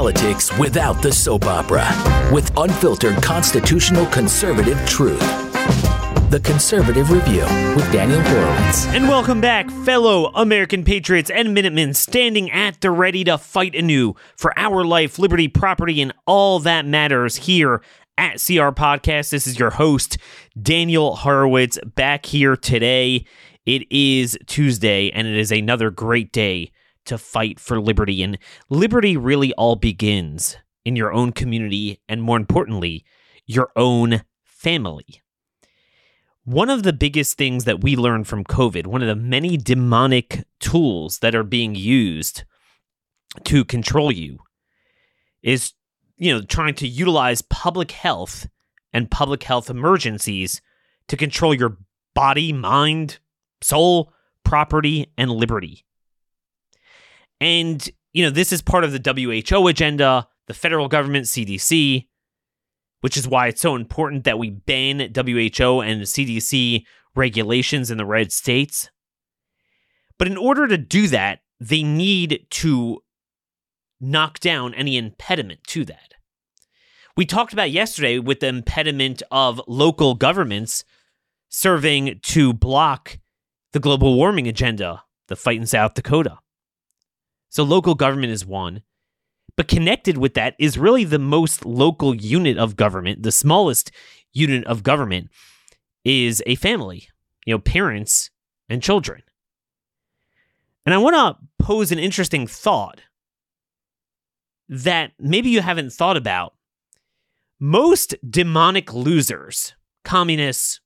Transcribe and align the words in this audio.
politics 0.00 0.50
without 0.58 1.02
the 1.02 1.12
soap 1.12 1.44
opera 1.44 1.86
with 2.32 2.50
unfiltered 2.56 3.22
constitutional 3.22 4.06
conservative 4.06 4.82
truth. 4.86 5.20
The 6.30 6.40
Conservative 6.42 7.10
Review 7.10 7.42
with 7.76 7.92
Daniel 7.92 8.22
Horowitz. 8.22 8.86
And 8.86 9.08
welcome 9.08 9.42
back, 9.42 9.70
fellow 9.84 10.28
American 10.28 10.84
patriots 10.84 11.28
and 11.28 11.52
Minutemen 11.52 11.92
standing 11.92 12.50
at 12.50 12.80
the 12.80 12.90
ready 12.90 13.24
to 13.24 13.36
fight 13.36 13.74
anew 13.74 14.14
for 14.38 14.58
our 14.58 14.86
life, 14.86 15.18
liberty, 15.18 15.48
property, 15.48 16.00
and 16.00 16.14
all 16.26 16.60
that 16.60 16.86
matters 16.86 17.36
here 17.36 17.82
at 18.16 18.36
CR 18.42 18.72
Podcast. 18.72 19.28
This 19.28 19.46
is 19.46 19.58
your 19.58 19.68
host, 19.68 20.16
Daniel 20.62 21.14
Horowitz, 21.14 21.78
back 21.84 22.24
here 22.24 22.56
today. 22.56 23.26
It 23.66 23.86
is 23.92 24.38
Tuesday, 24.46 25.10
and 25.10 25.26
it 25.26 25.36
is 25.36 25.52
another 25.52 25.90
great 25.90 26.32
day 26.32 26.70
to 27.10 27.18
fight 27.18 27.58
for 27.58 27.80
liberty. 27.80 28.22
And 28.22 28.38
liberty 28.68 29.16
really 29.16 29.52
all 29.54 29.74
begins 29.74 30.56
in 30.84 30.94
your 30.94 31.12
own 31.12 31.32
community, 31.32 32.00
and 32.08 32.22
more 32.22 32.36
importantly, 32.36 33.04
your 33.46 33.70
own 33.74 34.22
family. 34.44 35.20
One 36.44 36.70
of 36.70 36.84
the 36.84 36.92
biggest 36.92 37.36
things 37.36 37.64
that 37.64 37.80
we 37.82 37.96
learned 37.96 38.28
from 38.28 38.44
COVID, 38.44 38.86
one 38.86 39.02
of 39.02 39.08
the 39.08 39.16
many 39.16 39.56
demonic 39.56 40.44
tools 40.60 41.18
that 41.18 41.34
are 41.34 41.42
being 41.42 41.74
used 41.74 42.44
to 43.44 43.64
control 43.64 44.12
you, 44.12 44.38
is 45.42 45.72
you 46.16 46.32
know 46.32 46.42
trying 46.42 46.74
to 46.74 46.86
utilize 46.86 47.42
public 47.42 47.90
health 47.90 48.46
and 48.92 49.10
public 49.10 49.42
health 49.42 49.68
emergencies 49.68 50.62
to 51.08 51.16
control 51.16 51.52
your 51.52 51.76
body, 52.14 52.52
mind, 52.52 53.18
soul, 53.60 54.12
property, 54.44 55.12
and 55.18 55.30
liberty. 55.30 55.84
And 57.40 57.88
you 58.12 58.24
know 58.24 58.30
this 58.30 58.52
is 58.52 58.62
part 58.62 58.84
of 58.84 58.92
the 58.92 59.42
WHO 59.48 59.66
agenda, 59.68 60.28
the 60.46 60.54
federal 60.54 60.88
government, 60.88 61.26
CDC, 61.26 62.06
which 63.00 63.16
is 63.16 63.26
why 63.26 63.48
it's 63.48 63.60
so 63.60 63.76
important 63.76 64.24
that 64.24 64.38
we 64.38 64.50
ban 64.50 64.98
WHO 64.98 65.80
and 65.80 66.02
CDC 66.02 66.84
regulations 67.14 67.90
in 67.90 67.98
the 67.98 68.06
red 68.06 68.32
states. 68.32 68.90
But 70.18 70.28
in 70.28 70.36
order 70.36 70.68
to 70.68 70.76
do 70.76 71.08
that, 71.08 71.40
they 71.58 71.82
need 71.82 72.46
to 72.50 73.02
knock 74.00 74.38
down 74.40 74.74
any 74.74 74.96
impediment 74.96 75.64
to 75.64 75.84
that. 75.86 76.14
We 77.16 77.26
talked 77.26 77.52
about 77.52 77.70
yesterday 77.70 78.18
with 78.18 78.40
the 78.40 78.48
impediment 78.48 79.22
of 79.30 79.60
local 79.66 80.14
governments 80.14 80.84
serving 81.48 82.20
to 82.22 82.52
block 82.52 83.18
the 83.72 83.80
global 83.80 84.16
warming 84.16 84.46
agenda, 84.46 85.02
the 85.28 85.36
fight 85.36 85.58
in 85.58 85.66
South 85.66 85.94
Dakota. 85.94 86.38
So 87.50 87.64
local 87.64 87.94
government 87.94 88.32
is 88.32 88.46
one. 88.46 88.82
But 89.56 89.68
connected 89.68 90.16
with 90.16 90.34
that 90.34 90.54
is 90.58 90.78
really 90.78 91.04
the 91.04 91.18
most 91.18 91.66
local 91.66 92.14
unit 92.14 92.56
of 92.56 92.76
government, 92.76 93.22
the 93.22 93.32
smallest 93.32 93.90
unit 94.32 94.64
of 94.64 94.82
government 94.82 95.28
is 96.04 96.42
a 96.46 96.54
family, 96.54 97.08
you 97.44 97.52
know, 97.52 97.58
parents 97.58 98.30
and 98.68 98.82
children. 98.82 99.22
And 100.86 100.94
I 100.94 100.98
want 100.98 101.14
to 101.14 101.64
pose 101.64 101.92
an 101.92 101.98
interesting 101.98 102.46
thought 102.46 103.02
that 104.68 105.12
maybe 105.18 105.50
you 105.50 105.60
haven't 105.60 105.92
thought 105.92 106.16
about. 106.16 106.54
Most 107.58 108.14
demonic 108.26 108.94
losers, 108.94 109.74
communists, 110.04 110.80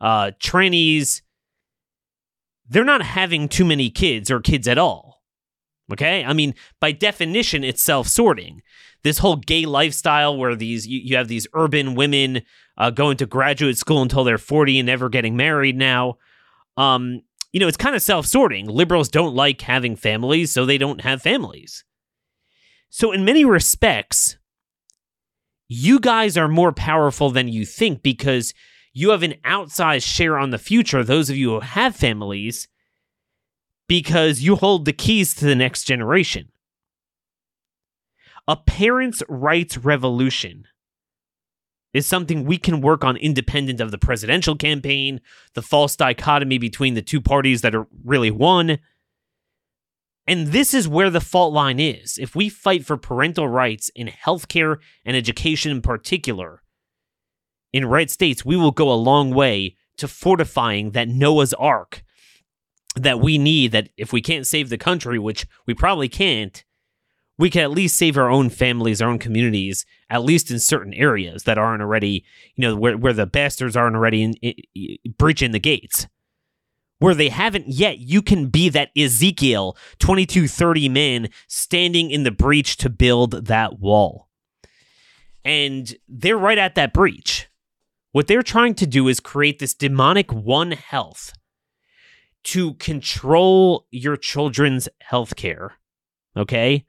uh, 0.00 0.30
trannies, 0.40 1.20
they're 2.68 2.84
not 2.84 3.02
having 3.02 3.48
too 3.48 3.64
many 3.64 3.90
kids 3.90 4.30
or 4.30 4.40
kids 4.40 4.66
at 4.66 4.78
all. 4.78 5.15
Okay. 5.92 6.24
I 6.24 6.32
mean, 6.32 6.54
by 6.80 6.92
definition, 6.92 7.62
it's 7.64 7.82
self 7.82 8.08
sorting. 8.08 8.62
This 9.02 9.18
whole 9.18 9.36
gay 9.36 9.66
lifestyle 9.66 10.36
where 10.36 10.56
these, 10.56 10.86
you, 10.86 11.00
you 11.00 11.16
have 11.16 11.28
these 11.28 11.46
urban 11.54 11.94
women 11.94 12.42
uh, 12.76 12.90
going 12.90 13.16
to 13.18 13.26
graduate 13.26 13.78
school 13.78 14.02
until 14.02 14.24
they're 14.24 14.38
40 14.38 14.80
and 14.80 14.86
never 14.86 15.08
getting 15.08 15.36
married 15.36 15.76
now. 15.76 16.16
Um, 16.76 17.22
you 17.52 17.60
know, 17.60 17.68
it's 17.68 17.76
kind 17.76 17.94
of 17.94 18.02
self 18.02 18.26
sorting. 18.26 18.66
Liberals 18.66 19.08
don't 19.08 19.34
like 19.34 19.60
having 19.62 19.96
families, 19.96 20.52
so 20.52 20.66
they 20.66 20.78
don't 20.78 21.00
have 21.02 21.22
families. 21.22 21.84
So, 22.90 23.12
in 23.12 23.24
many 23.24 23.44
respects, 23.44 24.36
you 25.68 25.98
guys 25.98 26.36
are 26.36 26.48
more 26.48 26.72
powerful 26.72 27.30
than 27.30 27.48
you 27.48 27.64
think 27.64 28.02
because 28.02 28.54
you 28.92 29.10
have 29.10 29.22
an 29.22 29.34
outsized 29.44 30.04
share 30.04 30.38
on 30.38 30.50
the 30.50 30.58
future. 30.58 31.02
Those 31.02 31.30
of 31.30 31.36
you 31.36 31.50
who 31.50 31.60
have 31.60 31.96
families, 31.96 32.68
because 33.88 34.40
you 34.40 34.56
hold 34.56 34.84
the 34.84 34.92
keys 34.92 35.34
to 35.34 35.44
the 35.44 35.54
next 35.54 35.84
generation. 35.84 36.48
A 38.48 38.56
parents' 38.56 39.22
rights 39.28 39.76
revolution 39.76 40.66
is 41.92 42.06
something 42.06 42.44
we 42.44 42.58
can 42.58 42.80
work 42.80 43.04
on 43.04 43.16
independent 43.16 43.80
of 43.80 43.90
the 43.90 43.98
presidential 43.98 44.54
campaign, 44.54 45.20
the 45.54 45.62
false 45.62 45.96
dichotomy 45.96 46.58
between 46.58 46.94
the 46.94 47.02
two 47.02 47.20
parties 47.20 47.62
that 47.62 47.74
are 47.74 47.86
really 48.04 48.30
one. 48.30 48.78
And 50.26 50.48
this 50.48 50.74
is 50.74 50.86
where 50.86 51.10
the 51.10 51.20
fault 51.20 51.52
line 51.52 51.80
is. 51.80 52.18
If 52.18 52.34
we 52.34 52.48
fight 52.48 52.84
for 52.84 52.96
parental 52.96 53.48
rights 53.48 53.90
in 53.94 54.08
healthcare 54.08 54.78
and 55.04 55.16
education 55.16 55.72
in 55.72 55.82
particular, 55.82 56.62
in 57.72 57.86
red 57.86 58.10
states, 58.10 58.44
we 58.44 58.56
will 58.56 58.72
go 58.72 58.92
a 58.92 58.94
long 58.94 59.30
way 59.32 59.76
to 59.96 60.08
fortifying 60.08 60.90
that 60.90 61.08
Noah's 61.08 61.54
Ark 61.54 62.02
that 62.96 63.20
we 63.20 63.38
need 63.38 63.72
that 63.72 63.90
if 63.96 64.12
we 64.12 64.20
can't 64.20 64.46
save 64.46 64.68
the 64.68 64.78
country, 64.78 65.18
which 65.18 65.46
we 65.66 65.74
probably 65.74 66.08
can't, 66.08 66.64
we 67.38 67.50
can 67.50 67.62
at 67.62 67.70
least 67.70 67.96
save 67.96 68.16
our 68.16 68.30
own 68.30 68.48
families, 68.48 69.02
our 69.02 69.10
own 69.10 69.18
communities, 69.18 69.84
at 70.08 70.24
least 70.24 70.50
in 70.50 70.58
certain 70.58 70.94
areas 70.94 71.42
that 71.42 71.58
aren't 71.58 71.82
already, 71.82 72.24
you 72.54 72.62
know, 72.62 72.74
where, 72.74 72.96
where 72.96 73.12
the 73.12 73.26
bastards 73.26 73.76
aren't 73.76 73.96
already 73.96 74.22
in, 74.22 74.32
in, 74.34 74.96
breaching 75.18 75.50
the 75.50 75.60
gates. 75.60 76.06
Where 76.98 77.14
they 77.14 77.28
haven't 77.28 77.68
yet, 77.68 77.98
you 77.98 78.22
can 78.22 78.48
be 78.48 78.70
that 78.70 78.88
Ezekiel 78.96 79.76
2230 79.98 80.88
man 80.88 81.28
standing 81.46 82.10
in 82.10 82.22
the 82.22 82.30
breach 82.30 82.78
to 82.78 82.88
build 82.88 83.46
that 83.46 83.78
wall. 83.78 84.28
And 85.44 85.94
they're 86.08 86.38
right 86.38 86.56
at 86.56 86.74
that 86.76 86.94
breach. 86.94 87.48
What 88.12 88.28
they're 88.28 88.42
trying 88.42 88.74
to 88.76 88.86
do 88.86 89.08
is 89.08 89.20
create 89.20 89.58
this 89.58 89.74
demonic 89.74 90.32
one 90.32 90.72
health 90.72 91.34
to 92.46 92.74
control 92.74 93.86
your 93.90 94.16
children's 94.16 94.88
health 95.00 95.34
care. 95.34 95.74
Okay? 96.36 96.86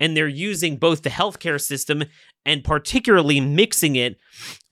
And 0.00 0.16
they're 0.16 0.26
using 0.26 0.76
both 0.76 1.02
the 1.02 1.10
healthcare 1.10 1.60
system 1.60 2.04
and 2.44 2.64
particularly 2.64 3.40
mixing 3.40 3.96
it 3.96 4.18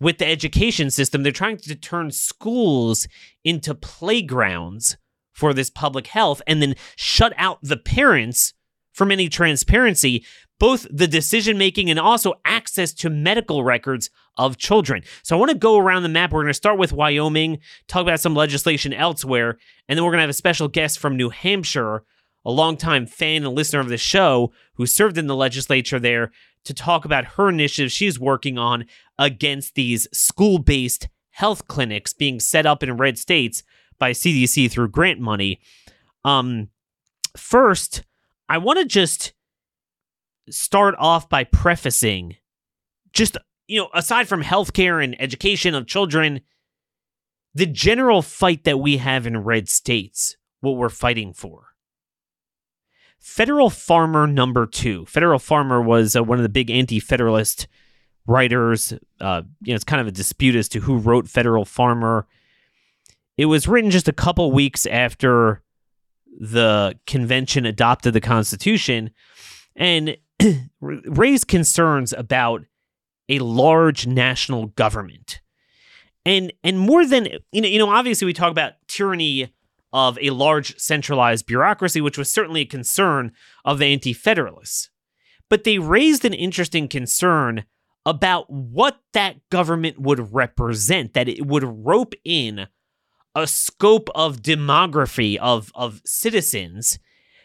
with 0.00 0.18
the 0.18 0.26
education 0.26 0.90
system. 0.90 1.22
They're 1.22 1.32
trying 1.32 1.58
to 1.58 1.74
turn 1.76 2.10
schools 2.10 3.06
into 3.44 3.74
playgrounds 3.74 4.96
for 5.32 5.54
this 5.54 5.70
public 5.70 6.08
health 6.08 6.42
and 6.46 6.60
then 6.60 6.74
shut 6.96 7.32
out 7.36 7.58
the 7.62 7.76
parents 7.76 8.54
from 8.92 9.10
any 9.10 9.28
transparency 9.28 10.24
both 10.60 10.86
the 10.90 11.08
decision 11.08 11.58
making 11.58 11.90
and 11.90 11.98
also 11.98 12.34
access 12.44 12.92
to 12.92 13.10
medical 13.10 13.64
records 13.64 14.08
of 14.36 14.56
children. 14.56 15.02
So 15.22 15.36
I 15.36 15.38
want 15.38 15.52
to 15.52 15.58
go 15.58 15.78
around 15.78 16.02
the 16.02 16.08
map. 16.08 16.32
We're 16.32 16.42
going 16.42 16.50
to 16.50 16.54
start 16.54 16.78
with 16.78 16.92
Wyoming, 16.92 17.60
talk 17.86 18.02
about 18.02 18.20
some 18.20 18.34
legislation 18.34 18.92
elsewhere, 18.92 19.58
and 19.88 19.96
then 19.96 20.04
we're 20.04 20.10
going 20.10 20.18
to 20.18 20.24
have 20.24 20.30
a 20.30 20.34
special 20.34 20.68
guest 20.68 20.98
from 20.98 21.16
New 21.16 21.30
Hampshire, 21.30 22.04
a 22.44 22.50
longtime 22.50 23.06
fan 23.06 23.44
and 23.44 23.54
listener 23.54 23.80
of 23.80 23.88
the 23.88 23.96
show 23.96 24.52
who 24.74 24.86
served 24.86 25.16
in 25.16 25.26
the 25.26 25.36
legislature 25.36 25.98
there 25.98 26.30
to 26.64 26.74
talk 26.74 27.04
about 27.04 27.24
her 27.24 27.48
initiative 27.48 27.92
she's 27.92 28.18
working 28.18 28.58
on 28.58 28.86
against 29.18 29.74
these 29.74 30.08
school 30.12 30.58
based 30.58 31.08
health 31.30 31.66
clinics 31.68 32.12
being 32.12 32.40
set 32.40 32.66
up 32.66 32.82
in 32.82 32.96
red 32.96 33.18
states 33.18 33.62
by 33.98 34.12
CDC 34.12 34.70
through 34.70 34.88
grant 34.88 35.20
money. 35.20 35.60
Um, 36.24 36.68
first, 37.36 38.02
I 38.48 38.58
want 38.58 38.78
to 38.78 38.84
just 38.84 39.32
start 40.50 40.94
off 40.98 41.28
by 41.28 41.44
prefacing 41.44 42.36
just, 43.12 43.36
you 43.66 43.80
know, 43.80 43.88
aside 43.94 44.28
from 44.28 44.42
healthcare 44.42 45.02
and 45.02 45.20
education 45.20 45.74
of 45.74 45.86
children, 45.86 46.40
the 47.54 47.66
general 47.66 48.22
fight 48.22 48.64
that 48.64 48.78
we 48.78 48.98
have 48.98 49.26
in 49.26 49.38
red 49.38 49.68
states, 49.68 50.36
what 50.60 50.72
we're 50.72 50.88
fighting 50.88 51.32
for. 51.32 51.68
Federal 53.18 53.70
Farmer 53.70 54.26
number 54.26 54.66
two. 54.66 55.06
Federal 55.06 55.38
Farmer 55.38 55.80
was 55.80 56.14
uh, 56.14 56.22
one 56.22 56.38
of 56.38 56.42
the 56.42 56.48
big 56.50 56.70
anti 56.70 57.00
federalist 57.00 57.68
writers. 58.26 58.92
Uh, 59.20 59.42
you 59.62 59.72
know, 59.72 59.76
it's 59.76 59.84
kind 59.84 60.00
of 60.00 60.06
a 60.06 60.12
dispute 60.12 60.54
as 60.54 60.68
to 60.68 60.80
who 60.80 60.98
wrote 60.98 61.28
Federal 61.28 61.64
Farmer. 61.64 62.26
It 63.38 63.46
was 63.46 63.66
written 63.66 63.90
just 63.90 64.08
a 64.08 64.12
couple 64.12 64.52
weeks 64.52 64.84
after 64.86 65.62
the 66.38 66.98
convention 67.06 67.64
adopted 67.64 68.12
the 68.12 68.20
Constitution. 68.20 69.10
And 69.74 70.16
raised 70.80 71.48
concerns 71.48 72.12
about 72.12 72.62
a 73.28 73.38
large 73.38 74.06
national 74.06 74.66
government. 74.66 75.40
And 76.26 76.52
and 76.62 76.78
more 76.78 77.06
than 77.06 77.28
you 77.52 77.60
know, 77.60 77.68
you 77.68 77.78
know, 77.78 77.90
obviously 77.90 78.26
we 78.26 78.32
talk 78.32 78.50
about 78.50 78.72
tyranny 78.88 79.52
of 79.92 80.18
a 80.20 80.30
large 80.30 80.78
centralized 80.78 81.46
bureaucracy, 81.46 82.00
which 82.00 82.18
was 82.18 82.32
certainly 82.32 82.62
a 82.62 82.66
concern 82.66 83.30
of 83.64 83.78
the 83.78 83.86
anti-federalists. 83.86 84.90
but 85.48 85.64
they 85.64 85.78
raised 85.78 86.24
an 86.24 86.34
interesting 86.34 86.88
concern 86.88 87.64
about 88.06 88.50
what 88.50 89.00
that 89.12 89.36
government 89.50 89.98
would 89.98 90.34
represent, 90.34 91.14
that 91.14 91.28
it 91.28 91.46
would 91.46 91.64
rope 91.64 92.14
in 92.24 92.66
a 93.34 93.46
scope 93.46 94.08
of 94.14 94.42
demography 94.42 95.36
of, 95.36 95.72
of 95.74 96.02
citizens 96.04 96.98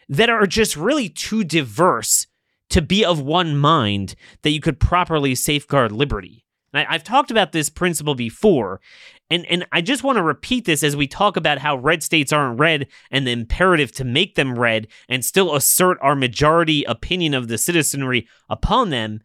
that 0.08 0.28
are 0.28 0.46
just 0.46 0.76
really 0.76 1.08
too 1.08 1.44
diverse 1.44 2.26
to 2.70 2.80
be 2.80 3.04
of 3.04 3.20
one 3.20 3.56
mind 3.56 4.14
that 4.42 4.50
you 4.50 4.60
could 4.60 4.80
properly 4.80 5.34
safeguard 5.34 5.92
liberty. 5.92 6.44
And 6.72 6.86
I, 6.88 6.92
have 6.92 7.04
talked 7.04 7.32
about 7.32 7.52
this 7.52 7.68
principle 7.68 8.14
before, 8.14 8.80
and, 9.28 9.44
and 9.46 9.66
I 9.72 9.80
just 9.80 10.04
want 10.04 10.16
to 10.16 10.22
repeat 10.22 10.64
this 10.64 10.84
as 10.84 10.94
we 10.94 11.08
talk 11.08 11.36
about 11.36 11.58
how 11.58 11.76
red 11.76 12.02
states 12.02 12.32
aren't 12.32 12.60
red 12.60 12.86
and 13.10 13.26
the 13.26 13.32
imperative 13.32 13.90
to 13.92 14.04
make 14.04 14.36
them 14.36 14.56
red 14.56 14.86
and 15.08 15.24
still 15.24 15.54
assert 15.54 15.98
our 16.00 16.14
majority 16.14 16.84
opinion 16.84 17.34
of 17.34 17.48
the 17.48 17.58
citizenry 17.58 18.28
upon 18.48 18.90
them. 18.90 19.20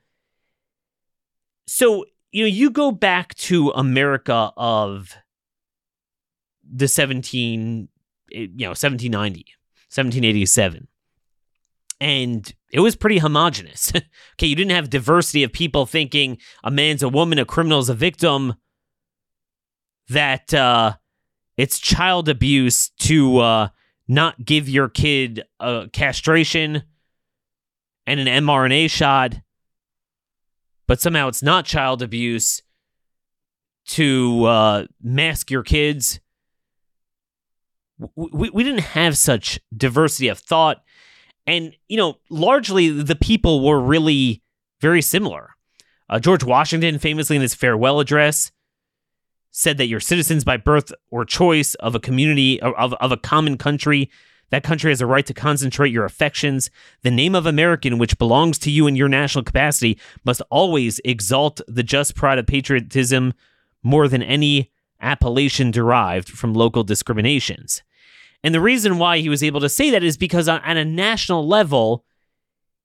So, 1.68 2.06
you 2.32 2.44
know, 2.44 2.48
you 2.48 2.72
go 2.72 2.92
back 2.92 3.36
to 3.36 3.70
America 3.70 4.52
of 4.58 5.16
the 6.68 6.88
17, 6.88 7.88
eh, 8.34 8.38
you 8.38 8.48
know, 8.58 8.70
1790, 8.70 9.46
1787 9.94 10.88
and 12.00 12.54
it 12.72 12.80
was 12.80 12.96
pretty 12.96 13.20
homogenous. 13.20 13.92
okay, 13.96 14.48
you 14.48 14.56
didn't 14.56 14.72
have 14.72 14.90
diversity 14.90 15.44
of 15.44 15.54
people 15.54 15.86
thinking 15.86 16.38
a 16.64 16.72
man's 16.72 17.04
a 17.04 17.10
woman, 17.10 17.40
a 17.40 17.46
criminal's 17.46 17.90
a 17.90 17.94
victim, 17.94 18.56
that 20.10 20.54
uh, 20.54 20.94
it's 21.58 21.80
child 21.80 22.30
abuse 22.30 22.90
to 23.00 23.38
uh, 23.40 23.68
not 24.08 24.44
give 24.44 24.70
your 24.70 24.90
kid 24.90 25.44
a 25.60 25.88
castration 25.92 26.84
and 28.06 28.20
an 28.20 28.44
mRNA 28.44 28.90
shot, 28.90 29.36
but 30.88 31.02
somehow 31.02 31.28
it's 31.28 31.42
not 31.42 31.66
child 31.66 32.02
abuse 32.02 32.62
to 33.88 34.46
uh, 34.46 34.86
mask 35.02 35.50
your 35.50 35.64
kids. 35.64 36.20
We, 38.16 38.50
we 38.50 38.64
didn't 38.64 38.82
have 38.82 39.18
such 39.18 39.60
diversity 39.76 40.28
of 40.28 40.40
thought 40.40 40.84
and, 41.48 41.76
you 41.88 41.98
know, 41.98 42.18
largely 42.30 42.90
the 42.90 43.16
people 43.16 43.64
were 43.64 43.80
really 43.80 44.42
very 44.82 45.02
similar. 45.02 45.56
Uh, 46.10 46.20
George 46.20 46.44
Washington, 46.44 47.00
famously 47.00 47.36
in 47.36 47.42
his 47.42 47.56
farewell 47.56 48.00
address, 48.00 48.52
said 49.52 49.78
that 49.78 49.88
you're 49.88 50.00
citizens 50.00 50.44
by 50.44 50.58
birth 50.58 50.92
or 51.10 51.24
choice 51.24 51.76
of 51.76 51.96
a 51.96 52.00
community, 52.00 52.62
of, 52.62 52.94
of 52.94 53.12
a 53.12 53.18
common 53.18 53.58
country. 53.58 54.10
That 54.50 54.64
country 54.64 54.92
has 54.92 55.02
a 55.02 55.06
right 55.06 55.26
to 55.26 55.34
concentrate 55.34 55.92
your 55.92 56.06
affections. 56.06 56.70
The 57.02 57.12
name 57.12 57.34
of 57.36 57.46
American, 57.46 57.98
which 57.98 58.18
belongs 58.18 58.60
to 58.60 58.72
you 58.72 58.86
in 58.86 58.96
your 58.96 59.10
national 59.10 59.44
capacity, 59.44 59.98
must 60.24 60.42
always 60.52 61.00
exalt 61.06 61.62
the 61.68 61.84
just 61.84 62.16
pride 62.16 62.38
of 62.38 62.46
patriotism 62.46 63.34
more 63.82 64.08
than 64.08 64.22
any 64.22 64.72
appellation 65.02 65.72
derived 65.72 66.30
from 66.30 66.54
local 66.54 66.84
discriminations. 66.84 67.82
And 68.46 68.54
the 68.54 68.62
reason 68.62 69.00
why 69.00 69.18
he 69.18 69.28
was 69.28 69.42
able 69.42 69.60
to 69.62 69.68
say 69.68 69.90
that 69.90 70.04
is 70.04 70.18
because 70.18 70.48
on, 70.48 70.62
on 70.62 70.78
a 70.78 70.86
national 70.86 71.48
level, 71.48 72.06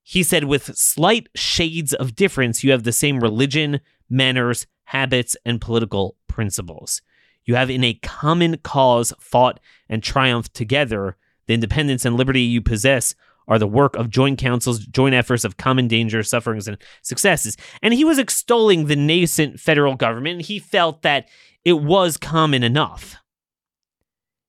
he 0.01 0.23
said, 0.23 0.45
with 0.45 0.75
slight 0.75 1.29
shades 1.35 1.93
of 1.93 2.15
difference, 2.15 2.63
you 2.63 2.71
have 2.71 2.81
the 2.81 2.91
same 2.91 3.19
religion, 3.19 3.79
manners, 4.09 4.65
habits, 4.85 5.37
and 5.45 5.61
political 5.61 6.17
principles. 6.27 7.03
You 7.45 7.53
have 7.53 7.69
in 7.69 7.83
a 7.83 7.93
common 7.93 8.57
cause 8.63 9.13
fought 9.19 9.59
and 9.87 10.01
triumphed 10.01 10.55
together. 10.55 11.15
The 11.45 11.53
independence 11.53 12.05
and 12.05 12.17
liberty 12.17 12.41
you 12.41 12.63
possess 12.63 13.13
are 13.47 13.59
the 13.59 13.67
work 13.67 13.95
of 13.95 14.09
joint 14.09 14.39
councils, 14.39 14.79
joint 14.79 15.13
efforts 15.13 15.43
of 15.43 15.57
common 15.57 15.87
danger, 15.87 16.23
sufferings, 16.23 16.67
and 16.67 16.79
successes. 17.03 17.55
And 17.83 17.93
he 17.93 18.03
was 18.03 18.17
extolling 18.17 18.87
the 18.87 18.95
nascent 18.95 19.59
federal 19.59 19.93
government. 19.93 20.41
He 20.41 20.57
felt 20.57 21.03
that 21.03 21.29
it 21.63 21.73
was 21.73 22.17
common 22.17 22.63
enough 22.63 23.20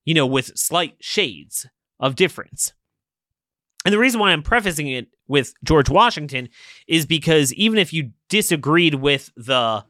you 0.05 0.13
know, 0.13 0.25
with 0.25 0.57
slight 0.57 0.95
shades 0.99 1.67
of 1.99 2.15
difference. 2.15 2.73
And 3.85 3.93
the 3.93 3.99
reason 3.99 4.19
why 4.19 4.31
I'm 4.31 4.43
prefacing 4.43 4.87
it 4.87 5.07
with 5.27 5.53
George 5.63 5.89
Washington 5.89 6.49
is 6.87 7.05
because 7.05 7.53
even 7.53 7.77
if 7.77 7.91
you 7.91 8.11
disagreed 8.29 8.95
with 8.95 9.31
the 9.35 9.83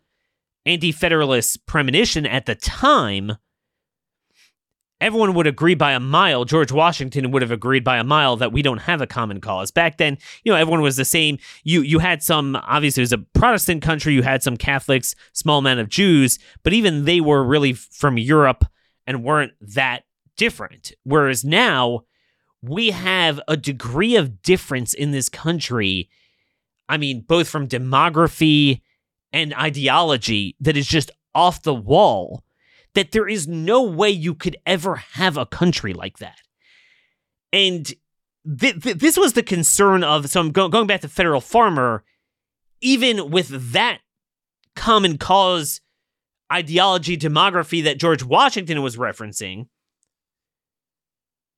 anti 0.65 0.91
federalist 0.91 1.65
premonition 1.65 2.25
at 2.25 2.45
the 2.45 2.55
time, 2.55 3.37
everyone 4.99 5.33
would 5.33 5.47
agree 5.47 5.75
by 5.75 5.91
a 5.91 5.99
mile. 5.99 6.45
George 6.45 6.71
Washington 6.71 7.29
would 7.31 7.41
have 7.41 7.51
agreed 7.51 7.83
by 7.83 7.97
a 7.97 8.03
mile 8.03 8.37
that 8.37 8.51
we 8.51 8.61
don't 8.61 8.79
have 8.79 9.01
a 9.01 9.07
common 9.07 9.41
cause. 9.41 9.69
Back 9.69 9.97
then, 9.97 10.17
you 10.43 10.51
know, 10.51 10.57
everyone 10.57 10.81
was 10.81 10.95
the 10.95 11.05
same. 11.05 11.37
You 11.63 11.81
you 11.81 11.99
had 11.99 12.23
some 12.23 12.55
obviously 12.55 13.01
it 13.01 13.03
was 13.03 13.13
a 13.13 13.17
Protestant 13.17 13.83
country, 13.83 14.13
you 14.13 14.23
had 14.23 14.41
some 14.41 14.57
Catholics, 14.57 15.13
small 15.33 15.59
amount 15.59 15.81
of 15.81 15.89
Jews, 15.89 16.39
but 16.63 16.73
even 16.73 17.05
they 17.05 17.21
were 17.21 17.43
really 17.43 17.73
from 17.73 18.17
Europe 18.17 18.65
and 19.05 19.23
weren't 19.23 19.53
that 19.61 20.03
different. 20.37 20.91
Whereas 21.03 21.43
now 21.43 22.05
we 22.61 22.91
have 22.91 23.39
a 23.47 23.57
degree 23.57 24.15
of 24.15 24.41
difference 24.41 24.93
in 24.93 25.11
this 25.11 25.29
country. 25.29 26.09
I 26.87 26.97
mean, 26.97 27.25
both 27.27 27.47
from 27.49 27.67
demography 27.67 28.81
and 29.31 29.53
ideology 29.53 30.55
that 30.59 30.77
is 30.77 30.87
just 30.87 31.11
off 31.35 31.63
the 31.63 31.73
wall, 31.73 32.43
that 32.93 33.11
there 33.11 33.27
is 33.27 33.47
no 33.47 33.83
way 33.83 34.09
you 34.09 34.35
could 34.35 34.55
ever 34.65 34.95
have 34.95 35.35
a 35.35 35.45
country 35.45 35.93
like 35.93 36.19
that. 36.19 36.37
And 37.51 37.85
th- 38.59 38.81
th- 38.81 38.97
this 38.97 39.17
was 39.17 39.33
the 39.33 39.43
concern 39.43 40.03
of, 40.03 40.29
so 40.29 40.39
I'm 40.39 40.51
go- 40.51 40.69
going 40.69 40.87
back 40.87 41.01
to 41.01 41.07
Federal 41.09 41.41
Farmer, 41.41 42.03
even 42.81 43.31
with 43.31 43.73
that 43.73 43.99
common 44.75 45.17
cause 45.17 45.81
ideology, 46.53 47.17
demography 47.17 47.83
that 47.83 47.99
George 47.99 48.23
Washington 48.23 48.81
was 48.81 48.97
referencing, 48.97 49.67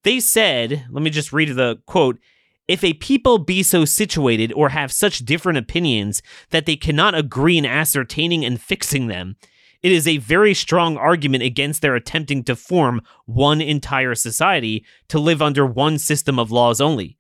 they 0.03 0.19
said, 0.19 0.85
let 0.91 1.03
me 1.03 1.09
just 1.09 1.33
read 1.33 1.49
the 1.49 1.81
quote 1.85 2.19
if 2.67 2.83
a 2.83 2.93
people 2.93 3.37
be 3.37 3.61
so 3.61 3.85
situated 3.85 4.51
or 4.53 4.69
have 4.69 4.91
such 4.91 5.19
different 5.19 5.59
opinions 5.59 6.21
that 6.49 6.65
they 6.65 6.75
cannot 6.75 7.13
agree 7.13 7.57
in 7.57 7.65
ascertaining 7.65 8.43
and 8.43 8.59
fixing 8.59 9.07
them, 9.07 9.35
it 9.83 9.91
is 9.91 10.07
a 10.07 10.17
very 10.17 10.55
strong 10.55 10.97
argument 10.97 11.43
against 11.43 11.83
their 11.83 11.95
attempting 11.95 12.43
to 12.45 12.55
form 12.55 13.01
one 13.25 13.61
entire 13.61 14.15
society 14.15 14.83
to 15.09 15.19
live 15.19 15.43
under 15.43 15.65
one 15.65 15.99
system 15.99 16.39
of 16.39 16.51
laws 16.51 16.81
only. 16.81 17.19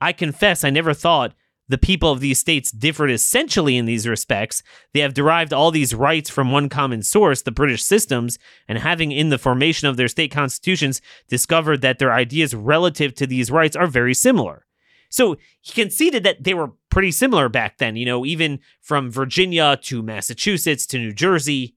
I 0.00 0.12
confess 0.12 0.62
I 0.62 0.70
never 0.70 0.94
thought 0.94 1.34
the 1.68 1.78
people 1.78 2.10
of 2.10 2.20
these 2.20 2.38
states 2.38 2.70
differed 2.70 3.10
essentially 3.10 3.76
in 3.76 3.86
these 3.86 4.06
respects. 4.06 4.62
They 4.92 5.00
have 5.00 5.14
derived 5.14 5.52
all 5.52 5.70
these 5.70 5.94
rights 5.94 6.28
from 6.28 6.52
one 6.52 6.68
common 6.68 7.02
source, 7.02 7.42
the 7.42 7.50
British 7.50 7.82
systems, 7.82 8.38
and 8.68 8.78
having 8.78 9.12
in 9.12 9.30
the 9.30 9.38
formation 9.38 9.88
of 9.88 9.96
their 9.96 10.08
state 10.08 10.30
constitutions 10.30 11.00
discovered 11.28 11.80
that 11.80 11.98
their 11.98 12.12
ideas 12.12 12.54
relative 12.54 13.14
to 13.14 13.26
these 13.26 13.50
rights 13.50 13.76
are 13.76 13.86
very 13.86 14.14
similar. 14.14 14.66
So 15.08 15.36
he 15.60 15.72
conceded 15.72 16.24
that 16.24 16.42
they 16.42 16.54
were 16.54 16.72
pretty 16.90 17.12
similar 17.12 17.48
back 17.48 17.78
then, 17.78 17.96
you 17.96 18.04
know, 18.04 18.26
even 18.26 18.58
from 18.80 19.10
Virginia 19.10 19.78
to 19.84 20.02
Massachusetts 20.02 20.86
to 20.88 20.98
New 20.98 21.12
Jersey. 21.12 21.76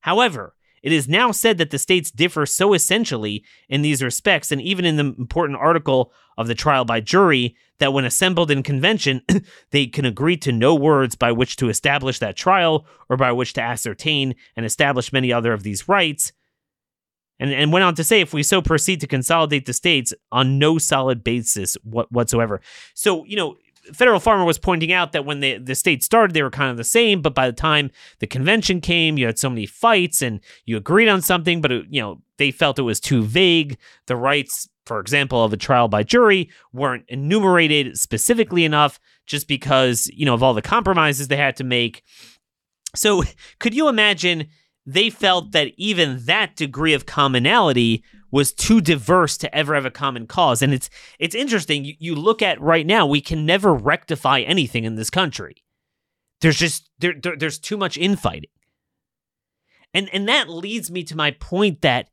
However, 0.00 0.54
it 0.86 0.92
is 0.92 1.08
now 1.08 1.32
said 1.32 1.58
that 1.58 1.70
the 1.70 1.80
states 1.80 2.12
differ 2.12 2.46
so 2.46 2.72
essentially 2.72 3.42
in 3.68 3.82
these 3.82 4.04
respects, 4.04 4.52
and 4.52 4.62
even 4.62 4.84
in 4.84 4.94
the 4.94 5.16
important 5.18 5.58
article 5.58 6.12
of 6.38 6.46
the 6.46 6.54
trial 6.54 6.84
by 6.84 7.00
jury, 7.00 7.56
that 7.80 7.92
when 7.92 8.04
assembled 8.04 8.52
in 8.52 8.62
convention, 8.62 9.20
they 9.72 9.88
can 9.88 10.04
agree 10.04 10.36
to 10.36 10.52
no 10.52 10.76
words 10.76 11.16
by 11.16 11.32
which 11.32 11.56
to 11.56 11.68
establish 11.68 12.20
that 12.20 12.36
trial 12.36 12.86
or 13.08 13.16
by 13.16 13.32
which 13.32 13.52
to 13.54 13.60
ascertain 13.60 14.36
and 14.54 14.64
establish 14.64 15.12
many 15.12 15.32
other 15.32 15.52
of 15.52 15.64
these 15.64 15.88
rights. 15.88 16.32
And, 17.40 17.52
and 17.52 17.72
went 17.72 17.82
on 17.82 17.96
to 17.96 18.04
say, 18.04 18.20
if 18.20 18.32
we 18.32 18.44
so 18.44 18.62
proceed 18.62 19.00
to 19.00 19.08
consolidate 19.08 19.66
the 19.66 19.72
states 19.72 20.14
on 20.30 20.60
no 20.60 20.78
solid 20.78 21.24
basis 21.24 21.76
whatsoever. 21.82 22.60
So, 22.94 23.24
you 23.24 23.34
know, 23.34 23.56
Federal 23.92 24.20
Farmer 24.20 24.44
was 24.44 24.58
pointing 24.58 24.92
out 24.92 25.12
that 25.12 25.24
when 25.24 25.40
the, 25.40 25.58
the 25.58 25.74
state 25.74 26.02
started, 26.02 26.34
they 26.34 26.42
were 26.42 26.50
kind 26.50 26.70
of 26.70 26.76
the 26.76 26.84
same, 26.84 27.22
but 27.22 27.34
by 27.34 27.46
the 27.46 27.52
time 27.52 27.90
the 28.18 28.26
convention 28.26 28.80
came, 28.80 29.18
you 29.18 29.26
had 29.26 29.38
so 29.38 29.50
many 29.50 29.66
fights 29.66 30.22
and 30.22 30.40
you 30.64 30.76
agreed 30.76 31.08
on 31.08 31.22
something, 31.22 31.60
but 31.60 31.72
it, 31.72 31.86
you 31.90 32.00
know 32.00 32.20
they 32.38 32.50
felt 32.50 32.78
it 32.78 32.82
was 32.82 33.00
too 33.00 33.22
vague. 33.22 33.78
The 34.06 34.16
rights, 34.16 34.68
for 34.84 35.00
example, 35.00 35.42
of 35.42 35.52
a 35.52 35.56
trial 35.56 35.88
by 35.88 36.02
jury 36.02 36.50
weren't 36.72 37.04
enumerated 37.08 37.98
specifically 37.98 38.64
enough, 38.64 39.00
just 39.26 39.48
because 39.48 40.10
you 40.12 40.26
know 40.26 40.34
of 40.34 40.42
all 40.42 40.54
the 40.54 40.62
compromises 40.62 41.28
they 41.28 41.36
had 41.36 41.56
to 41.56 41.64
make. 41.64 42.02
So, 42.94 43.22
could 43.58 43.74
you 43.74 43.88
imagine? 43.88 44.48
They 44.88 45.10
felt 45.10 45.50
that 45.50 45.72
even 45.76 46.24
that 46.26 46.54
degree 46.54 46.94
of 46.94 47.06
commonality 47.06 48.04
was 48.30 48.52
too 48.52 48.80
diverse 48.80 49.36
to 49.38 49.54
ever 49.54 49.74
have 49.74 49.86
a 49.86 49.90
common 49.90 50.26
cause. 50.26 50.62
And 50.62 50.72
it's 50.72 50.90
it's 51.18 51.34
interesting. 51.34 51.84
You, 51.84 51.94
you 51.98 52.14
look 52.14 52.42
at 52.42 52.60
right 52.60 52.86
now, 52.86 53.06
we 53.06 53.20
can 53.20 53.46
never 53.46 53.74
rectify 53.74 54.40
anything 54.40 54.84
in 54.84 54.96
this 54.96 55.10
country. 55.10 55.64
There's 56.40 56.58
just 56.58 56.90
there, 56.98 57.14
there 57.20 57.36
there's 57.36 57.58
too 57.58 57.76
much 57.76 57.96
infighting. 57.96 58.50
And 59.94 60.08
and 60.12 60.28
that 60.28 60.48
leads 60.48 60.90
me 60.90 61.04
to 61.04 61.16
my 61.16 61.30
point 61.30 61.82
that 61.82 62.10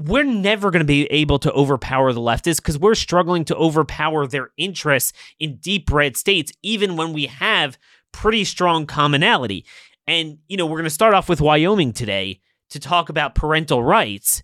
we're 0.00 0.24
never 0.24 0.70
going 0.70 0.80
to 0.80 0.86
be 0.86 1.06
able 1.06 1.38
to 1.40 1.52
overpower 1.52 2.12
the 2.12 2.20
leftists 2.20 2.58
because 2.58 2.78
we're 2.78 2.94
struggling 2.94 3.44
to 3.46 3.56
overpower 3.56 4.26
their 4.26 4.50
interests 4.56 5.12
in 5.40 5.56
deep 5.56 5.90
red 5.90 6.16
states, 6.16 6.52
even 6.62 6.96
when 6.96 7.12
we 7.12 7.26
have 7.26 7.78
pretty 8.12 8.44
strong 8.44 8.86
commonality. 8.86 9.64
And, 10.06 10.38
you 10.48 10.56
know, 10.56 10.66
we're 10.66 10.78
going 10.78 10.84
to 10.84 10.90
start 10.90 11.14
off 11.14 11.28
with 11.28 11.40
Wyoming 11.40 11.92
today 11.92 12.40
to 12.70 12.80
talk 12.80 13.08
about 13.08 13.34
parental 13.34 13.82
rights. 13.82 14.42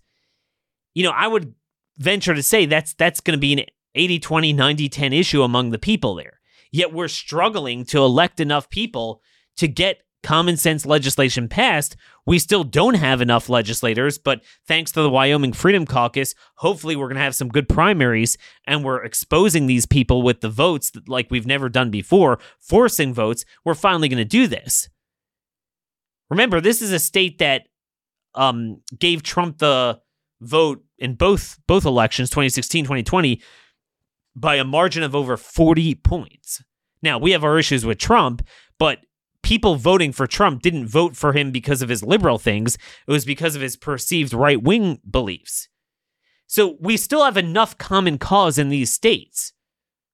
You 0.95 1.03
know, 1.03 1.11
I 1.11 1.27
would 1.27 1.53
venture 1.97 2.33
to 2.33 2.41
say 2.41 2.65
that's 2.65 2.93
that's 2.93 3.21
going 3.21 3.37
to 3.37 3.39
be 3.39 3.53
an 3.53 3.65
80 3.93 4.19
20 4.19 4.53
90 4.53 4.89
10 4.89 5.13
issue 5.13 5.43
among 5.43 5.69
the 5.69 5.77
people 5.77 6.15
there. 6.15 6.39
Yet 6.71 6.91
we're 6.91 7.07
struggling 7.07 7.85
to 7.85 7.99
elect 7.99 8.39
enough 8.39 8.69
people 8.69 9.21
to 9.57 9.67
get 9.67 10.01
common 10.23 10.57
sense 10.57 10.87
legislation 10.87 11.47
passed. 11.47 11.95
We 12.25 12.39
still 12.39 12.63
don't 12.63 12.95
have 12.95 13.21
enough 13.21 13.47
legislators, 13.47 14.17
but 14.17 14.43
thanks 14.67 14.91
to 14.93 15.03
the 15.03 15.09
Wyoming 15.09 15.53
Freedom 15.53 15.85
Caucus, 15.85 16.33
hopefully 16.55 16.95
we're 16.95 17.07
going 17.07 17.17
to 17.17 17.21
have 17.21 17.35
some 17.35 17.47
good 17.47 17.69
primaries 17.69 18.35
and 18.65 18.83
we're 18.83 19.03
exposing 19.03 19.67
these 19.67 19.85
people 19.85 20.23
with 20.23 20.41
the 20.41 20.49
votes 20.49 20.91
like 21.07 21.27
we've 21.29 21.45
never 21.45 21.69
done 21.69 21.91
before, 21.91 22.39
forcing 22.59 23.13
votes. 23.13 23.45
We're 23.63 23.75
finally 23.75 24.09
going 24.09 24.17
to 24.17 24.25
do 24.25 24.47
this. 24.47 24.89
Remember, 26.31 26.59
this 26.59 26.81
is 26.81 26.91
a 26.91 26.99
state 26.99 27.37
that 27.37 27.67
um, 28.33 28.81
gave 28.97 29.21
Trump 29.21 29.59
the 29.59 29.99
vote 30.41 30.83
in 30.97 31.15
both 31.15 31.59
both 31.67 31.85
elections 31.85 32.29
2016 32.29 32.85
2020 32.85 33.41
by 34.35 34.55
a 34.55 34.63
margin 34.63 35.03
of 35.03 35.15
over 35.15 35.37
40 35.37 35.95
points 35.95 36.63
now 37.01 37.17
we 37.17 37.31
have 37.31 37.43
our 37.43 37.59
issues 37.59 37.85
with 37.85 37.97
trump 37.97 38.41
but 38.79 38.99
people 39.45 39.75
voting 39.75 40.11
for 40.11 40.25
Trump 40.25 40.63
didn't 40.63 40.87
vote 40.87 41.15
for 41.15 41.31
him 41.31 41.51
because 41.51 41.83
of 41.83 41.89
his 41.89 42.01
liberal 42.01 42.39
things, 42.39 42.79
it 43.07 43.11
was 43.11 43.25
because 43.25 43.55
of 43.55 43.61
his 43.61 43.77
perceived 43.77 44.33
right 44.33 44.61
wing 44.61 44.99
beliefs. 45.09 45.69
So 46.47 46.77
we 46.81 46.97
still 46.97 47.23
have 47.23 47.37
enough 47.37 47.77
common 47.77 48.17
cause 48.17 48.57
in 48.57 48.69
these 48.69 48.91
states, 48.91 49.53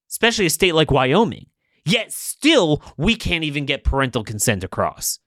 especially 0.10 0.48
a 0.48 0.50
state 0.50 0.76
like 0.76 0.92
Wyoming. 0.92 1.46
Yet 1.86 2.12
still, 2.12 2.84
we 2.98 3.16
can't 3.16 3.46
even 3.46 3.66
get 3.66 3.86
parental 3.86 4.26
consent 4.26 4.66
across. 4.66 5.20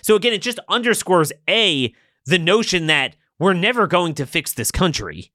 So 0.00 0.16
again, 0.16 0.32
it 0.32 0.40
just 0.40 0.58
underscores 0.70 1.30
A, 1.48 1.94
the 2.24 2.38
notion 2.38 2.86
that 2.86 3.16
we're 3.40 3.54
never 3.54 3.88
going 3.88 4.14
to 4.14 4.26
fix 4.26 4.52
this 4.52 4.70
country. 4.70 5.32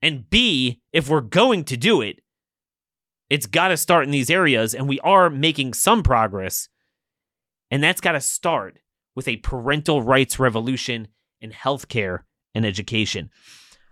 And 0.00 0.30
B, 0.30 0.80
if 0.92 1.10
we're 1.10 1.20
going 1.20 1.64
to 1.64 1.76
do 1.76 2.00
it, 2.00 2.20
it's 3.28 3.46
got 3.46 3.68
to 3.68 3.76
start 3.76 4.04
in 4.04 4.12
these 4.12 4.30
areas, 4.30 4.74
and 4.74 4.88
we 4.88 5.00
are 5.00 5.28
making 5.28 5.74
some 5.74 6.02
progress. 6.02 6.68
And 7.70 7.82
that's 7.82 8.00
got 8.00 8.12
to 8.12 8.20
start 8.20 8.78
with 9.14 9.26
a 9.26 9.38
parental 9.38 10.02
rights 10.02 10.38
revolution 10.38 11.08
in 11.40 11.50
healthcare 11.50 12.20
and 12.54 12.64
education. 12.64 13.30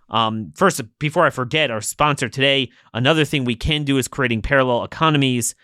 Um, 0.08 0.52
first, 0.54 0.80
before 0.98 1.26
I 1.26 1.30
forget, 1.30 1.70
our 1.70 1.80
sponsor 1.80 2.28
today, 2.28 2.70
another 2.94 3.24
thing 3.24 3.44
we 3.44 3.56
can 3.56 3.84
do 3.84 3.98
is 3.98 4.08
creating 4.08 4.42
parallel 4.42 4.84
economies. 4.84 5.54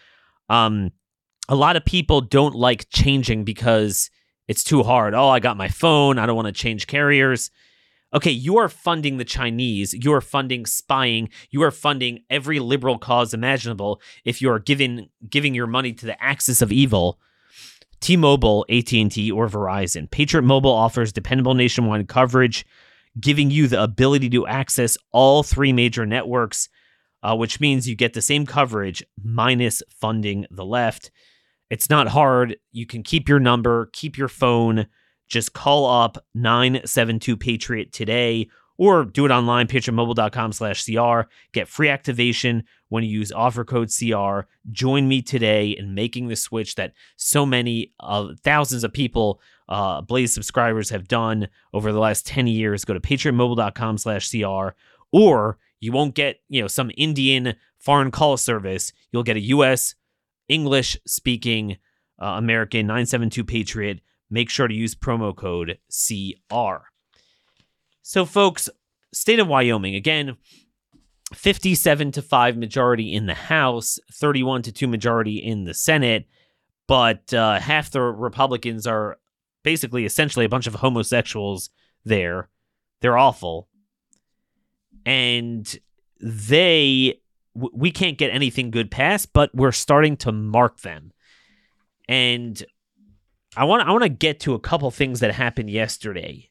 Um, 0.49 0.93
a 1.49 1.55
lot 1.55 1.77
of 1.77 1.85
people 1.85 2.21
don't 2.21 2.55
like 2.55 2.89
changing 2.91 3.45
because 3.45 4.11
it's 4.49 4.65
too 4.65 4.83
hard. 4.83 5.15
Oh, 5.15 5.29
I 5.29 5.41
got 5.41 5.57
my 5.57 5.69
phone. 5.69 6.19
I 6.19 6.27
don't 6.27 6.37
want 6.37 6.47
to 6.47 6.53
change 6.53 6.87
carriers. 6.87 7.51
Okay, 8.15 8.31
you 8.31 8.57
are 8.57 8.69
funding 8.69 9.17
the 9.17 9.25
Chinese. 9.25 9.93
You 9.93 10.13
are 10.13 10.21
funding 10.21 10.65
spying. 10.65 11.29
You 11.51 11.63
are 11.63 11.71
funding 11.71 12.21
every 12.31 12.61
liberal 12.61 12.99
cause 12.99 13.35
imaginable. 13.35 14.01
If 14.25 14.41
you 14.41 14.51
are 14.51 14.59
giving 14.59 15.11
giving 15.29 15.55
your 15.55 15.67
money 15.67 15.93
to 15.93 16.07
the 16.07 16.23
axis 16.23 16.63
of 16.63 16.71
evil, 16.71 17.19
T-Mobile, 18.01 18.65
AT&T, 18.69 19.31
or 19.33 19.49
Verizon. 19.49 20.11
Patriot 20.11 20.43
Mobile 20.43 20.71
offers 20.71 21.13
dependable 21.13 21.55
nationwide 21.55 22.09
coverage, 22.09 22.65
giving 23.21 23.51
you 23.51 23.67
the 23.67 23.83
ability 23.83 24.31
to 24.31 24.47
access 24.47 24.97
all 25.13 25.43
three 25.43 25.73
major 25.73 26.07
networks, 26.07 26.69
uh, 27.23 27.35
which 27.35 27.59
means 27.59 27.89
you 27.89 27.97
get 27.97 28.13
the 28.13 28.23
same 28.23 28.47
coverage 28.47 29.03
minus 29.23 29.83
funding 29.91 30.47
the 30.51 30.65
left. 30.65 31.11
It's 31.71 31.91
not 31.91 32.09
hard. 32.09 32.57
You 32.73 32.87
can 32.87 33.03
keep 33.03 33.29
your 33.29 33.41
number, 33.41 33.91
keep 33.93 34.17
your 34.17 34.29
phone. 34.29 34.87
Just 35.29 35.53
call 35.53 35.87
up 35.87 36.19
972 36.35 37.37
Patriot 37.37 37.93
today 37.93 38.49
or 38.79 39.05
do 39.05 39.25
it 39.25 39.31
online, 39.31 39.67
patriotmobile.com 39.67 40.53
slash 40.53 40.85
CR. 40.85 41.23
Get 41.53 41.69
free 41.69 41.89
activation 41.89 42.65
when 42.89 43.03
you 43.05 43.11
use 43.11 43.33
offer 43.33 43.65
code 43.65 43.91
CR. 43.91 44.41
Join 44.71 45.09
me 45.09 45.23
today 45.23 45.71
in 45.71 45.95
making 45.95 46.29
the 46.29 46.37
switch 46.37 46.75
that 46.77 46.93
so 47.17 47.47
many 47.47 47.93
uh, 48.01 48.29
thousands 48.43 48.85
of 48.85 48.93
people, 48.93 49.41
uh, 49.69 50.01
Blaze 50.03 50.33
subscribers, 50.33 50.91
have 50.91 51.09
done 51.09 51.49
over 51.73 51.93
the 51.93 51.99
last 51.99 52.27
10 52.27 52.47
years. 52.47 52.85
Go 52.85 52.95
to 52.95 53.01
patriotmobile.com 53.01 53.99
slash 53.99 54.31
CR 54.31 54.69
or 55.11 55.59
you 55.81 55.93
won't 55.93 56.15
get, 56.15 56.41
you 56.49 56.61
know, 56.61 56.69
some 56.69 56.91
Indian 56.97 57.55
foreign 57.79 58.11
call 58.11 58.37
service. 58.37 58.93
You'll 59.11 59.23
get 59.23 59.37
a 59.37 59.41
U.S. 59.41 59.95
English 60.49 60.97
speaking 61.07 61.79
uh, 62.21 62.27
American 62.27 62.87
972 62.87 63.45
Patriot. 63.45 64.01
Make 64.31 64.51
sure 64.51 64.69
to 64.69 64.75
use 64.75 64.95
promo 64.95 65.35
code 65.35 65.79
CR. 65.89 66.87
So, 68.03 68.25
folks, 68.25 68.69
state 69.13 69.39
of 69.39 69.49
Wyoming, 69.49 69.95
again, 69.95 70.37
57 71.35 72.13
to 72.13 72.23
5 72.23 72.57
majority 72.57 73.13
in 73.13 73.27
the 73.27 73.35
House, 73.35 73.99
31 74.13 74.63
to 74.63 74.73
2 74.73 74.87
majority 74.87 75.37
in 75.37 75.65
the 75.65 75.75
Senate, 75.75 76.27
but 76.87 77.33
uh, 77.35 77.59
half 77.59 77.91
the 77.91 78.01
Republicans 78.01 78.87
are 78.87 79.19
basically 79.65 80.05
essentially 80.05 80.45
a 80.45 80.49
bunch 80.49 80.67
of 80.67 80.77
homosexuals 80.77 81.71
there. 82.05 82.49
They're 83.01 83.19
awful. 83.19 83.69
And 85.05 85.79
they, 86.21 87.21
we 87.73 87.91
can't 87.91 88.19
get 88.19 88.31
anything 88.31 88.71
good 88.71 88.91
past, 88.91 89.33
but 89.33 89.55
we're 89.55 89.73
starting 89.73 90.17
to 90.19 90.33
mark 90.33 90.81
them. 90.81 91.13
And 92.09 92.63
I 93.57 93.65
want 93.65 93.87
I 93.89 93.93
want 93.93 94.03
to 94.03 94.09
get 94.09 94.41
to 94.41 94.55
a 94.55 94.61
couple 94.61 94.91
things 94.91 95.21
that 95.21 95.33
happened 95.33 95.71
yesterday 95.71 96.51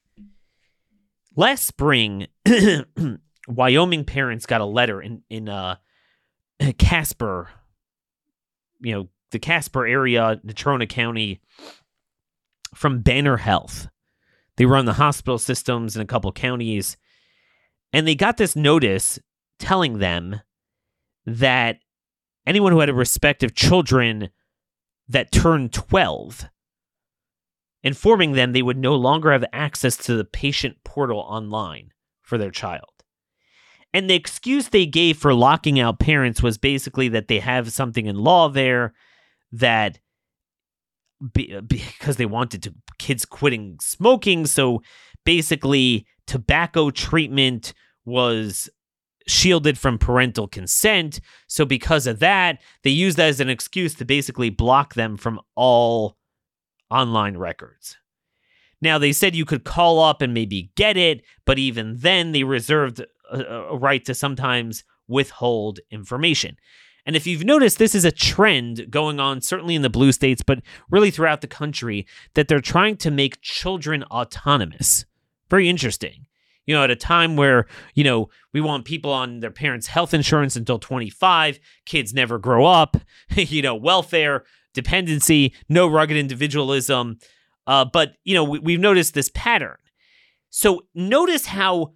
Last 1.35 1.65
spring, 1.65 2.27
Wyoming 3.47 4.05
parents 4.05 4.45
got 4.45 4.61
a 4.61 4.65
letter 4.65 5.01
in 5.01 5.21
in 5.29 5.49
uh, 5.49 5.75
Casper, 6.77 7.49
you 8.79 8.93
know, 8.93 9.09
the 9.31 9.39
Casper 9.39 9.85
area, 9.85 10.39
Natrona 10.45 10.87
County, 10.87 11.41
from 12.73 13.01
Banner 13.01 13.37
Health. 13.37 13.89
They 14.55 14.65
run 14.65 14.85
the 14.85 14.93
hospital 14.93 15.37
systems 15.37 15.97
in 15.97 16.01
a 16.01 16.05
couple 16.05 16.31
counties, 16.31 16.95
and 17.91 18.07
they 18.07 18.15
got 18.15 18.37
this 18.37 18.55
notice 18.55 19.19
telling 19.59 19.97
them 19.99 20.39
that 21.25 21.79
anyone 22.45 22.71
who 22.71 22.79
had 22.79 22.89
a 22.89 22.93
respective 22.93 23.55
children 23.55 24.29
that 25.07 25.31
turned 25.31 25.73
12 25.73 26.49
informing 27.85 28.31
them 28.31 28.51
they 28.51 28.63
would 28.63 28.77
no 28.77 28.95
longer 28.95 29.31
have 29.31 29.45
access 29.53 29.95
to 29.95 30.15
the 30.15 30.25
patient 30.25 30.75
portal 30.83 31.19
online 31.19 31.91
for 32.23 32.37
their 32.37 32.49
child. 32.49 32.89
And 33.93 34.09
the 34.09 34.15
excuse 34.15 34.69
they 34.69 34.87
gave 34.87 35.17
for 35.17 35.33
locking 35.33 35.79
out 35.79 35.99
parents 35.99 36.43
was 36.43 36.57
basically 36.57 37.07
that 37.09 37.29
they 37.29 37.39
have 37.39 37.71
something 37.71 38.07
in 38.07 38.17
law 38.17 38.49
there 38.49 38.93
that 39.53 39.99
be, 41.33 41.61
because 41.67 42.17
they 42.17 42.25
wanted 42.25 42.63
to 42.63 42.73
kids 42.97 43.23
quitting 43.23 43.77
smoking 43.79 44.45
so 44.45 44.81
basically 45.23 46.05
tobacco 46.27 46.89
treatment 46.89 47.73
was 48.03 48.69
shielded 49.27 49.77
from 49.77 49.97
parental 49.97 50.47
consent 50.47 51.19
so 51.47 51.65
because 51.65 52.05
of 52.05 52.19
that 52.19 52.59
they 52.83 52.91
used 52.91 53.17
that 53.17 53.29
as 53.29 53.39
an 53.39 53.49
excuse 53.49 53.95
to 53.95 54.05
basically 54.05 54.49
block 54.49 54.93
them 54.93 55.17
from 55.17 55.39
all 55.55 56.17
online 56.89 57.37
records. 57.37 57.97
Now, 58.81 58.97
they 58.97 59.13
said 59.13 59.35
you 59.35 59.45
could 59.45 59.63
call 59.63 59.99
up 59.99 60.21
and 60.21 60.33
maybe 60.33 60.71
get 60.75 60.97
it, 60.97 61.23
but 61.45 61.57
even 61.57 61.97
then, 61.97 62.31
they 62.31 62.43
reserved 62.43 63.03
a, 63.31 63.39
a, 63.39 63.77
right 63.77 64.03
to 64.05 64.13
sometimes 64.13 64.83
withhold 65.07 65.79
information. 65.89 66.57
And 67.05 67.15
if 67.15 67.27
you've 67.27 67.45
noticed, 67.45 67.77
this 67.77 67.95
is 67.95 68.05
a 68.05 68.11
trend 68.11 68.89
going 68.89 69.19
on, 69.19 69.41
certainly 69.41 69.75
in 69.75 69.81
the 69.81 69.89
blue 69.89 70.11
states, 70.11 70.41
but 70.41 70.59
really 70.89 71.11
throughout 71.11 71.41
the 71.41 71.47
country, 71.47 72.05
that 72.33 72.47
they're 72.47 72.59
trying 72.59 72.97
to 72.97 73.11
make 73.11 73.41
children 73.41 74.03
autonomous. 74.05 75.05
Very 75.49 75.69
interesting. 75.69 76.25
You 76.65 76.75
know, 76.75 76.83
at 76.83 76.91
a 76.91 76.95
time 76.95 77.35
where, 77.35 77.67
you 77.93 78.03
know, 78.03 78.29
we 78.53 78.61
want 78.61 78.85
people 78.85 79.11
on 79.11 79.39
their 79.39 79.51
parents' 79.51 79.87
health 79.87 80.13
insurance 80.13 80.55
until 80.55 80.79
25, 80.79 81.59
kids 81.85 82.13
never 82.13 82.39
grow 82.39 82.65
up, 82.65 82.97
you 83.35 83.61
know, 83.61 83.75
welfare, 83.75 84.43
dependency, 84.73 85.53
no 85.69 85.87
rugged 85.87 86.17
individualism. 86.17 87.17
Uh, 87.67 87.85
but, 87.85 88.13
you 88.23 88.33
know, 88.33 88.43
we, 88.43 88.59
we've 88.59 88.79
noticed 88.79 89.13
this 89.13 89.29
pattern. 89.33 89.77
So 90.49 90.85
notice 90.93 91.47
how 91.47 91.93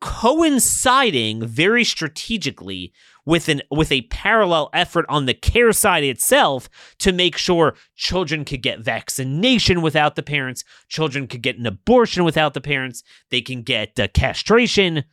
coinciding 0.00 1.46
very 1.46 1.84
strategically 1.84 2.92
with 3.28 3.50
an 3.50 3.60
with 3.70 3.92
a 3.92 4.00
parallel 4.02 4.70
effort 4.72 5.04
on 5.06 5.26
the 5.26 5.34
care 5.34 5.70
side 5.70 6.02
itself 6.02 6.66
to 6.98 7.12
make 7.12 7.36
sure 7.36 7.74
children 7.94 8.42
could 8.42 8.62
get 8.62 8.80
vaccination 8.80 9.82
without 9.82 10.16
the 10.16 10.22
parents, 10.22 10.64
children 10.88 11.26
could 11.26 11.42
get 11.42 11.58
an 11.58 11.66
abortion 11.66 12.24
without 12.24 12.54
the 12.54 12.60
parents, 12.60 13.02
they 13.30 13.42
can 13.42 13.60
get 13.60 14.00
uh, 14.00 14.08
castration. 14.14 15.04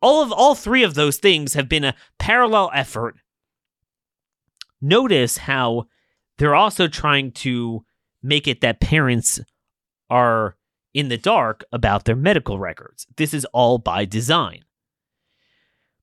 All 0.00 0.22
of 0.22 0.30
all 0.30 0.54
three 0.54 0.84
of 0.84 0.94
those 0.94 1.16
things 1.16 1.54
have 1.54 1.68
been 1.68 1.82
a 1.82 1.96
parallel 2.20 2.70
effort. 2.72 3.16
Notice 4.80 5.38
how 5.38 5.88
they're 6.38 6.54
also 6.54 6.86
trying 6.86 7.32
to 7.32 7.84
make 8.22 8.46
it 8.46 8.60
that 8.60 8.80
parents 8.80 9.40
are 10.08 10.56
in 10.94 11.08
the 11.08 11.18
dark 11.18 11.64
about 11.72 12.04
their 12.04 12.14
medical 12.14 12.60
records. 12.60 13.08
This 13.16 13.34
is 13.34 13.44
all 13.46 13.78
by 13.78 14.04
design. 14.04 14.62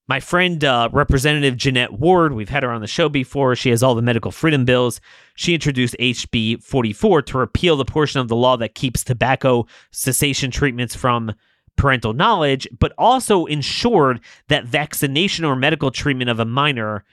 My 0.10 0.22
friend, 0.22 0.64
uh, 0.64 0.88
Representative 0.94 1.58
Jeanette 1.58 2.00
Ward, 2.00 2.34
we've 2.34 2.48
had 2.48 2.64
her 2.64 2.72
on 2.72 2.80
the 2.80 2.88
show 2.88 3.10
before. 3.10 3.58
She 3.58 3.72
has 3.72 3.84
all 3.84 3.94
the 3.94 4.02
medical 4.02 4.32
freedom 4.32 4.64
bills. 4.64 5.02
She 5.36 5.54
introduced 5.54 5.98
HB 6.00 6.64
44 6.64 7.24
to 7.24 7.38
repeal 7.38 7.76
the 7.76 7.84
portion 7.84 8.22
of 8.22 8.30
the 8.30 8.36
law 8.36 8.56
that 8.56 8.74
keeps 8.74 9.04
tobacco 9.04 9.68
cessation 9.92 10.50
treatments 10.50 10.96
from 10.96 11.34
parental 11.76 12.14
knowledge, 12.14 12.70
but 12.80 12.94
also 12.98 13.46
ensured 13.48 14.22
that 14.48 14.66
vaccination 14.66 15.44
or 15.44 15.58
medical 15.58 15.92
treatment 15.92 16.30
of 16.30 16.40
a 16.40 16.46
minor 16.46 17.04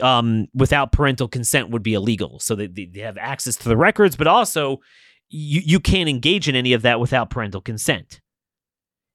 um, 0.00 0.48
without 0.54 0.92
parental 0.92 1.28
consent 1.28 1.68
would 1.70 1.82
be 1.82 1.92
illegal. 1.92 2.40
So 2.40 2.54
they, 2.54 2.66
they 2.66 3.00
have 3.00 3.18
access 3.18 3.54
to 3.56 3.68
the 3.68 3.76
records, 3.76 4.16
but 4.16 4.26
also 4.26 4.80
you, 5.28 5.60
you 5.62 5.78
can't 5.78 6.08
engage 6.08 6.48
in 6.48 6.56
any 6.56 6.72
of 6.72 6.82
that 6.82 7.00
without 7.00 7.28
parental 7.28 7.60
consent. 7.60 8.22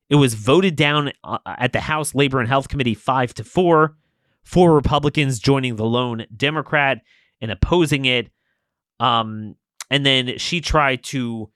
It 0.10 0.16
was 0.16 0.34
voted 0.34 0.76
down 0.76 1.12
uh, 1.24 1.38
at 1.46 1.74
the 1.74 1.80
House 1.80 2.16
Labor 2.16 2.40
and 2.40 2.48
Health 2.48 2.68
Committee 2.68 2.96
five 2.96 3.34
to 3.36 3.44
four, 3.44 3.96
four 4.44 4.74
Republicans 4.74 5.40
joining 5.40 5.76
the 5.76 5.86
lone 5.86 6.26
Democrat 6.36 7.02
and 7.42 7.52
opposing 7.52 8.06
it. 8.06 8.30
Um, 9.00 9.56
and 9.90 10.06
then 10.06 10.38
she 10.38 10.62
tried 10.62 11.04
to 11.06 11.50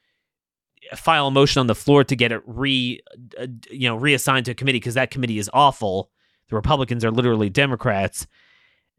file 0.96 1.28
a 1.28 1.32
motion 1.32 1.60
on 1.60 1.68
the 1.68 1.76
floor 1.76 2.04
to 2.04 2.16
get 2.16 2.32
it 2.32 2.42
re, 2.46 3.00
uh, 3.40 3.48
you 3.72 3.88
know, 3.90 3.96
reassigned 3.96 4.46
to 4.46 4.52
a 4.52 4.56
committee 4.56 4.80
because 4.80 4.94
that 4.96 5.12
committee 5.12 5.40
is 5.40 5.50
awful. 5.54 6.12
The 6.50 6.56
Republicans 6.56 7.04
are 7.04 7.12
literally 7.12 7.50
Democrats, 7.50 8.28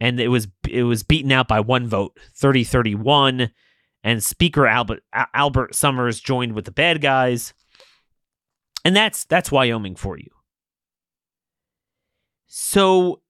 and 0.01 0.19
it 0.19 0.29
was 0.29 0.49
it 0.69 0.83
was 0.85 1.03
beaten 1.03 1.31
out 1.31 1.47
by 1.47 1.61
one 1.61 1.87
vote, 1.87 2.19
30-31 2.37 3.51
and 4.05 4.23
Speaker 4.23 4.67
Albert 4.67 5.03
Albert 5.33 5.75
Sommers 5.75 6.21
joined 6.21 6.53
with 6.53 6.67
the 6.67 6.71
bad 6.71 7.01
guys. 7.01 7.55
And 8.85 8.95
that's 8.95 9.25
that's 9.25 9.51
Wyoming 9.51 9.97
for 9.97 10.19
you. 10.19 10.31
So 12.47 13.23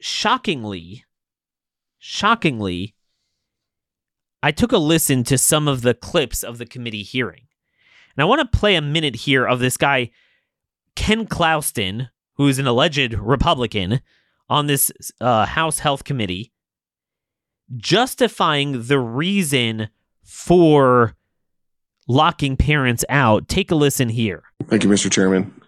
shockingly, 0.00 1.04
shockingly, 1.98 2.94
I 4.42 4.50
took 4.50 4.72
a 4.72 4.78
listen 4.78 5.24
to 5.24 5.38
some 5.38 5.68
of 5.68 5.82
the 5.82 5.94
clips 5.94 6.42
of 6.42 6.58
the 6.58 6.66
committee 6.66 7.02
hearing. 7.02 7.46
And 8.16 8.22
I 8.22 8.26
want 8.26 8.40
to 8.40 8.58
play 8.58 8.74
a 8.74 8.82
minute 8.82 9.16
here 9.16 9.46
of 9.46 9.58
this 9.58 9.76
guy, 9.76 10.10
Ken 10.94 11.26
Clouston, 11.26 12.08
who's 12.34 12.58
an 12.58 12.66
alleged 12.66 13.14
Republican 13.14 14.00
on 14.48 14.66
this 14.66 14.90
uh, 15.20 15.46
House 15.46 15.80
Health 15.80 16.04
Committee, 16.04 16.52
justifying 17.76 18.86
the 18.86 18.98
reason 18.98 19.88
for 20.22 21.16
locking 22.06 22.56
parents 22.56 23.04
out. 23.08 23.48
Take 23.48 23.70
a 23.70 23.74
listen 23.74 24.08
here. 24.08 24.42
Thank 24.68 24.84
you, 24.84 24.90
Mr. 24.90 25.10
Chairman. 25.10 25.60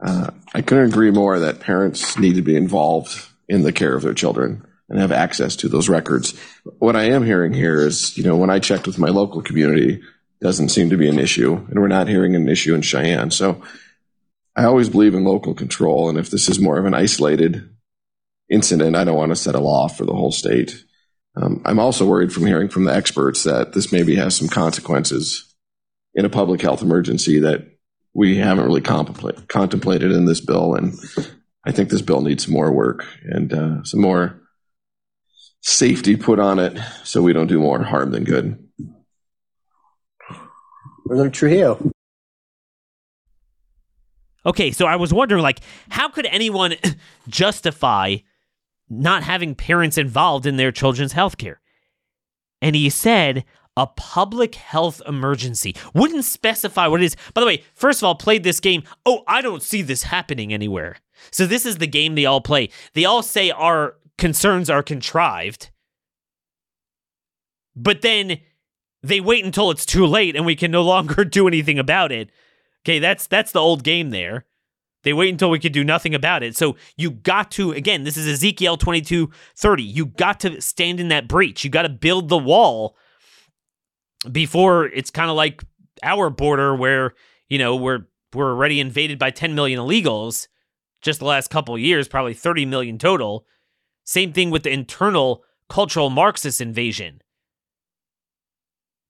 Uh, 0.00 0.30
I 0.54 0.62
couldn't 0.62 0.90
agree 0.90 1.10
more 1.10 1.38
that 1.38 1.60
parents 1.60 2.18
need 2.18 2.34
to 2.34 2.42
be 2.42 2.56
involved 2.56 3.26
in 3.48 3.62
the 3.62 3.72
care 3.72 3.94
of 3.94 4.02
their 4.02 4.14
children 4.14 4.66
and 4.88 4.98
have 4.98 5.12
access 5.12 5.56
to 5.56 5.68
those 5.68 5.88
records. 5.88 6.38
What 6.78 6.96
I 6.96 7.04
am 7.04 7.24
hearing 7.24 7.52
here 7.52 7.80
is, 7.80 8.16
you 8.16 8.24
know, 8.24 8.36
when 8.36 8.50
I 8.50 8.58
checked 8.58 8.86
with 8.86 8.98
my 8.98 9.08
local 9.08 9.42
community, 9.42 10.02
doesn't 10.40 10.68
seem 10.68 10.90
to 10.90 10.96
be 10.96 11.08
an 11.08 11.18
issue, 11.18 11.54
and 11.54 11.80
we're 11.80 11.88
not 11.88 12.08
hearing 12.08 12.36
an 12.36 12.48
issue 12.48 12.74
in 12.74 12.82
Cheyenne. 12.82 13.30
So 13.30 13.62
I 14.54 14.64
always 14.64 14.88
believe 14.88 15.14
in 15.14 15.24
local 15.24 15.54
control, 15.54 16.08
and 16.08 16.18
if 16.18 16.30
this 16.30 16.48
is 16.48 16.60
more 16.60 16.78
of 16.78 16.84
an 16.84 16.94
isolated 16.94 17.68
incident, 18.50 18.96
I 18.96 19.04
don't 19.04 19.16
want 19.16 19.30
to 19.30 19.36
set 19.36 19.54
a 19.54 19.60
law 19.60 19.88
for 19.88 20.04
the 20.04 20.14
whole 20.14 20.32
state. 20.32 20.84
Um, 21.36 21.62
I'm 21.64 21.78
also 21.78 22.06
worried 22.06 22.32
from 22.32 22.46
hearing 22.46 22.68
from 22.68 22.84
the 22.84 22.94
experts 22.94 23.44
that 23.44 23.72
this 23.72 23.92
maybe 23.92 24.14
has 24.16 24.36
some 24.36 24.48
consequences 24.48 25.45
in 26.16 26.24
a 26.24 26.30
public 26.30 26.60
health 26.60 26.82
emergency 26.82 27.38
that 27.38 27.64
we 28.12 28.38
haven't 28.38 28.64
really 28.64 28.80
contemplated 28.80 30.10
in 30.10 30.24
this 30.24 30.40
bill. 30.40 30.74
And 30.74 30.98
I 31.64 31.70
think 31.70 31.90
this 31.90 32.02
bill 32.02 32.22
needs 32.22 32.46
some 32.46 32.54
more 32.54 32.72
work 32.72 33.06
and 33.22 33.52
uh, 33.52 33.84
some 33.84 34.00
more 34.00 34.40
safety 35.60 36.16
put 36.16 36.40
on 36.40 36.58
it 36.58 36.76
so 37.04 37.22
we 37.22 37.32
don't 37.32 37.46
do 37.46 37.60
more 37.60 37.82
harm 37.84 38.10
than 38.10 38.24
good. 38.24 38.58
Representative 41.04 41.32
Trujillo. 41.32 41.90
Okay, 44.44 44.72
so 44.72 44.86
I 44.86 44.96
was 44.96 45.12
wondering, 45.12 45.42
like, 45.42 45.60
how 45.88 46.08
could 46.08 46.26
anyone 46.26 46.74
justify 47.28 48.16
not 48.88 49.22
having 49.22 49.54
parents 49.54 49.98
involved 49.98 50.46
in 50.46 50.56
their 50.56 50.72
children's 50.72 51.12
health 51.12 51.38
care. 51.38 51.60
And 52.62 52.76
he 52.76 52.88
said 52.90 53.44
a 53.76 53.86
public 53.86 54.54
health 54.54 55.02
emergency. 55.06 55.74
Wouldn't 55.94 56.24
specify 56.24 56.86
what 56.86 57.02
it 57.02 57.06
is. 57.06 57.16
By 57.34 57.40
the 57.40 57.46
way, 57.46 57.64
first 57.74 58.00
of 58.00 58.04
all, 58.06 58.14
played 58.14 58.42
this 58.42 58.60
game. 58.60 58.82
Oh, 59.04 59.22
I 59.26 59.42
don't 59.42 59.62
see 59.62 59.82
this 59.82 60.04
happening 60.04 60.52
anywhere. 60.52 60.96
So 61.30 61.46
this 61.46 61.66
is 61.66 61.78
the 61.78 61.86
game 61.86 62.14
they 62.14 62.26
all 62.26 62.40
play. 62.40 62.70
They 62.94 63.04
all 63.04 63.22
say 63.22 63.50
our 63.50 63.96
concerns 64.18 64.70
are 64.70 64.82
contrived. 64.82 65.70
But 67.74 68.00
then 68.00 68.40
they 69.02 69.20
wait 69.20 69.44
until 69.44 69.70
it's 69.70 69.86
too 69.86 70.06
late 70.06 70.34
and 70.34 70.46
we 70.46 70.56
can 70.56 70.70
no 70.70 70.82
longer 70.82 71.24
do 71.26 71.46
anything 71.46 71.78
about 71.78 72.12
it. 72.12 72.30
Okay, 72.84 72.98
that's 72.98 73.26
that's 73.26 73.52
the 73.52 73.60
old 73.60 73.82
game 73.82 74.10
there. 74.10 74.46
They 75.02 75.12
wait 75.12 75.30
until 75.30 75.50
we 75.50 75.60
could 75.60 75.72
do 75.72 75.84
nothing 75.84 76.16
about 76.16 76.42
it. 76.42 76.56
So 76.56 76.76
you 76.96 77.12
got 77.12 77.52
to, 77.52 77.70
again, 77.70 78.02
this 78.02 78.16
is 78.16 78.26
Ezekiel 78.26 78.76
22 78.76 79.30
30. 79.54 79.82
You 79.82 80.06
got 80.06 80.40
to 80.40 80.60
stand 80.60 80.98
in 80.98 81.08
that 81.08 81.28
breach. 81.28 81.62
You 81.62 81.70
got 81.70 81.82
to 81.82 81.88
build 81.88 82.28
the 82.28 82.38
wall 82.38 82.96
before 84.30 84.86
it's 84.86 85.10
kind 85.10 85.30
of 85.30 85.36
like 85.36 85.62
our 86.02 86.30
border 86.30 86.74
where, 86.74 87.14
you 87.48 87.58
know, 87.58 87.76
we're 87.76 88.06
we're 88.34 88.50
already 88.50 88.80
invaded 88.80 89.18
by 89.18 89.30
10 89.30 89.54
million 89.54 89.80
illegals 89.80 90.48
just 91.00 91.20
the 91.20 91.24
last 91.24 91.48
couple 91.48 91.78
years, 91.78 92.08
probably 92.08 92.34
30 92.34 92.66
million 92.66 92.98
total. 92.98 93.46
Same 94.04 94.32
thing 94.32 94.50
with 94.50 94.62
the 94.62 94.70
internal 94.70 95.42
cultural 95.68 96.10
Marxist 96.10 96.60
invasion. 96.60 97.22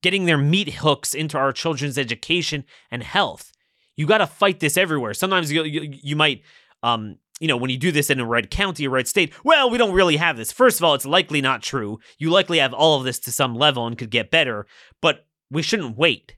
Getting 0.02 0.26
their 0.26 0.38
meat 0.38 0.74
hooks 0.74 1.14
into 1.14 1.38
our 1.38 1.52
children's 1.52 1.98
education 1.98 2.64
and 2.90 3.02
health. 3.02 3.52
You 3.96 4.06
got 4.06 4.18
to 4.18 4.26
fight 4.26 4.60
this 4.60 4.76
everywhere. 4.76 5.14
Sometimes 5.14 5.50
you, 5.50 5.64
you, 5.64 5.90
you 5.90 6.16
might, 6.16 6.42
um, 6.82 7.18
you 7.40 7.48
know, 7.48 7.56
when 7.56 7.70
you 7.70 7.76
do 7.76 7.92
this 7.92 8.10
in 8.10 8.20
a 8.20 8.26
red 8.26 8.50
county 8.50 8.86
or 8.86 8.90
red 8.90 9.08
state, 9.08 9.32
well, 9.44 9.68
we 9.68 9.78
don't 9.78 9.94
really 9.94 10.16
have 10.16 10.36
this. 10.36 10.52
First 10.52 10.80
of 10.80 10.84
all, 10.84 10.94
it's 10.94 11.04
likely 11.04 11.40
not 11.40 11.62
true. 11.62 11.98
You 12.18 12.30
likely 12.30 12.58
have 12.58 12.72
all 12.72 12.98
of 12.98 13.04
this 13.04 13.18
to 13.20 13.32
some 13.32 13.54
level 13.54 13.86
and 13.86 13.98
could 13.98 14.10
get 14.10 14.30
better, 14.30 14.66
but 15.02 15.26
we 15.50 15.62
shouldn't 15.62 15.98
wait. 15.98 16.36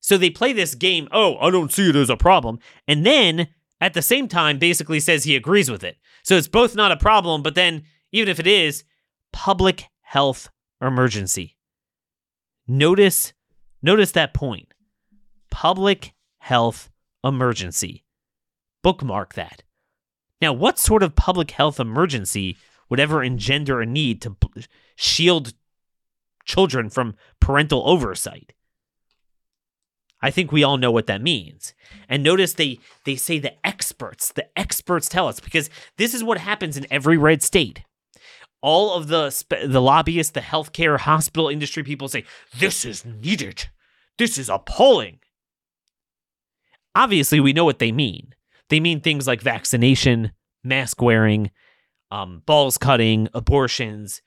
So 0.00 0.16
they 0.16 0.30
play 0.30 0.52
this 0.52 0.74
game, 0.74 1.08
oh, 1.12 1.36
I 1.38 1.50
don't 1.50 1.72
see 1.72 1.88
it 1.88 1.96
as 1.96 2.10
a 2.10 2.16
problem. 2.16 2.58
And 2.86 3.04
then 3.04 3.48
at 3.80 3.94
the 3.94 4.02
same 4.02 4.28
time, 4.28 4.58
basically 4.58 5.00
says 5.00 5.24
he 5.24 5.36
agrees 5.36 5.70
with 5.70 5.82
it. 5.82 5.96
So 6.22 6.36
it's 6.36 6.48
both 6.48 6.74
not 6.74 6.92
a 6.92 6.96
problem, 6.96 7.42
but 7.42 7.54
then 7.54 7.84
even 8.12 8.28
if 8.28 8.38
it 8.38 8.46
is, 8.46 8.84
public 9.32 9.86
health 10.02 10.50
emergency. 10.80 11.56
Notice, 12.66 13.32
notice 13.82 14.12
that 14.12 14.34
point. 14.34 14.72
Public 15.50 16.12
health 16.38 16.90
emergency. 17.24 18.04
Bookmark 18.82 19.34
that. 19.34 19.62
Now, 20.40 20.52
what 20.52 20.78
sort 20.78 21.02
of 21.02 21.16
public 21.16 21.50
health 21.50 21.80
emergency 21.80 22.56
would 22.88 23.00
ever 23.00 23.22
engender 23.22 23.80
a 23.80 23.86
need 23.86 24.22
to 24.22 24.36
shield 24.96 25.52
children 26.44 26.88
from 26.90 27.16
parental 27.40 27.82
oversight? 27.88 28.54
I 30.20 30.30
think 30.30 30.50
we 30.50 30.64
all 30.64 30.78
know 30.78 30.90
what 30.90 31.06
that 31.06 31.22
means. 31.22 31.74
And 32.08 32.22
notice 32.22 32.54
they 32.54 32.78
they 33.04 33.16
say 33.16 33.38
the 33.38 33.54
experts, 33.66 34.32
the 34.32 34.46
experts 34.58 35.08
tell 35.08 35.28
us 35.28 35.40
because 35.40 35.70
this 35.96 36.14
is 36.14 36.24
what 36.24 36.38
happens 36.38 36.76
in 36.76 36.86
every 36.90 37.16
red 37.16 37.42
state. 37.42 37.82
All 38.60 38.94
of 38.94 39.08
the 39.08 39.44
the 39.64 39.80
lobbyists, 39.80 40.32
the 40.32 40.40
healthcare 40.40 40.98
hospital 40.98 41.48
industry 41.48 41.84
people 41.84 42.08
say 42.08 42.24
this 42.56 42.84
is 42.84 43.04
needed. 43.04 43.68
This 44.18 44.38
is 44.38 44.48
appalling. 44.48 45.20
Obviously, 46.96 47.38
we 47.38 47.52
know 47.52 47.64
what 47.64 47.78
they 47.78 47.92
mean. 47.92 48.34
They 48.68 48.80
mean 48.80 49.00
things 49.00 49.26
like 49.26 49.40
vaccination, 49.40 50.32
mask 50.62 51.00
wearing, 51.00 51.50
um, 52.10 52.42
balls 52.46 52.78
cutting, 52.78 53.28
abortions, 53.34 54.22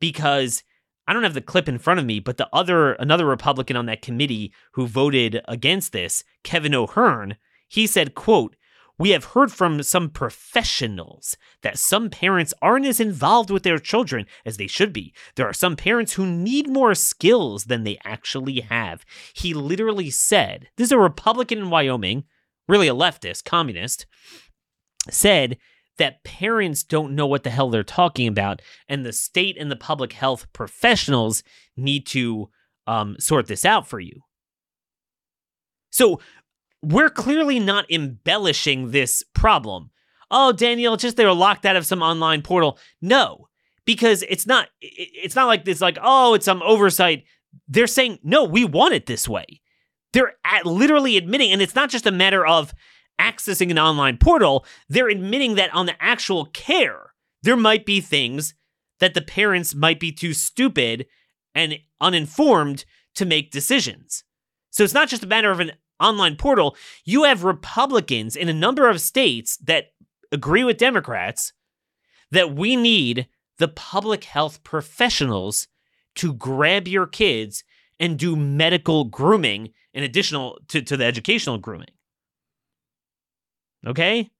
because 0.00 0.62
I 1.06 1.12
don't 1.12 1.22
have 1.22 1.34
the 1.34 1.40
clip 1.40 1.68
in 1.68 1.78
front 1.78 2.00
of 2.00 2.06
me, 2.06 2.20
but 2.20 2.36
the 2.36 2.48
other 2.52 2.94
another 2.94 3.26
Republican 3.26 3.76
on 3.76 3.86
that 3.86 4.02
committee 4.02 4.52
who 4.72 4.86
voted 4.86 5.40
against 5.46 5.92
this, 5.92 6.24
Kevin 6.42 6.74
O'Hearn, 6.74 7.36
he 7.68 7.86
said, 7.86 8.14
quote, 8.14 8.56
we 8.96 9.10
have 9.10 9.24
heard 9.24 9.50
from 9.50 9.82
some 9.82 10.08
professionals 10.08 11.36
that 11.62 11.78
some 11.78 12.10
parents 12.10 12.54
aren't 12.62 12.86
as 12.86 13.00
involved 13.00 13.50
with 13.50 13.64
their 13.64 13.78
children 13.78 14.24
as 14.46 14.56
they 14.56 14.68
should 14.68 14.92
be. 14.92 15.12
There 15.34 15.48
are 15.48 15.52
some 15.52 15.74
parents 15.74 16.12
who 16.12 16.26
need 16.26 16.68
more 16.68 16.94
skills 16.94 17.64
than 17.64 17.82
they 17.82 17.98
actually 18.04 18.60
have. 18.60 19.04
He 19.34 19.52
literally 19.52 20.10
said, 20.10 20.68
this 20.76 20.86
is 20.86 20.92
a 20.92 20.98
Republican 20.98 21.58
in 21.58 21.70
Wyoming, 21.70 22.24
really 22.68 22.88
a 22.88 22.94
leftist, 22.94 23.44
communist, 23.44 24.06
said 25.10 25.58
that 25.98 26.24
parents 26.24 26.82
don't 26.82 27.14
know 27.14 27.26
what 27.26 27.44
the 27.44 27.50
hell 27.50 27.70
they're 27.70 27.84
talking 27.84 28.26
about, 28.26 28.60
and 28.88 29.04
the 29.04 29.12
state 29.12 29.56
and 29.58 29.70
the 29.70 29.76
public 29.76 30.12
health 30.12 30.46
professionals 30.52 31.42
need 31.76 32.06
to 32.06 32.48
um, 32.86 33.16
sort 33.18 33.46
this 33.46 33.64
out 33.64 33.86
for 33.86 34.00
you. 34.00 34.22
So 35.90 36.20
we're 36.82 37.10
clearly 37.10 37.60
not 37.60 37.90
embellishing 37.90 38.90
this 38.90 39.22
problem. 39.34 39.90
Oh, 40.30 40.52
Daniel, 40.52 40.96
just 40.96 41.16
they 41.16 41.24
were 41.24 41.32
locked 41.32 41.64
out 41.64 41.76
of 41.76 41.86
some 41.86 42.02
online 42.02 42.42
portal. 42.42 42.78
No, 43.00 43.48
because 43.84 44.24
it's 44.28 44.46
not. 44.46 44.68
It's 44.80 45.36
not 45.36 45.46
like 45.46 45.64
this. 45.64 45.80
Like, 45.80 45.98
oh, 46.02 46.34
it's 46.34 46.44
some 46.44 46.62
oversight. 46.62 47.24
They're 47.68 47.86
saying 47.86 48.18
no. 48.24 48.44
We 48.44 48.64
want 48.64 48.94
it 48.94 49.06
this 49.06 49.28
way. 49.28 49.60
They're 50.14 50.36
at 50.44 50.64
literally 50.64 51.16
admitting, 51.16 51.50
and 51.50 51.60
it's 51.60 51.74
not 51.74 51.90
just 51.90 52.06
a 52.06 52.12
matter 52.12 52.46
of 52.46 52.72
accessing 53.20 53.72
an 53.72 53.80
online 53.80 54.16
portal. 54.16 54.64
They're 54.88 55.08
admitting 55.08 55.56
that 55.56 55.74
on 55.74 55.86
the 55.86 56.00
actual 56.00 56.46
care, 56.46 57.12
there 57.42 57.56
might 57.56 57.84
be 57.84 58.00
things 58.00 58.54
that 59.00 59.14
the 59.14 59.20
parents 59.20 59.74
might 59.74 59.98
be 59.98 60.12
too 60.12 60.32
stupid 60.32 61.06
and 61.52 61.80
uninformed 62.00 62.84
to 63.16 63.26
make 63.26 63.50
decisions. 63.50 64.22
So 64.70 64.84
it's 64.84 64.94
not 64.94 65.08
just 65.08 65.24
a 65.24 65.28
matter 65.28 65.50
of 65.50 65.58
an 65.58 65.72
online 65.98 66.36
portal, 66.36 66.76
you 67.04 67.24
have 67.24 67.42
Republicans 67.42 68.36
in 68.36 68.48
a 68.48 68.54
number 68.54 68.88
of 68.88 69.00
states 69.00 69.56
that 69.64 69.86
agree 70.30 70.62
with 70.62 70.78
Democrats 70.78 71.52
that 72.30 72.54
we 72.54 72.76
need 72.76 73.26
the 73.58 73.68
public 73.68 74.24
health 74.24 74.62
professionals 74.62 75.66
to 76.14 76.32
grab 76.32 76.86
your 76.86 77.08
kids 77.08 77.64
and 78.00 78.18
do 78.18 78.36
medical 78.36 79.04
grooming 79.04 79.72
in 79.92 80.02
additional 80.02 80.58
to, 80.68 80.82
to 80.82 80.96
the 80.96 81.04
educational 81.04 81.58
grooming. 81.58 81.90
Okay? 83.86 84.30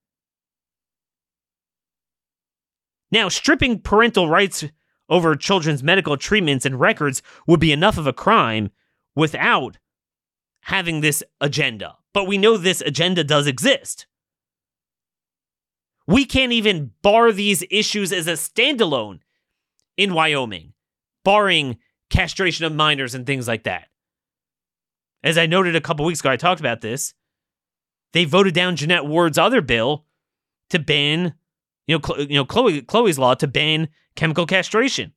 Now, 3.11 3.29
stripping 3.29 3.81
parental 3.81 4.29
rights 4.29 4.65
over 5.09 5.37
children's 5.37 5.83
medical 5.83 6.17
treatments 6.17 6.67
and 6.67 6.81
records 6.81 7.23
would 7.47 7.61
be 7.61 7.73
enough 7.73 7.99
of 7.99 8.07
a 8.07 8.13
crime 8.13 8.71
without 9.15 9.79
having 10.63 11.01
this 11.01 11.23
agenda, 11.41 11.97
but 12.13 12.27
we 12.27 12.39
know 12.39 12.57
this 12.57 12.81
agenda 12.81 13.23
does 13.23 13.47
exist. 13.47 14.07
We 16.07 16.25
can't 16.25 16.53
even 16.53 16.93
bar 17.03 17.33
these 17.33 17.65
issues 17.71 18.13
as 18.13 18.27
a 18.27 18.33
standalone 18.33 19.21
in 19.97 20.13
Wyoming, 20.13 20.73
barring 21.23 21.79
castration 22.15 22.65
of 22.65 22.73
minors 22.73 23.15
and 23.15 23.27
things 23.27 23.49
like 23.49 23.65
that. 23.65 23.89
As 25.23 25.37
I 25.37 25.47
noted 25.47 25.75
a 25.75 25.81
couple 25.81 26.05
weeks 26.05 26.21
ago, 26.21 26.31
I 26.31 26.37
talked 26.37 26.61
about 26.61 26.81
this. 26.81 27.15
They 28.13 28.25
voted 28.25 28.55
down 28.55 28.77
Jeanette 28.77 29.07
Ward's 29.07 29.39
other 29.39 29.61
bill 29.61 30.05
to 30.71 30.79
ban, 30.79 31.35
you 31.87 31.99
know, 31.99 32.17
you 32.17 32.37
know, 32.37 32.45
Chloe, 32.45 32.83
Chloe's 32.83 33.19
law 33.19 33.35
to 33.35 33.49
ban 33.49 33.89
chemical 34.15 34.47
castration. 34.47 35.13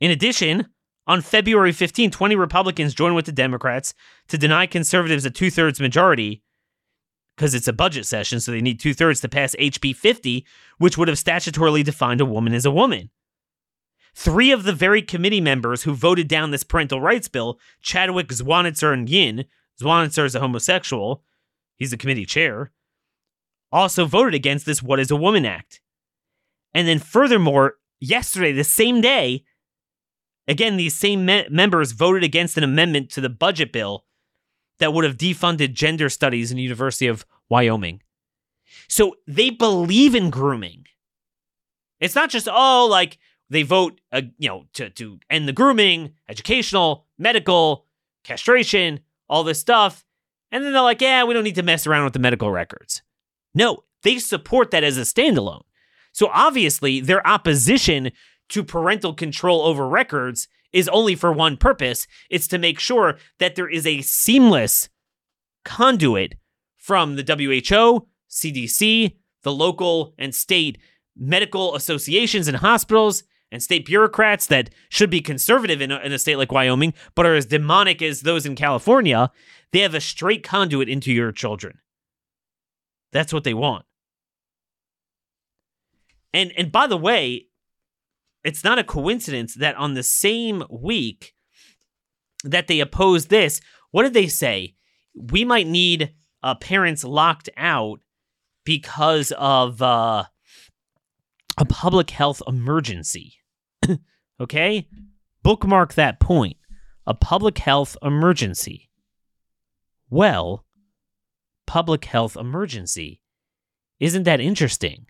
In 0.00 0.10
addition, 0.10 0.66
on 1.06 1.22
February 1.22 1.72
15, 1.72 2.10
20 2.10 2.36
Republicans 2.36 2.94
joined 2.94 3.14
with 3.14 3.24
the 3.24 3.32
Democrats 3.32 3.94
to 4.28 4.36
deny 4.36 4.66
conservatives 4.66 5.24
a 5.24 5.30
two 5.30 5.50
thirds 5.50 5.80
majority 5.80 6.42
because 7.36 7.54
it's 7.54 7.68
a 7.68 7.72
budget 7.72 8.04
session, 8.04 8.40
so 8.40 8.50
they 8.50 8.60
need 8.60 8.80
two 8.80 8.92
thirds 8.92 9.20
to 9.20 9.28
pass 9.28 9.54
HB 9.56 9.94
50, 9.96 10.46
which 10.78 10.98
would 10.98 11.08
have 11.08 11.18
statutorily 11.18 11.84
defined 11.84 12.20
a 12.20 12.26
woman 12.26 12.52
as 12.52 12.66
a 12.66 12.70
woman. 12.70 13.10
Three 14.16 14.50
of 14.50 14.64
the 14.64 14.72
very 14.72 15.02
committee 15.02 15.40
members 15.40 15.82
who 15.82 15.94
voted 15.94 16.26
down 16.26 16.50
this 16.50 16.64
parental 16.64 17.00
rights 17.00 17.28
bill, 17.28 17.60
Chadwick, 17.82 18.28
Zwonitzer 18.28 18.92
and 18.92 19.08
Yin, 19.08 19.44
Zwonitzer 19.80 20.24
is 20.24 20.34
a 20.34 20.40
homosexual, 20.40 21.22
he's 21.76 21.90
the 21.90 21.96
committee 21.96 22.26
chair, 22.26 22.72
also 23.70 24.06
voted 24.06 24.34
against 24.34 24.64
this 24.66 24.82
What 24.82 24.98
is 24.98 25.10
a 25.10 25.16
Woman 25.16 25.44
Act. 25.44 25.80
And 26.72 26.88
then, 26.88 26.98
furthermore, 26.98 27.74
yesterday, 28.00 28.52
the 28.52 28.64
same 28.64 29.00
day, 29.00 29.44
Again, 30.48 30.76
these 30.76 30.94
same 30.94 31.26
me- 31.26 31.46
members 31.50 31.92
voted 31.92 32.22
against 32.22 32.56
an 32.56 32.64
amendment 32.64 33.10
to 33.10 33.20
the 33.20 33.28
budget 33.28 33.72
bill 33.72 34.04
that 34.78 34.92
would 34.92 35.04
have 35.04 35.16
defunded 35.16 35.72
gender 35.72 36.08
studies 36.08 36.50
in 36.50 36.56
the 36.56 36.62
University 36.62 37.06
of 37.06 37.26
Wyoming. 37.48 38.02
So 38.88 39.16
they 39.26 39.50
believe 39.50 40.14
in 40.14 40.30
grooming. 40.30 40.84
It's 41.98 42.14
not 42.14 42.30
just 42.30 42.48
oh, 42.50 42.86
like 42.88 43.18
they 43.50 43.62
vote, 43.62 44.00
uh, 44.12 44.22
you 44.38 44.48
know, 44.48 44.64
to 44.74 44.90
to 44.90 45.18
end 45.30 45.48
the 45.48 45.52
grooming, 45.52 46.14
educational, 46.28 47.06
medical, 47.18 47.86
castration, 48.24 49.00
all 49.28 49.44
this 49.44 49.60
stuff, 49.60 50.04
and 50.50 50.64
then 50.64 50.72
they're 50.72 50.82
like, 50.82 51.00
yeah, 51.00 51.24
we 51.24 51.34
don't 51.34 51.44
need 51.44 51.54
to 51.56 51.62
mess 51.62 51.86
around 51.86 52.04
with 52.04 52.12
the 52.12 52.18
medical 52.18 52.50
records. 52.50 53.02
No, 53.54 53.84
they 54.02 54.18
support 54.18 54.70
that 54.70 54.84
as 54.84 54.98
a 54.98 55.02
standalone. 55.02 55.62
So 56.12 56.28
obviously, 56.32 57.00
their 57.00 57.26
opposition 57.26 58.10
to 58.48 58.64
parental 58.64 59.12
control 59.12 59.62
over 59.62 59.88
records 59.88 60.48
is 60.72 60.88
only 60.88 61.14
for 61.14 61.32
one 61.32 61.56
purpose 61.56 62.06
it's 62.30 62.46
to 62.48 62.58
make 62.58 62.78
sure 62.78 63.16
that 63.38 63.54
there 63.54 63.68
is 63.68 63.86
a 63.86 64.02
seamless 64.02 64.88
conduit 65.64 66.34
from 66.76 67.16
the 67.16 67.22
WHO, 67.22 68.06
CDC, 68.30 69.16
the 69.42 69.52
local 69.52 70.14
and 70.18 70.34
state 70.34 70.78
medical 71.16 71.74
associations 71.74 72.46
and 72.46 72.58
hospitals 72.58 73.24
and 73.52 73.62
state 73.62 73.86
bureaucrats 73.86 74.46
that 74.46 74.70
should 74.88 75.10
be 75.10 75.20
conservative 75.20 75.80
in 75.80 75.92
a, 75.92 75.98
in 76.00 76.12
a 76.12 76.18
state 76.18 76.36
like 76.36 76.52
Wyoming, 76.52 76.94
but 77.14 77.26
are 77.26 77.34
as 77.34 77.46
demonic 77.46 78.02
as 78.02 78.22
those 78.22 78.44
in 78.44 78.56
California. 78.56 79.30
They 79.72 79.80
have 79.80 79.94
a 79.94 80.00
straight 80.00 80.42
conduit 80.42 80.88
into 80.88 81.12
your 81.12 81.32
children. 81.32 81.78
That's 83.12 83.32
what 83.32 83.44
they 83.44 83.54
want. 83.54 83.84
And 86.32 86.52
and 86.56 86.70
by 86.70 86.86
the 86.86 86.98
way, 86.98 87.46
it's 88.44 88.62
not 88.62 88.78
a 88.78 88.84
coincidence 88.84 89.54
that 89.54 89.76
on 89.76 89.94
the 89.94 90.02
same 90.02 90.64
week 90.70 91.34
that 92.44 92.66
they 92.66 92.80
opposed 92.80 93.30
this, 93.30 93.60
what 93.90 94.02
did 94.02 94.14
they 94.14 94.26
say? 94.26 94.74
We 95.14 95.44
might 95.44 95.66
need 95.66 96.12
uh, 96.42 96.54
parents 96.56 97.04
locked 97.04 97.48
out 97.56 98.00
because 98.64 99.32
of 99.32 99.80
uh, 99.80 100.24
a 101.56 101.64
public 101.64 102.10
health 102.10 102.42
emergency. 102.46 103.34
okay? 104.40 104.88
Bookmark 105.42 105.94
that 105.94 106.20
point. 106.20 106.56
A 107.06 107.14
public 107.14 107.58
health 107.58 107.96
emergency. 108.02 108.90
Well, 110.10 110.64
public 111.66 112.04
health 112.04 112.36
emergency. 112.36 113.22
Isn't 114.00 114.24
that 114.24 114.40
interesting? 114.40 115.06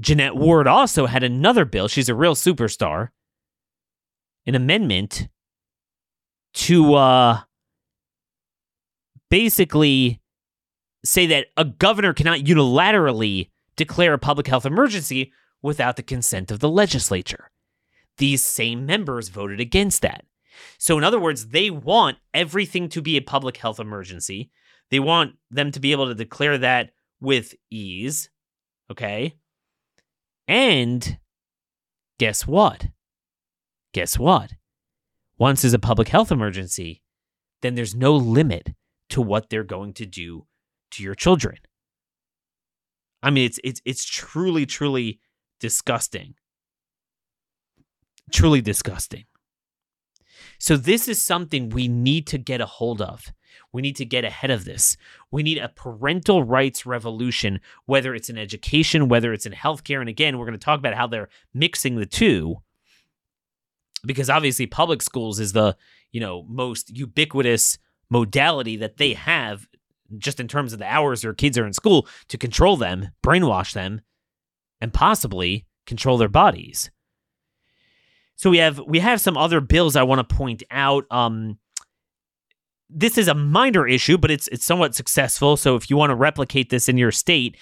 Jeanette 0.00 0.36
Ward 0.36 0.66
also 0.66 1.06
had 1.06 1.22
another 1.22 1.64
bill. 1.64 1.88
She's 1.88 2.08
a 2.08 2.14
real 2.14 2.34
superstar. 2.34 3.08
An 4.46 4.54
amendment 4.54 5.28
to 6.54 6.94
uh, 6.94 7.40
basically 9.30 10.20
say 11.04 11.26
that 11.26 11.46
a 11.56 11.64
governor 11.64 12.12
cannot 12.12 12.40
unilaterally 12.40 13.50
declare 13.76 14.14
a 14.14 14.18
public 14.18 14.46
health 14.46 14.66
emergency 14.66 15.32
without 15.62 15.96
the 15.96 16.02
consent 16.02 16.50
of 16.50 16.60
the 16.60 16.68
legislature. 16.68 17.50
These 18.18 18.44
same 18.44 18.86
members 18.86 19.28
voted 19.28 19.60
against 19.60 20.02
that. 20.02 20.24
So, 20.78 20.96
in 20.96 21.04
other 21.04 21.20
words, 21.20 21.48
they 21.48 21.70
want 21.70 22.18
everything 22.32 22.88
to 22.90 23.02
be 23.02 23.16
a 23.16 23.22
public 23.22 23.58
health 23.58 23.78
emergency. 23.78 24.50
They 24.90 25.00
want 25.00 25.36
them 25.50 25.70
to 25.72 25.80
be 25.80 25.92
able 25.92 26.06
to 26.06 26.14
declare 26.14 26.56
that 26.58 26.90
with 27.20 27.54
ease. 27.70 28.30
Okay. 28.90 29.34
And 30.48 31.18
guess 32.18 32.46
what? 32.46 32.88
Guess 33.92 34.18
what? 34.18 34.52
Once 35.38 35.62
there's 35.62 35.74
a 35.74 35.78
public 35.78 36.08
health 36.08 36.32
emergency, 36.32 37.02
then 37.62 37.74
there's 37.74 37.94
no 37.94 38.14
limit 38.14 38.74
to 39.10 39.20
what 39.20 39.50
they're 39.50 39.64
going 39.64 39.92
to 39.94 40.06
do 40.06 40.46
to 40.92 41.02
your 41.02 41.14
children. 41.14 41.58
I 43.22 43.30
mean, 43.30 43.46
it's 43.46 43.60
it's 43.64 43.80
it's 43.84 44.04
truly, 44.04 44.66
truly 44.66 45.20
disgusting. 45.60 46.34
Truly 48.32 48.60
disgusting. 48.60 49.24
So 50.58 50.76
this 50.76 51.08
is 51.08 51.20
something 51.20 51.68
we 51.68 51.88
need 51.88 52.26
to 52.28 52.38
get 52.38 52.60
a 52.60 52.66
hold 52.66 53.02
of. 53.02 53.32
We 53.72 53.82
need 53.82 53.96
to 53.96 54.04
get 54.04 54.24
ahead 54.24 54.50
of 54.50 54.64
this. 54.64 54.96
We 55.30 55.42
need 55.42 55.58
a 55.58 55.68
parental 55.68 56.42
rights 56.44 56.86
revolution, 56.86 57.60
whether 57.86 58.14
it's 58.14 58.28
in 58.28 58.38
education, 58.38 59.08
whether 59.08 59.32
it's 59.32 59.46
in 59.46 59.52
healthcare. 59.52 60.00
And 60.00 60.08
again, 60.08 60.38
we're 60.38 60.46
going 60.46 60.58
to 60.58 60.64
talk 60.64 60.78
about 60.78 60.94
how 60.94 61.06
they're 61.06 61.28
mixing 61.52 61.96
the 61.96 62.06
two. 62.06 62.56
Because 64.04 64.30
obviously 64.30 64.66
public 64.66 65.02
schools 65.02 65.40
is 65.40 65.52
the, 65.52 65.76
you 66.12 66.20
know, 66.20 66.44
most 66.48 66.96
ubiquitous 66.96 67.78
modality 68.08 68.76
that 68.76 68.98
they 68.98 69.14
have 69.14 69.66
just 70.18 70.40
in 70.40 70.48
terms 70.48 70.72
of 70.72 70.78
the 70.78 70.86
hours 70.86 71.22
your 71.22 71.34
kids 71.34 71.58
are 71.58 71.66
in 71.66 71.72
school 71.72 72.06
to 72.28 72.38
control 72.38 72.76
them, 72.76 73.08
brainwash 73.22 73.72
them, 73.72 74.00
and 74.80 74.92
possibly 74.92 75.66
control 75.86 76.18
their 76.18 76.28
bodies. 76.28 76.90
So 78.36 78.50
we 78.50 78.58
have 78.58 78.78
we 78.80 78.98
have 79.00 79.20
some 79.20 79.36
other 79.36 79.60
bills 79.60 79.96
I 79.96 80.02
want 80.02 80.26
to 80.26 80.34
point 80.34 80.62
out. 80.70 81.04
Um, 81.10 81.58
this 82.90 83.18
is 83.18 83.28
a 83.28 83.34
minor 83.34 83.88
issue, 83.88 84.18
but 84.18 84.30
it's 84.30 84.48
it's 84.48 84.64
somewhat 84.64 84.94
successful. 84.94 85.56
So 85.56 85.74
if 85.74 85.88
you 85.88 85.96
want 85.96 86.10
to 86.10 86.14
replicate 86.14 86.68
this 86.68 86.88
in 86.88 86.98
your 86.98 87.12
state, 87.12 87.56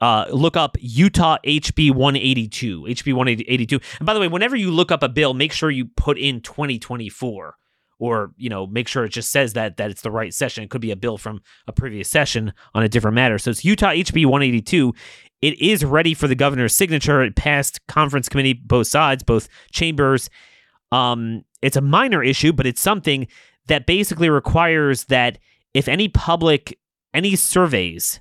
uh, 0.00 0.26
look 0.30 0.56
up 0.56 0.76
Utah 0.80 1.36
HB 1.44 1.94
182. 1.94 2.82
HB 2.82 3.12
182. 3.12 3.80
And 3.98 4.06
by 4.06 4.14
the 4.14 4.20
way, 4.20 4.28
whenever 4.28 4.56
you 4.56 4.70
look 4.70 4.90
up 4.90 5.02
a 5.02 5.08
bill, 5.08 5.34
make 5.34 5.52
sure 5.52 5.70
you 5.70 5.86
put 5.96 6.18
in 6.18 6.40
2024 6.40 7.56
or 7.98 8.32
you 8.36 8.48
know 8.48 8.66
make 8.66 8.88
sure 8.88 9.04
it 9.04 9.10
just 9.10 9.30
says 9.30 9.54
that 9.54 9.76
that 9.76 9.90
it's 9.90 10.02
the 10.02 10.10
right 10.10 10.34
session. 10.34 10.64
It 10.64 10.70
could 10.70 10.80
be 10.80 10.90
a 10.90 10.96
bill 10.96 11.18
from 11.18 11.40
a 11.66 11.72
previous 11.72 12.08
session 12.08 12.52
on 12.74 12.82
a 12.82 12.88
different 12.88 13.14
matter. 13.14 13.38
So 13.38 13.50
it's 13.50 13.64
utah 13.64 13.92
hb 13.92 14.26
182 14.26 14.94
it 15.42 15.60
is 15.60 15.84
ready 15.84 16.14
for 16.14 16.28
the 16.28 16.34
governor's 16.34 16.74
signature. 16.74 17.22
It 17.22 17.36
passed 17.36 17.86
conference 17.86 18.28
committee 18.28 18.54
both 18.54 18.86
sides 18.86 19.22
both 19.22 19.48
chambers. 19.72 20.30
Um, 20.92 21.44
it's 21.62 21.76
a 21.76 21.80
minor 21.80 22.22
issue 22.22 22.52
but 22.52 22.66
it's 22.66 22.80
something 22.80 23.26
that 23.66 23.86
basically 23.86 24.30
requires 24.30 25.04
that 25.04 25.38
if 25.74 25.88
any 25.88 26.08
public 26.08 26.78
any 27.14 27.34
surveys 27.36 28.20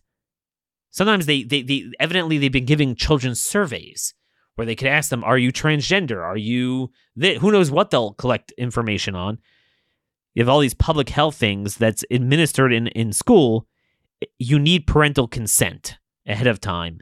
sometimes 0.90 1.26
they, 1.26 1.44
they, 1.44 1.62
they 1.62 1.86
evidently 2.00 2.38
they've 2.38 2.52
been 2.52 2.66
giving 2.66 2.96
children 2.96 3.36
surveys 3.36 4.14
where 4.56 4.66
they 4.66 4.76
could 4.76 4.88
ask 4.88 5.10
them 5.10 5.24
are 5.24 5.38
you 5.38 5.52
transgender? 5.52 6.24
Are 6.24 6.38
you 6.38 6.92
th-? 7.20 7.40
who 7.40 7.52
knows 7.52 7.70
what 7.70 7.92
they'll 7.92 8.14
collect 8.14 8.52
information 8.54 9.16
on 9.16 9.40
you 10.36 10.44
have 10.44 10.50
all 10.50 10.60
these 10.60 10.74
public 10.74 11.10
health 11.10 11.36
things 11.36 11.78
that's 11.78 12.04
administered 12.12 12.72
in, 12.72 12.88
in 12.88 13.14
school, 13.14 13.66
you 14.38 14.60
need 14.60 14.86
parental 14.86 15.28
consent 15.28 15.98
ahead 16.28 16.48
of 16.48 16.60
time. 16.60 17.00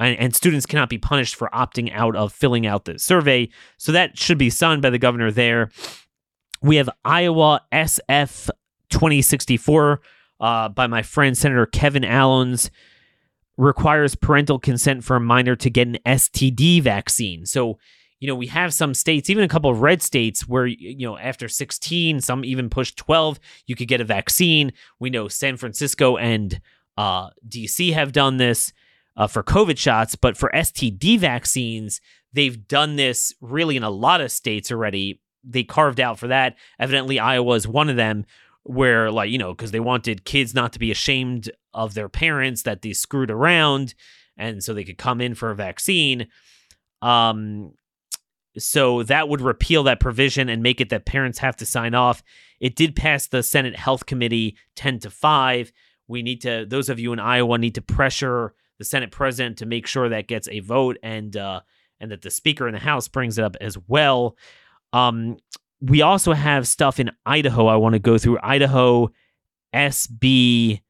And, 0.00 0.18
and, 0.18 0.34
students 0.34 0.66
cannot 0.66 0.88
be 0.88 0.98
punished 0.98 1.36
for 1.36 1.48
opting 1.52 1.92
out 1.92 2.16
of 2.16 2.32
filling 2.32 2.66
out 2.66 2.84
the 2.84 2.98
survey. 2.98 3.48
So 3.78 3.92
that 3.92 4.18
should 4.18 4.38
be 4.38 4.50
signed 4.50 4.82
by 4.82 4.90
the 4.90 4.98
governor 4.98 5.30
there. 5.30 5.70
We 6.60 6.76
have 6.76 6.90
Iowa 7.04 7.60
SF 7.72 8.50
2064 8.90 10.00
uh, 10.40 10.68
by 10.70 10.86
my 10.88 11.02
friend 11.02 11.38
Senator 11.38 11.66
Kevin 11.66 12.02
Alons 12.02 12.70
requires 13.56 14.16
parental 14.16 14.58
consent 14.58 15.04
for 15.04 15.16
a 15.16 15.20
minor 15.20 15.54
to 15.56 15.70
get 15.70 15.86
an 15.86 15.98
STD 16.04 16.82
vaccine. 16.82 17.46
So 17.46 17.78
you 18.24 18.28
know, 18.28 18.34
we 18.34 18.46
have 18.46 18.72
some 18.72 18.94
states, 18.94 19.28
even 19.28 19.44
a 19.44 19.48
couple 19.48 19.68
of 19.68 19.82
red 19.82 20.00
states 20.00 20.48
where, 20.48 20.64
you 20.64 21.06
know, 21.06 21.18
after 21.18 21.46
16, 21.46 22.22
some 22.22 22.42
even 22.42 22.70
push 22.70 22.90
12, 22.94 23.38
you 23.66 23.76
could 23.76 23.86
get 23.86 24.00
a 24.00 24.04
vaccine. 24.04 24.72
We 24.98 25.10
know 25.10 25.28
San 25.28 25.58
Francisco 25.58 26.16
and 26.16 26.58
uh, 26.96 27.28
DC 27.46 27.92
have 27.92 28.12
done 28.12 28.38
this 28.38 28.72
uh, 29.14 29.26
for 29.26 29.42
COVID 29.42 29.76
shots, 29.76 30.16
but 30.16 30.38
for 30.38 30.50
STD 30.54 31.18
vaccines, 31.18 32.00
they've 32.32 32.66
done 32.66 32.96
this 32.96 33.34
really 33.42 33.76
in 33.76 33.82
a 33.82 33.90
lot 33.90 34.22
of 34.22 34.32
states 34.32 34.72
already. 34.72 35.20
They 35.46 35.62
carved 35.62 36.00
out 36.00 36.18
for 36.18 36.28
that. 36.28 36.56
Evidently, 36.78 37.18
Iowa 37.18 37.56
is 37.56 37.68
one 37.68 37.90
of 37.90 37.96
them 37.96 38.24
where, 38.62 39.10
like, 39.10 39.28
you 39.28 39.36
know, 39.36 39.52
because 39.52 39.70
they 39.70 39.80
wanted 39.80 40.24
kids 40.24 40.54
not 40.54 40.72
to 40.72 40.78
be 40.78 40.90
ashamed 40.90 41.50
of 41.74 41.92
their 41.92 42.08
parents 42.08 42.62
that 42.62 42.80
they 42.80 42.94
screwed 42.94 43.30
around. 43.30 43.94
And 44.38 44.64
so 44.64 44.72
they 44.72 44.84
could 44.84 44.96
come 44.96 45.20
in 45.20 45.34
for 45.34 45.50
a 45.50 45.54
vaccine. 45.54 46.28
Um, 47.02 47.74
so 48.58 49.02
that 49.02 49.28
would 49.28 49.40
repeal 49.40 49.82
that 49.84 50.00
provision 50.00 50.48
and 50.48 50.62
make 50.62 50.80
it 50.80 50.90
that 50.90 51.06
parents 51.06 51.38
have 51.38 51.56
to 51.56 51.66
sign 51.66 51.94
off. 51.94 52.22
It 52.60 52.76
did 52.76 52.94
pass 52.94 53.26
the 53.26 53.42
Senate 53.42 53.76
Health 53.76 54.06
Committee 54.06 54.56
10 54.76 55.00
to 55.00 55.10
5. 55.10 55.72
We 56.06 56.22
need 56.22 56.40
to, 56.42 56.64
those 56.68 56.88
of 56.88 57.00
you 57.00 57.12
in 57.12 57.18
Iowa 57.18 57.58
need 57.58 57.74
to 57.74 57.82
pressure 57.82 58.54
the 58.78 58.84
Senate 58.84 59.10
president 59.10 59.58
to 59.58 59.66
make 59.66 59.86
sure 59.86 60.08
that 60.08 60.28
gets 60.28 60.48
a 60.48 60.60
vote 60.60 60.98
and, 61.02 61.36
uh, 61.36 61.60
and 62.00 62.10
that 62.10 62.22
the 62.22 62.30
speaker 62.30 62.68
in 62.68 62.74
the 62.74 62.80
House 62.80 63.08
brings 63.08 63.38
it 63.38 63.44
up 63.44 63.56
as 63.60 63.76
well. 63.88 64.36
Um, 64.92 65.38
we 65.80 66.02
also 66.02 66.32
have 66.32 66.68
stuff 66.68 67.00
in 67.00 67.10
Idaho 67.26 67.66
I 67.66 67.76
want 67.76 67.94
to 67.94 67.98
go 67.98 68.18
through. 68.18 68.38
Idaho 68.42 69.10
SB 69.74 70.80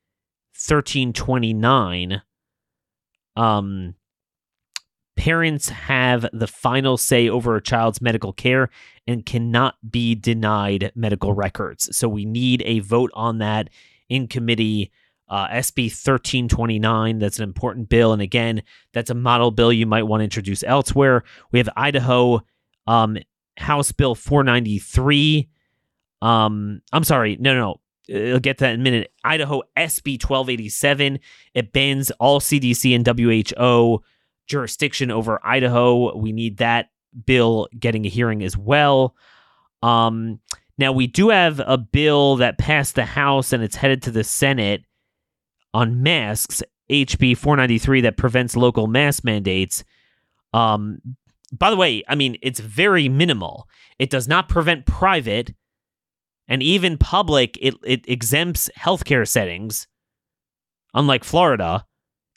1329. 0.53 2.23
Um, 3.37 3.95
Parents 5.17 5.69
have 5.69 6.27
the 6.33 6.47
final 6.47 6.97
say 6.97 7.29
over 7.29 7.55
a 7.55 7.63
child's 7.63 8.01
medical 8.01 8.33
care 8.33 8.69
and 9.07 9.25
cannot 9.25 9.77
be 9.89 10.15
denied 10.15 10.91
medical 10.95 11.33
records. 11.33 11.97
So 11.97 12.09
we 12.09 12.25
need 12.25 12.63
a 12.67 12.81
vote 12.81 13.11
on 13.15 13.39
that 13.39 13.71
in 14.09 14.27
committee. 14.27 14.91
Uh, 15.29 15.49
SB 15.49 15.85
1329, 15.85 17.19
that's 17.19 17.39
an 17.39 17.45
important 17.45 17.89
bill. 17.89 18.13
And 18.13 18.21
again, 18.21 18.63
that's 18.93 19.11
a 19.11 19.15
model 19.15 19.51
bill 19.51 19.73
you 19.73 19.87
might 19.87 20.03
want 20.03 20.21
to 20.21 20.25
introduce 20.25 20.63
elsewhere. 20.63 21.25
We 21.51 21.59
have 21.59 21.69
Idaho 21.77 22.43
um, 22.87 23.17
House 23.57 23.93
Bill 23.93 24.15
493. 24.15 25.49
Um, 26.21 26.83
I'm 26.93 27.05
sorry, 27.05 27.37
no, 27.41 27.55
no. 27.55 27.81
I'll 28.15 28.39
get 28.39 28.59
to 28.59 28.65
that 28.65 28.75
in 28.75 28.81
a 28.81 28.83
minute. 28.83 29.13
Idaho 29.25 29.63
SB 29.77 30.23
1287. 30.23 31.21
It 31.55 31.73
bans 31.73 32.11
all 32.13 32.39
CDC 32.41 32.95
and 32.95 33.07
WHO 33.07 34.03
jurisdiction 34.47 35.11
over 35.11 35.41
Idaho. 35.45 36.17
We 36.17 36.33
need 36.33 36.59
that 36.59 36.91
bill 37.25 37.69
getting 37.79 38.07
a 38.07 38.09
hearing 38.09 38.43
as 38.43 38.57
well. 38.57 39.15
Um, 39.83 40.41
now, 40.79 40.93
we 40.93 41.07
do 41.07 41.29
have 41.29 41.61
a 41.61 41.79
bill 41.79 42.37
that 42.37 42.59
passed 42.59 42.95
the 42.95 43.05
House 43.05 43.53
and 43.53 43.63
it's 43.63 43.77
headed 43.77 44.03
to 44.03 44.11
the 44.11 44.25
Senate 44.25 44.83
on 45.73 46.03
masks, 46.03 46.63
HB 46.91 47.37
493, 47.37 48.03
that 48.03 48.17
prevents 48.17 48.57
local 48.57 48.87
mask 48.87 49.25
mandates. 49.25 49.85
Um, 50.53 51.01
by 51.53 51.71
the 51.71 51.77
way, 51.77 52.03
I 52.09 52.15
mean, 52.15 52.37
it's 52.43 52.61
very 52.61 53.09
minimal. 53.09 53.69
It 53.99 54.11
does 54.11 54.27
not 54.27 54.49
prevent 54.49 54.87
private 54.87 55.55
and 56.49 56.63
even 56.63 56.99
public, 56.99 57.57
it, 57.61 57.75
it 57.85 58.09
exempts 58.09 58.71
healthcare 58.79 59.27
settings, 59.27 59.87
unlike 60.93 61.25
Florida. 61.25 61.87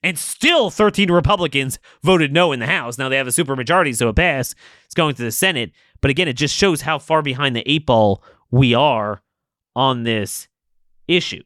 And 0.04 0.18
still 0.18 0.70
13 0.70 1.12
Republicans 1.12 1.80
voted 2.04 2.32
no 2.32 2.52
in 2.52 2.60
the 2.60 2.68
House. 2.68 2.98
Now 2.98 3.10
they 3.10 3.18
have 3.18 3.28
a 3.28 3.32
supermajority, 3.32 3.96
so 3.96 4.10
it 4.10 4.16
passed. 4.16 4.56
It's 4.86 4.94
going 4.94 5.16
to 5.16 5.24
the 5.24 5.32
Senate. 5.32 5.72
But 6.02 6.12
again, 6.12 6.28
it 6.28 6.34
just 6.34 6.56
shows 6.56 6.82
how 6.82 7.00
far 7.00 7.22
behind 7.22 7.56
the 7.56 7.70
eight 7.70 7.86
ball 7.86 8.24
we 8.52 8.74
are 8.74 9.22
on 9.76 10.04
this 10.04 10.48
issue. 11.08 11.44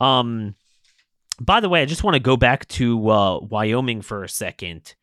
Um, 0.00 0.54
by 1.40 1.60
the 1.60 1.68
way, 1.68 1.82
I 1.82 1.86
just 1.86 2.04
want 2.04 2.14
to 2.14 2.20
go 2.20 2.36
back 2.36 2.66
to 2.68 3.10
uh, 3.10 3.38
Wyoming 3.40 4.02
for 4.02 4.24
a 4.24 4.28
second, 4.28 4.94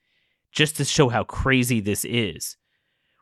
just 0.52 0.78
to 0.78 0.86
show 0.86 1.10
how 1.10 1.24
crazy 1.24 1.80
this 1.80 2.06
is. 2.06 2.58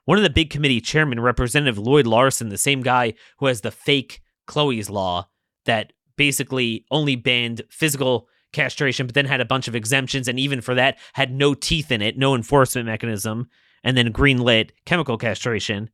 One 0.06 0.18
of 0.18 0.24
the 0.24 0.30
big 0.30 0.50
committee 0.50 0.82
chairman, 0.82 1.20
Representative 1.20 1.78
Lloyd 1.78 2.08
Larsen, 2.08 2.50
the 2.50 2.58
same 2.58 2.82
guy 2.82 3.14
who 3.38 3.46
has 3.46 3.62
the 3.62 3.72
fake 3.72 4.22
Chloe's 4.48 4.90
law 4.90 5.28
that 5.66 5.94
basically 6.18 6.86
only 6.92 7.16
banned 7.16 7.62
physical 7.70 8.28
castration, 8.54 9.06
but 9.06 9.16
then 9.16 9.26
had 9.26 9.42
a 9.42 9.46
bunch 9.46 9.68
of 9.68 9.76
exemptions, 9.76 10.28
and 10.28 10.40
even 10.40 10.62
for 10.62 10.76
that, 10.76 10.98
had 11.14 11.32
no 11.32 11.54
teeth 11.54 11.92
in 11.92 12.02
it, 12.02 12.18
no 12.18 12.36
enforcement 12.36 12.86
mechanism, 12.86 13.50
and 13.84 13.98
then 13.98 14.14
greenlit 14.14 14.72
chemical 14.86 15.18
castration. 15.18 15.90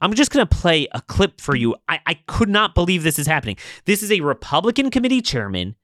I'm 0.00 0.14
just 0.14 0.30
going 0.30 0.46
to 0.46 0.56
play 0.56 0.86
a 0.92 1.00
clip 1.00 1.40
for 1.40 1.56
you. 1.56 1.74
I, 1.88 2.00
I 2.06 2.14
could 2.26 2.48
not 2.48 2.74
believe 2.74 3.02
this 3.02 3.18
is 3.18 3.26
happening. 3.26 3.56
This 3.84 4.02
is 4.02 4.12
a 4.12 4.20
Republican 4.20 4.90
committee 4.90 5.20
chairman 5.20 5.74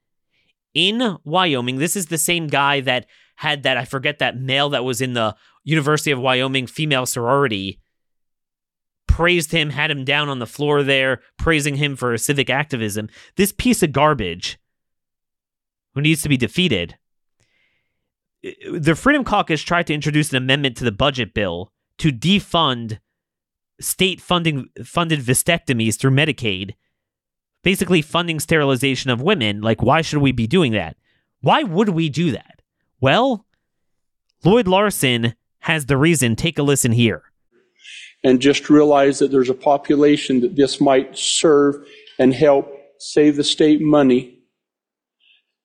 in 0.73 1.17
Wyoming. 1.25 1.79
This 1.79 1.97
is 1.97 2.07
the 2.07 2.19
same 2.19 2.47
guy 2.47 2.81
that 2.81 3.07
had 3.37 3.65
that, 3.65 3.77
I 3.77 3.85
forget 3.85 4.21
that 4.21 4.39
male 4.39 4.71
that 4.71 4.85
was 4.85 5.01
in 5.01 5.15
the 5.15 5.35
University 5.65 6.13
of 6.13 6.21
Wyoming 6.21 6.67
female 6.69 7.07
sorority 7.07 7.81
praised 9.15 9.53
him, 9.53 9.71
had 9.71 9.93
him 9.93 10.05
down 10.05 10.29
on 10.29 10.41
the 10.41 10.47
floor 10.47 10.83
there, 10.83 11.21
praising 11.39 11.77
him 11.77 11.95
for 11.95 12.19
civic 12.19 12.51
activism. 12.51 13.09
This 13.37 13.53
piece 13.53 13.81
of 13.81 13.93
garbage 13.93 14.59
who 15.95 16.01
needs 16.01 16.23
to 16.23 16.29
be 16.29 16.37
defeated. 16.37 16.97
The 18.71 18.95
Freedom 18.95 19.25
Caucus 19.25 19.63
tried 19.63 19.87
to 19.87 19.95
introduce 19.95 20.31
an 20.31 20.37
amendment 20.37 20.77
to 20.77 20.85
the 20.85 20.93
budget 20.93 21.33
bill 21.33 21.73
to 21.99 22.11
defund 22.11 22.99
state 23.81 24.21
funding 24.21 24.69
funded 24.85 25.21
vasectomies 25.21 25.99
through 25.99 26.11
Medicaid, 26.11 26.75
basically 27.63 28.03
funding 28.03 28.39
sterilization 28.39 29.11
of 29.11 29.23
women. 29.23 29.63
Like, 29.63 29.83
why 29.83 30.03
should 30.03 30.21
we 30.21 30.33
be 30.33 30.47
doing 30.47 30.73
that? 30.73 30.97
Why 31.41 31.63
would 31.63 31.91
we 31.91 32.09
do 32.09 32.33
that? 32.33 32.63
Well, 33.01 33.47
Lloyd 34.45 34.69
Larsen 34.69 35.35
has 35.61 35.87
the 35.87 35.97
reason. 35.97 36.37
Take 36.37 36.59
a 36.59 36.63
listen 36.63 36.93
here. 36.93 37.23
And 38.23 38.41
just 38.41 38.71
realize 38.71 39.19
that 39.19 39.31
there's 39.31 39.51
a 39.51 39.55
population 39.55 40.41
that 40.41 40.57
this 40.57 40.81
might 40.81 41.17
serve 41.17 41.87
and 42.19 42.33
help 42.33 42.71
save 42.99 43.37
the 43.37 43.45
state 43.45 43.83
money 43.83 44.34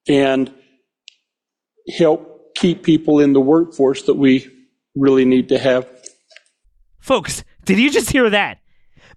and 0.09 0.53
help 1.97 2.55
keep 2.55 2.83
people 2.83 3.19
in 3.19 3.33
the 3.33 3.39
workforce 3.39 4.03
that 4.03 4.15
we 4.15 4.49
really 4.95 5.23
need 5.23 5.47
to 5.49 5.57
have. 5.57 5.87
Folks, 6.99 7.43
did 7.63 7.79
you 7.79 7.89
just 7.89 8.11
hear 8.11 8.29
that? 8.29 8.59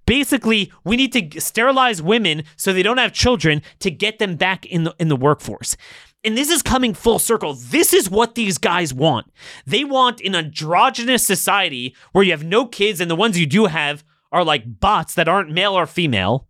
Basically, 0.07 0.73
we 0.85 0.97
need 0.97 1.13
to 1.13 1.41
sterilize 1.41 2.03
women 2.03 2.45
so 2.57 2.73
they 2.73 2.83
don't 2.83 2.99
have 2.99 3.13
children 3.13 3.63
to 3.81 3.91
get 3.91 4.19
them 4.19 4.37
back 4.37 4.67
in 4.67 4.85
the 4.85 4.95
in 4.99 5.09
the 5.09 5.17
workforce. 5.17 5.77
And 6.25 6.37
this 6.37 6.51
is 6.51 6.63
coming 6.63 6.95
full 6.95 7.19
circle. 7.19 7.55
This 7.55 7.93
is 7.93 8.09
what 8.09 8.35
these 8.35 8.59
guys 8.59 8.95
want. 8.95 9.27
They 9.67 9.85
want 9.85 10.21
an 10.21 10.35
androgynous 10.35 11.27
society 11.27 11.97
where 12.13 12.25
you 12.25 12.31
have 12.31 12.45
no 12.45 12.67
kids 12.67 13.01
and 13.01 13.11
the 13.11 13.17
ones 13.17 13.39
you 13.39 13.47
do 13.47 13.67
have 13.67 14.05
are 14.31 14.45
like 14.45 14.81
bots 14.81 15.15
that 15.15 15.29
aren't 15.29 15.51
male 15.51 15.75
or 15.75 15.87
female. 15.87 16.49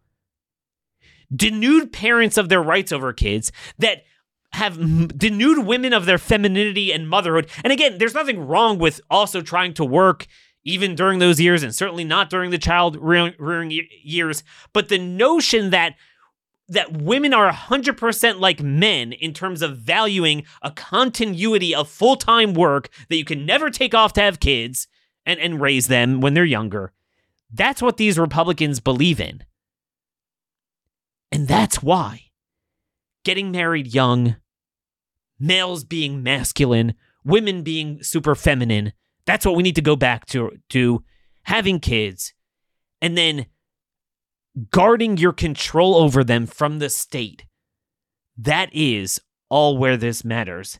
Denude 1.34 1.92
parents 1.92 2.36
of 2.36 2.50
their 2.50 2.62
rights 2.62 2.92
over 2.92 3.12
kids 3.12 3.50
that 3.78 4.04
have 4.52 4.76
denude 4.76 5.64
women 5.64 5.92
of 5.92 6.06
their 6.06 6.18
femininity 6.18 6.92
and 6.92 7.08
motherhood. 7.08 7.48
And 7.64 7.72
again, 7.72 7.98
there's 7.98 8.14
nothing 8.14 8.46
wrong 8.46 8.78
with 8.78 9.00
also 9.10 9.40
trying 9.40 9.74
to 9.74 9.84
work 9.84 10.26
even 10.64 10.94
during 10.94 11.18
those 11.18 11.40
years 11.40 11.62
and 11.62 11.74
certainly 11.74 12.04
not 12.04 12.30
during 12.30 12.50
the 12.50 12.58
child 12.58 12.96
rearing 13.00 13.72
years. 14.02 14.44
But 14.72 14.88
the 14.88 14.98
notion 14.98 15.70
that 15.70 15.94
that 16.68 16.96
women 16.96 17.34
are 17.34 17.52
100% 17.52 18.40
like 18.40 18.62
men 18.62 19.12
in 19.12 19.34
terms 19.34 19.60
of 19.60 19.76
valuing 19.78 20.44
a 20.62 20.70
continuity 20.70 21.74
of 21.74 21.88
full-time 21.88 22.54
work 22.54 22.88
that 23.08 23.16
you 23.16 23.24
can 23.24 23.44
never 23.44 23.68
take 23.68 23.94
off 23.94 24.14
to 24.14 24.22
have 24.22 24.40
kids 24.40 24.86
and, 25.26 25.38
and 25.38 25.60
raise 25.60 25.88
them 25.88 26.20
when 26.20 26.32
they're 26.32 26.44
younger. 26.44 26.92
That's 27.52 27.82
what 27.82 27.98
these 27.98 28.18
Republicans 28.18 28.80
believe 28.80 29.20
in. 29.20 29.44
And 31.30 31.46
that's 31.46 31.82
why 31.82 32.30
getting 33.24 33.50
married 33.50 33.94
young, 33.94 34.36
males 35.42 35.82
being 35.84 36.22
masculine, 36.22 36.94
women 37.24 37.62
being 37.62 38.02
super 38.02 38.34
feminine, 38.34 38.92
that's 39.26 39.44
what 39.44 39.56
we 39.56 39.62
need 39.62 39.74
to 39.76 39.82
go 39.82 39.96
back 39.96 40.24
to 40.26 40.52
to 40.70 41.04
having 41.42 41.80
kids 41.80 42.32
and 43.00 43.18
then 43.18 43.46
guarding 44.70 45.16
your 45.16 45.32
control 45.32 45.96
over 45.96 46.22
them 46.22 46.46
from 46.46 46.78
the 46.78 46.88
state. 46.88 47.44
That 48.38 48.70
is 48.72 49.20
all 49.48 49.76
where 49.76 49.96
this 49.96 50.24
matters. 50.24 50.78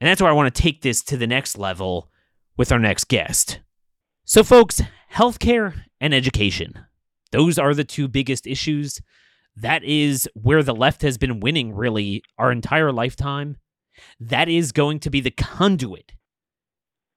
And 0.00 0.08
that's 0.08 0.22
where 0.22 0.30
I 0.30 0.34
want 0.34 0.54
to 0.54 0.62
take 0.62 0.82
this 0.82 1.02
to 1.04 1.16
the 1.16 1.26
next 1.26 1.58
level 1.58 2.10
with 2.56 2.70
our 2.70 2.78
next 2.78 3.08
guest. 3.08 3.60
So, 4.24 4.44
folks, 4.44 4.80
healthcare 5.12 5.82
and 6.00 6.14
education. 6.14 6.74
Those 7.32 7.58
are 7.58 7.74
the 7.74 7.84
two 7.84 8.06
biggest 8.08 8.46
issues. 8.46 9.00
That 9.60 9.82
is 9.82 10.28
where 10.34 10.62
the 10.62 10.74
left 10.74 11.02
has 11.02 11.18
been 11.18 11.40
winning, 11.40 11.74
really, 11.74 12.22
our 12.38 12.52
entire 12.52 12.92
lifetime. 12.92 13.56
That 14.20 14.48
is 14.48 14.70
going 14.70 15.00
to 15.00 15.10
be 15.10 15.20
the 15.20 15.32
conduit 15.32 16.12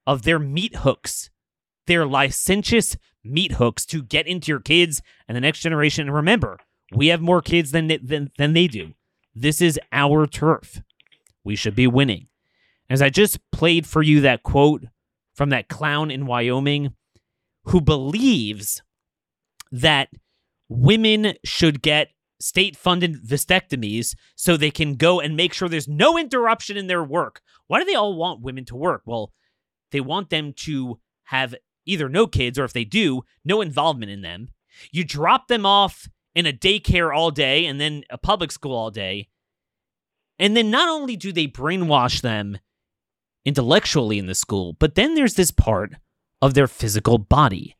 of 0.06 0.22
their 0.22 0.40
meat 0.40 0.76
hooks, 0.76 1.30
their 1.86 2.04
licentious 2.04 2.96
meat 3.22 3.52
hooks 3.52 3.86
to 3.86 4.02
get 4.02 4.26
into 4.26 4.50
your 4.50 4.60
kids 4.60 5.02
and 5.28 5.36
the 5.36 5.40
next 5.40 5.60
generation. 5.60 6.08
And 6.08 6.16
remember, 6.16 6.58
we 6.92 7.08
have 7.08 7.20
more 7.20 7.42
kids 7.42 7.70
than, 7.70 7.86
than, 7.86 8.32
than 8.36 8.54
they 8.54 8.66
do. 8.66 8.94
This 9.34 9.60
is 9.60 9.78
our 9.92 10.26
turf. 10.26 10.82
We 11.44 11.54
should 11.54 11.76
be 11.76 11.86
winning. 11.86 12.26
As 12.90 13.00
I 13.00 13.08
just 13.08 13.38
played 13.52 13.86
for 13.86 14.02
you 14.02 14.20
that 14.22 14.42
quote 14.42 14.84
from 15.34 15.50
that 15.50 15.68
clown 15.68 16.10
in 16.10 16.26
Wyoming 16.26 16.94
who 17.66 17.80
believes 17.80 18.82
that 19.70 20.08
women 20.68 21.34
should 21.44 21.82
get 21.82 22.08
state 22.42 22.76
funded 22.76 23.22
vasectomies 23.22 24.14
so 24.34 24.56
they 24.56 24.70
can 24.70 24.94
go 24.94 25.20
and 25.20 25.36
make 25.36 25.52
sure 25.52 25.68
there's 25.68 25.88
no 25.88 26.18
interruption 26.18 26.76
in 26.76 26.86
their 26.86 27.04
work. 27.04 27.40
Why 27.66 27.78
do 27.78 27.84
they 27.84 27.94
all 27.94 28.16
want 28.16 28.42
women 28.42 28.64
to 28.66 28.76
work? 28.76 29.02
Well, 29.06 29.32
they 29.90 30.00
want 30.00 30.30
them 30.30 30.52
to 30.58 30.98
have 31.24 31.54
either 31.86 32.08
no 32.08 32.26
kids 32.26 32.58
or 32.58 32.64
if 32.64 32.72
they 32.72 32.84
do, 32.84 33.22
no 33.44 33.60
involvement 33.60 34.10
in 34.10 34.22
them. 34.22 34.48
You 34.90 35.04
drop 35.04 35.48
them 35.48 35.66
off 35.66 36.08
in 36.34 36.46
a 36.46 36.52
daycare 36.52 37.14
all 37.14 37.30
day 37.30 37.66
and 37.66 37.80
then 37.80 38.04
a 38.10 38.18
public 38.18 38.52
school 38.52 38.74
all 38.74 38.90
day. 38.90 39.28
And 40.38 40.56
then 40.56 40.70
not 40.70 40.88
only 40.88 41.16
do 41.16 41.32
they 41.32 41.46
brainwash 41.46 42.22
them 42.22 42.58
intellectually 43.44 44.18
in 44.18 44.26
the 44.26 44.34
school, 44.34 44.74
but 44.78 44.94
then 44.94 45.14
there's 45.14 45.34
this 45.34 45.50
part 45.50 45.94
of 46.40 46.54
their 46.54 46.66
physical 46.66 47.18
body. 47.18 47.76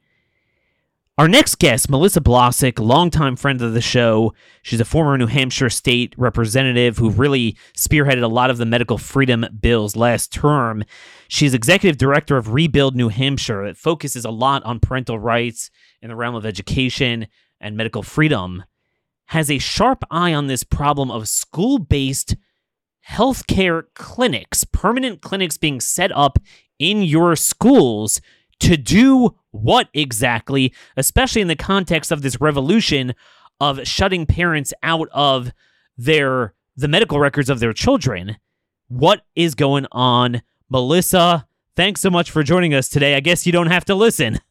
Our 1.18 1.28
next 1.28 1.58
guest, 1.58 1.90
Melissa 1.90 2.22
Blasek, 2.22 2.78
longtime 2.78 3.36
friend 3.36 3.60
of 3.60 3.74
the 3.74 3.82
show. 3.82 4.32
She's 4.62 4.80
a 4.80 4.84
former 4.86 5.18
New 5.18 5.26
Hampshire 5.26 5.68
state 5.68 6.14
representative 6.16 6.96
who 6.96 7.10
really 7.10 7.54
spearheaded 7.76 8.22
a 8.22 8.28
lot 8.28 8.48
of 8.48 8.56
the 8.56 8.64
medical 8.64 8.96
freedom 8.96 9.44
bills 9.60 9.94
last 9.94 10.32
term. 10.32 10.84
She's 11.28 11.52
executive 11.52 11.98
director 11.98 12.38
of 12.38 12.54
Rebuild 12.54 12.96
New 12.96 13.10
Hampshire. 13.10 13.66
that 13.66 13.76
focuses 13.76 14.24
a 14.24 14.30
lot 14.30 14.64
on 14.64 14.80
parental 14.80 15.18
rights 15.18 15.70
in 16.00 16.08
the 16.08 16.16
realm 16.16 16.34
of 16.34 16.46
education 16.46 17.26
and 17.60 17.76
medical 17.76 18.02
freedom. 18.02 18.64
Has 19.26 19.50
a 19.50 19.58
sharp 19.58 20.04
eye 20.10 20.32
on 20.32 20.46
this 20.46 20.64
problem 20.64 21.10
of 21.10 21.28
school 21.28 21.78
based 21.78 22.36
healthcare 23.06 23.82
clinics, 23.94 24.64
permanent 24.64 25.20
clinics 25.20 25.58
being 25.58 25.78
set 25.78 26.10
up 26.16 26.38
in 26.78 27.02
your 27.02 27.36
schools 27.36 28.18
to 28.62 28.76
do 28.76 29.34
what 29.50 29.88
exactly, 29.92 30.72
especially 30.96 31.42
in 31.42 31.48
the 31.48 31.56
context 31.56 32.10
of 32.10 32.22
this 32.22 32.40
revolution 32.40 33.14
of 33.60 33.86
shutting 33.86 34.26
parents 34.26 34.72
out 34.82 35.08
of 35.12 35.52
their 35.96 36.54
the 36.76 36.88
medical 36.88 37.20
records 37.20 37.50
of 37.50 37.60
their 37.60 37.72
children. 37.72 38.36
What 38.88 39.22
is 39.36 39.54
going 39.54 39.86
on? 39.92 40.42
Melissa, 40.70 41.46
thanks 41.76 42.00
so 42.00 42.10
much 42.10 42.30
for 42.30 42.42
joining 42.42 42.72
us 42.72 42.88
today. 42.88 43.14
I 43.14 43.20
guess 43.20 43.46
you 43.46 43.52
don't 43.52 43.66
have 43.66 43.84
to 43.86 43.94
listen. 43.94 44.38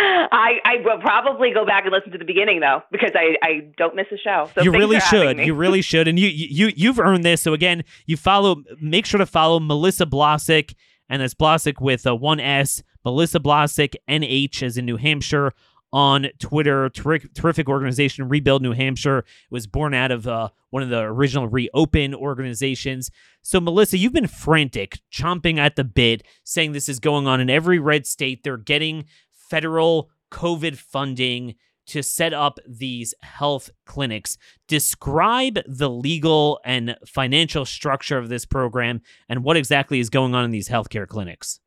I, 0.32 0.58
I 0.64 0.76
will 0.84 0.98
probably 1.00 1.52
go 1.52 1.66
back 1.66 1.84
and 1.84 1.92
listen 1.92 2.12
to 2.12 2.18
the 2.18 2.24
beginning 2.24 2.60
though, 2.60 2.82
because 2.92 3.10
I, 3.14 3.36
I 3.42 3.70
don't 3.76 3.96
miss 3.96 4.06
a 4.12 4.18
show. 4.18 4.50
So 4.54 4.62
you 4.62 4.70
really 4.70 5.00
should. 5.00 5.38
You 5.38 5.54
really 5.54 5.82
should. 5.90 6.06
And 6.08 6.18
you 6.18 6.28
you 6.28 6.72
you've 6.76 6.98
earned 6.98 7.24
this. 7.24 7.42
So 7.42 7.52
again, 7.52 7.84
you 8.06 8.16
follow. 8.16 8.62
Make 8.80 9.06
sure 9.06 9.18
to 9.18 9.26
follow 9.26 9.58
Melissa 9.60 10.06
Blasek 10.06 10.74
and 11.10 11.20
that's 11.20 11.34
Blasek 11.34 11.80
with 11.80 12.06
a 12.06 12.14
one 12.14 12.40
S. 12.40 12.82
Melissa 13.04 13.40
Blasek, 13.40 13.96
NH, 14.08 14.62
as 14.62 14.78
in 14.78 14.86
New 14.86 14.96
Hampshire, 14.96 15.52
on 15.92 16.28
Twitter. 16.38 16.88
Ter- 16.90 17.18
terrific 17.18 17.68
organization, 17.68 18.28
Rebuild 18.28 18.62
New 18.62 18.72
Hampshire. 18.72 19.18
It 19.18 19.24
was 19.50 19.66
born 19.66 19.92
out 19.92 20.12
of 20.12 20.28
uh, 20.28 20.50
one 20.70 20.82
of 20.82 20.88
the 20.88 21.00
original 21.00 21.48
Reopen 21.48 22.14
organizations. 22.14 23.10
So, 23.42 23.60
Melissa, 23.60 23.98
you've 23.98 24.12
been 24.12 24.28
frantic, 24.28 25.00
chomping 25.12 25.58
at 25.58 25.76
the 25.76 25.84
bit, 25.84 26.22
saying 26.44 26.72
this 26.72 26.88
is 26.88 27.00
going 27.00 27.26
on 27.26 27.40
in 27.40 27.50
every 27.50 27.78
red 27.78 28.06
state. 28.06 28.44
They're 28.44 28.56
getting 28.56 29.06
federal 29.32 30.10
COVID 30.30 30.76
funding 30.76 31.56
to 31.90 32.02
set 32.02 32.32
up 32.32 32.58
these 32.66 33.14
health 33.22 33.70
clinics. 33.84 34.38
Describe 34.68 35.58
the 35.66 35.90
legal 35.90 36.60
and 36.64 36.96
financial 37.06 37.64
structure 37.64 38.18
of 38.18 38.28
this 38.28 38.44
program 38.46 39.00
and 39.28 39.44
what 39.44 39.56
exactly 39.56 40.00
is 40.00 40.10
going 40.10 40.34
on 40.34 40.44
in 40.44 40.50
these 40.50 40.68
healthcare 40.68 41.06
clinics. 41.06 41.60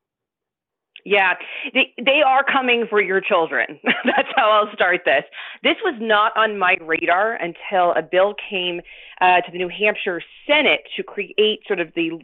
Yeah, 1.06 1.34
they, 1.74 1.94
they 1.98 2.22
are 2.26 2.46
coming 2.46 2.86
for 2.90 3.02
your 3.02 3.20
children. 3.20 3.78
That's 3.84 4.30
how 4.36 4.50
I'll 4.50 4.74
start 4.74 5.02
this. 5.06 5.24
This 5.62 5.76
was 5.84 5.96
not 6.00 6.36
on 6.38 6.58
my 6.58 6.78
radar 6.82 7.34
until 7.34 7.92
a 7.92 8.02
bill 8.02 8.36
came 8.50 8.80
uh, 9.20 9.42
to 9.42 9.52
the 9.52 9.58
New 9.58 9.70
Hampshire 9.70 10.22
Senate 10.48 10.82
to 10.96 11.04
create 11.04 11.60
sort 11.68 11.82
of 11.82 11.94
the, 11.94 12.20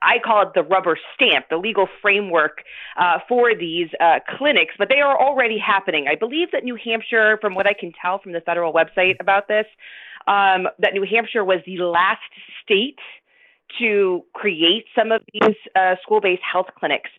I 0.00 0.18
call 0.24 0.42
it 0.42 0.54
the 0.54 0.62
rubber 0.62 0.98
stamp, 1.14 1.46
the 1.50 1.58
legal 1.58 1.88
framework 2.00 2.62
uh, 2.98 3.18
for 3.28 3.54
these 3.54 3.88
uh, 4.00 4.20
clinics, 4.38 4.74
but 4.78 4.88
they 4.88 5.00
are 5.00 5.20
already 5.20 5.58
happening. 5.58 6.06
I 6.08 6.14
believe 6.14 6.52
that 6.52 6.64
New 6.64 6.76
Hampshire, 6.82 7.38
from 7.40 7.54
what 7.54 7.66
I 7.66 7.74
can 7.74 7.92
tell 8.00 8.18
from 8.18 8.32
the 8.32 8.40
federal 8.40 8.72
website 8.72 9.16
about 9.20 9.46
this, 9.48 9.66
um, 10.26 10.68
that 10.78 10.94
New 10.94 11.04
Hampshire 11.08 11.44
was 11.44 11.60
the 11.66 11.78
last 11.78 12.20
state 12.62 12.98
to 13.78 14.24
create 14.32 14.84
some 14.94 15.12
of 15.12 15.22
these 15.32 15.56
uh, 15.74 15.96
school 16.02 16.20
based 16.20 16.42
health 16.42 16.68
clinics. 16.78 17.10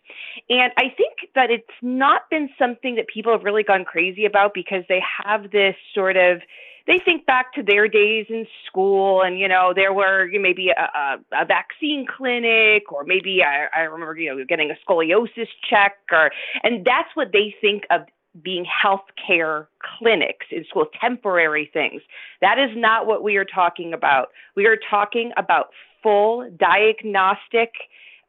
And 0.48 0.72
I 0.76 0.92
think 0.96 1.30
that 1.34 1.50
it's 1.50 1.66
not 1.82 2.22
been 2.30 2.48
something 2.58 2.96
that 2.96 3.06
people 3.08 3.32
have 3.32 3.44
really 3.44 3.62
gone 3.62 3.84
crazy 3.84 4.24
about 4.24 4.54
because 4.54 4.84
they 4.88 5.02
have 5.24 5.50
this 5.50 5.76
sort 5.94 6.16
of 6.16 6.40
they 6.86 6.98
think 6.98 7.26
back 7.26 7.52
to 7.52 7.62
their 7.62 7.86
days 7.86 8.26
in 8.30 8.46
school 8.66 9.22
and 9.22 9.38
you 9.38 9.46
know 9.46 9.72
there 9.74 9.92
were 9.92 10.26
maybe 10.32 10.70
a, 10.70 10.80
a, 10.80 11.42
a 11.42 11.44
vaccine 11.44 12.06
clinic 12.06 12.90
or 12.90 13.04
maybe 13.04 13.42
I, 13.44 13.66
I 13.76 13.80
remember 13.82 14.16
you 14.16 14.34
know 14.34 14.44
getting 14.44 14.70
a 14.70 14.74
scoliosis 14.88 15.48
check 15.68 15.98
or 16.10 16.30
and 16.64 16.84
that's 16.84 17.10
what 17.14 17.32
they 17.32 17.54
think 17.60 17.84
of 17.90 18.02
being 18.42 18.64
healthcare 18.66 19.66
clinics 19.98 20.46
in 20.50 20.64
schools, 20.68 20.88
temporary 21.00 21.70
things. 21.72 22.02
That 22.40 22.58
is 22.58 22.70
not 22.74 23.06
what 23.06 23.22
we 23.22 23.36
are 23.36 23.44
talking 23.44 23.92
about. 23.92 24.28
We 24.54 24.66
are 24.66 24.78
talking 24.90 25.32
about 25.36 25.70
full 26.02 26.48
diagnostic 26.58 27.72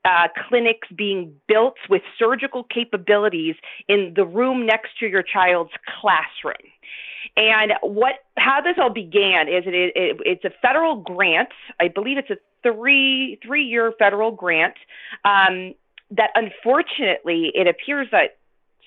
uh, 0.06 0.28
clinics 0.48 0.88
being 0.96 1.34
built 1.48 1.76
with 1.90 2.02
surgical 2.18 2.64
capabilities 2.64 3.56
in 3.88 4.14
the 4.16 4.26
room 4.26 4.66
next 4.66 4.98
to 5.00 5.08
your 5.08 5.24
child's 5.24 5.72
classroom. 6.00 6.72
And 7.36 7.74
what 7.82 8.16
how 8.38 8.62
this 8.62 8.76
all 8.78 8.90
began 8.90 9.48
is 9.48 9.64
it, 9.66 9.74
it, 9.74 10.18
it's 10.26 10.46
a 10.46 10.52
federal 10.62 10.98
grant. 10.98 11.50
I 11.80 11.88
believe 11.90 12.18
it's 12.18 12.30
a 12.30 12.38
three 12.64 13.38
three 13.46 13.64
year 13.64 13.94
federal 14.00 14.32
grant. 14.32 14.76
Um, 15.26 15.74
that 16.12 16.32
unfortunately, 16.34 17.52
it 17.54 17.68
appears 17.68 18.08
that 18.12 18.39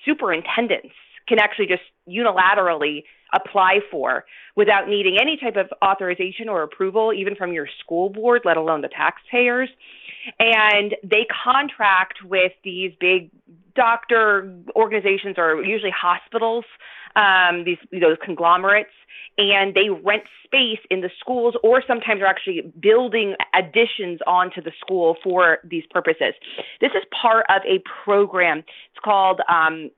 superintendents 0.05 0.93
can 1.27 1.39
actually 1.39 1.67
just 1.67 1.83
unilaterally 2.07 3.03
apply 3.33 3.79
for 3.89 4.25
without 4.55 4.87
needing 4.87 5.17
any 5.19 5.37
type 5.37 5.55
of 5.55 5.67
authorization 5.83 6.47
or 6.47 6.61
approval, 6.63 7.11
even 7.13 7.35
from 7.35 7.51
your 7.51 7.67
school 7.79 8.09
board, 8.09 8.41
let 8.45 8.57
alone 8.57 8.81
the 8.81 8.89
taxpayers. 8.89 9.69
And 10.39 10.95
they 11.03 11.25
contract 11.43 12.19
with 12.23 12.51
these 12.63 12.93
big 12.99 13.31
doctor 13.75 14.53
organizations 14.75 15.35
or 15.37 15.63
usually 15.63 15.91
hospitals, 15.91 16.65
um, 17.15 17.63
these 17.63 17.77
those 17.91 18.17
conglomerates, 18.23 18.91
and 19.37 19.73
they 19.73 19.89
rent 19.89 20.23
space 20.43 20.79
in 20.89 21.01
the 21.01 21.09
schools 21.19 21.55
or 21.63 21.83
sometimes 21.85 22.21
are 22.21 22.25
actually 22.25 22.61
building 22.79 23.35
additions 23.53 24.19
onto 24.27 24.61
the 24.61 24.71
school 24.79 25.17
for 25.23 25.59
these 25.63 25.83
purposes. 25.89 26.33
This 26.81 26.91
is 26.91 27.03
part 27.19 27.45
of 27.49 27.61
a 27.65 27.81
program. 28.03 28.59
It's 28.59 29.03
called 29.03 29.41
um, 29.49 29.89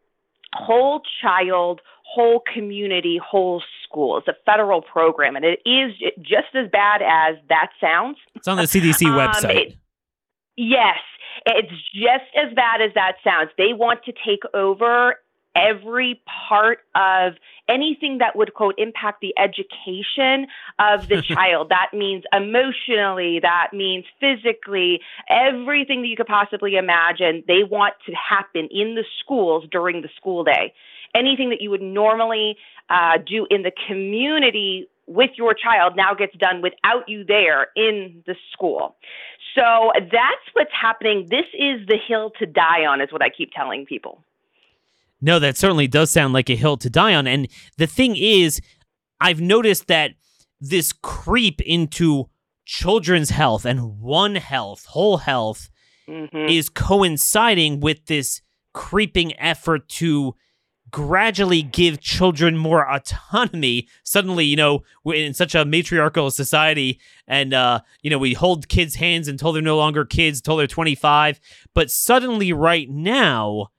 Whole 0.53 1.01
Child 1.21 1.81
whole 2.05 2.41
community, 2.53 3.19
whole 3.23 3.61
school. 3.83 4.17
It's 4.17 4.27
a 4.27 4.35
federal 4.45 4.81
program, 4.81 5.35
and 5.35 5.43
it 5.43 5.59
is 5.65 5.91
just 6.21 6.53
as 6.53 6.69
bad 6.71 7.01
as 7.01 7.35
that 7.49 7.71
sounds. 7.81 8.17
It's 8.35 8.47
on 8.47 8.57
the 8.57 8.63
CDC 8.63 9.07
um, 9.07 9.17
website. 9.17 9.71
It, 9.71 9.77
yes, 10.55 10.99
it's 11.45 11.73
just 11.93 12.25
as 12.35 12.53
bad 12.55 12.81
as 12.81 12.91
that 12.95 13.15
sounds. 13.23 13.49
They 13.57 13.73
want 13.73 14.03
to 14.05 14.13
take 14.25 14.41
over 14.53 15.15
every 15.55 16.21
part 16.25 16.79
of 16.95 17.33
anything 17.67 18.19
that 18.19 18.35
would 18.35 18.53
quote 18.53 18.75
impact 18.77 19.21
the 19.21 19.33
education 19.37 20.47
of 20.79 21.07
the 21.07 21.21
child 21.33 21.69
that 21.69 21.89
means 21.93 22.23
emotionally 22.33 23.39
that 23.39 23.69
means 23.73 24.05
physically 24.19 24.99
everything 25.29 26.01
that 26.01 26.07
you 26.07 26.15
could 26.15 26.27
possibly 26.27 26.75
imagine 26.75 27.43
they 27.47 27.63
want 27.63 27.93
to 28.05 28.11
happen 28.13 28.67
in 28.71 28.95
the 28.95 29.05
schools 29.19 29.63
during 29.71 30.01
the 30.01 30.09
school 30.17 30.43
day 30.43 30.73
anything 31.15 31.49
that 31.49 31.61
you 31.61 31.69
would 31.69 31.81
normally 31.81 32.57
uh, 32.89 33.17
do 33.25 33.47
in 33.49 33.63
the 33.63 33.71
community 33.87 34.87
with 35.07 35.31
your 35.35 35.53
child 35.53 35.95
now 35.95 36.13
gets 36.13 36.35
done 36.37 36.61
without 36.61 37.07
you 37.07 37.23
there 37.23 37.67
in 37.75 38.23
the 38.25 38.35
school. 38.51 38.95
So 39.55 39.91
that's 39.95 40.45
what's 40.53 40.71
happening. 40.73 41.27
This 41.29 41.45
is 41.53 41.87
the 41.87 41.97
hill 41.97 42.31
to 42.39 42.45
die 42.45 42.85
on, 42.85 43.01
is 43.01 43.11
what 43.11 43.21
I 43.21 43.29
keep 43.29 43.51
telling 43.53 43.85
people. 43.85 44.23
No, 45.21 45.39
that 45.39 45.57
certainly 45.57 45.87
does 45.87 46.11
sound 46.11 46.33
like 46.33 46.49
a 46.49 46.55
hill 46.55 46.77
to 46.77 46.89
die 46.89 47.15
on. 47.15 47.27
And 47.27 47.47
the 47.77 47.87
thing 47.87 48.15
is, 48.15 48.61
I've 49.19 49.41
noticed 49.41 49.87
that 49.87 50.11
this 50.59 50.91
creep 50.91 51.61
into 51.61 52.29
children's 52.65 53.29
health 53.29 53.65
and 53.65 53.99
one 53.99 54.35
health, 54.35 54.85
whole 54.85 55.17
health, 55.17 55.69
mm-hmm. 56.07 56.49
is 56.49 56.69
coinciding 56.69 57.79
with 57.79 58.05
this 58.05 58.41
creeping 58.73 59.37
effort 59.39 59.87
to 59.87 60.35
gradually 60.91 61.61
give 61.61 61.99
children 61.99 62.57
more 62.57 62.89
autonomy. 62.89 63.87
Suddenly, 64.03 64.45
you 64.45 64.55
know, 64.55 64.83
we're 65.03 65.25
in 65.25 65.33
such 65.33 65.55
a 65.55 65.65
matriarchal 65.65 66.31
society, 66.31 66.99
and 67.27 67.53
uh, 67.53 67.81
you 68.01 68.09
know, 68.09 68.17
we 68.17 68.33
hold 68.33 68.67
kids' 68.67 68.95
hands 68.95 69.27
until 69.27 69.51
they're 69.51 69.61
no 69.61 69.77
longer 69.77 70.05
kids, 70.05 70.39
until 70.39 70.57
they're 70.57 70.67
25. 70.67 71.39
But 71.73 71.91
suddenly, 71.91 72.53
right 72.53 72.89
now, 72.89 73.71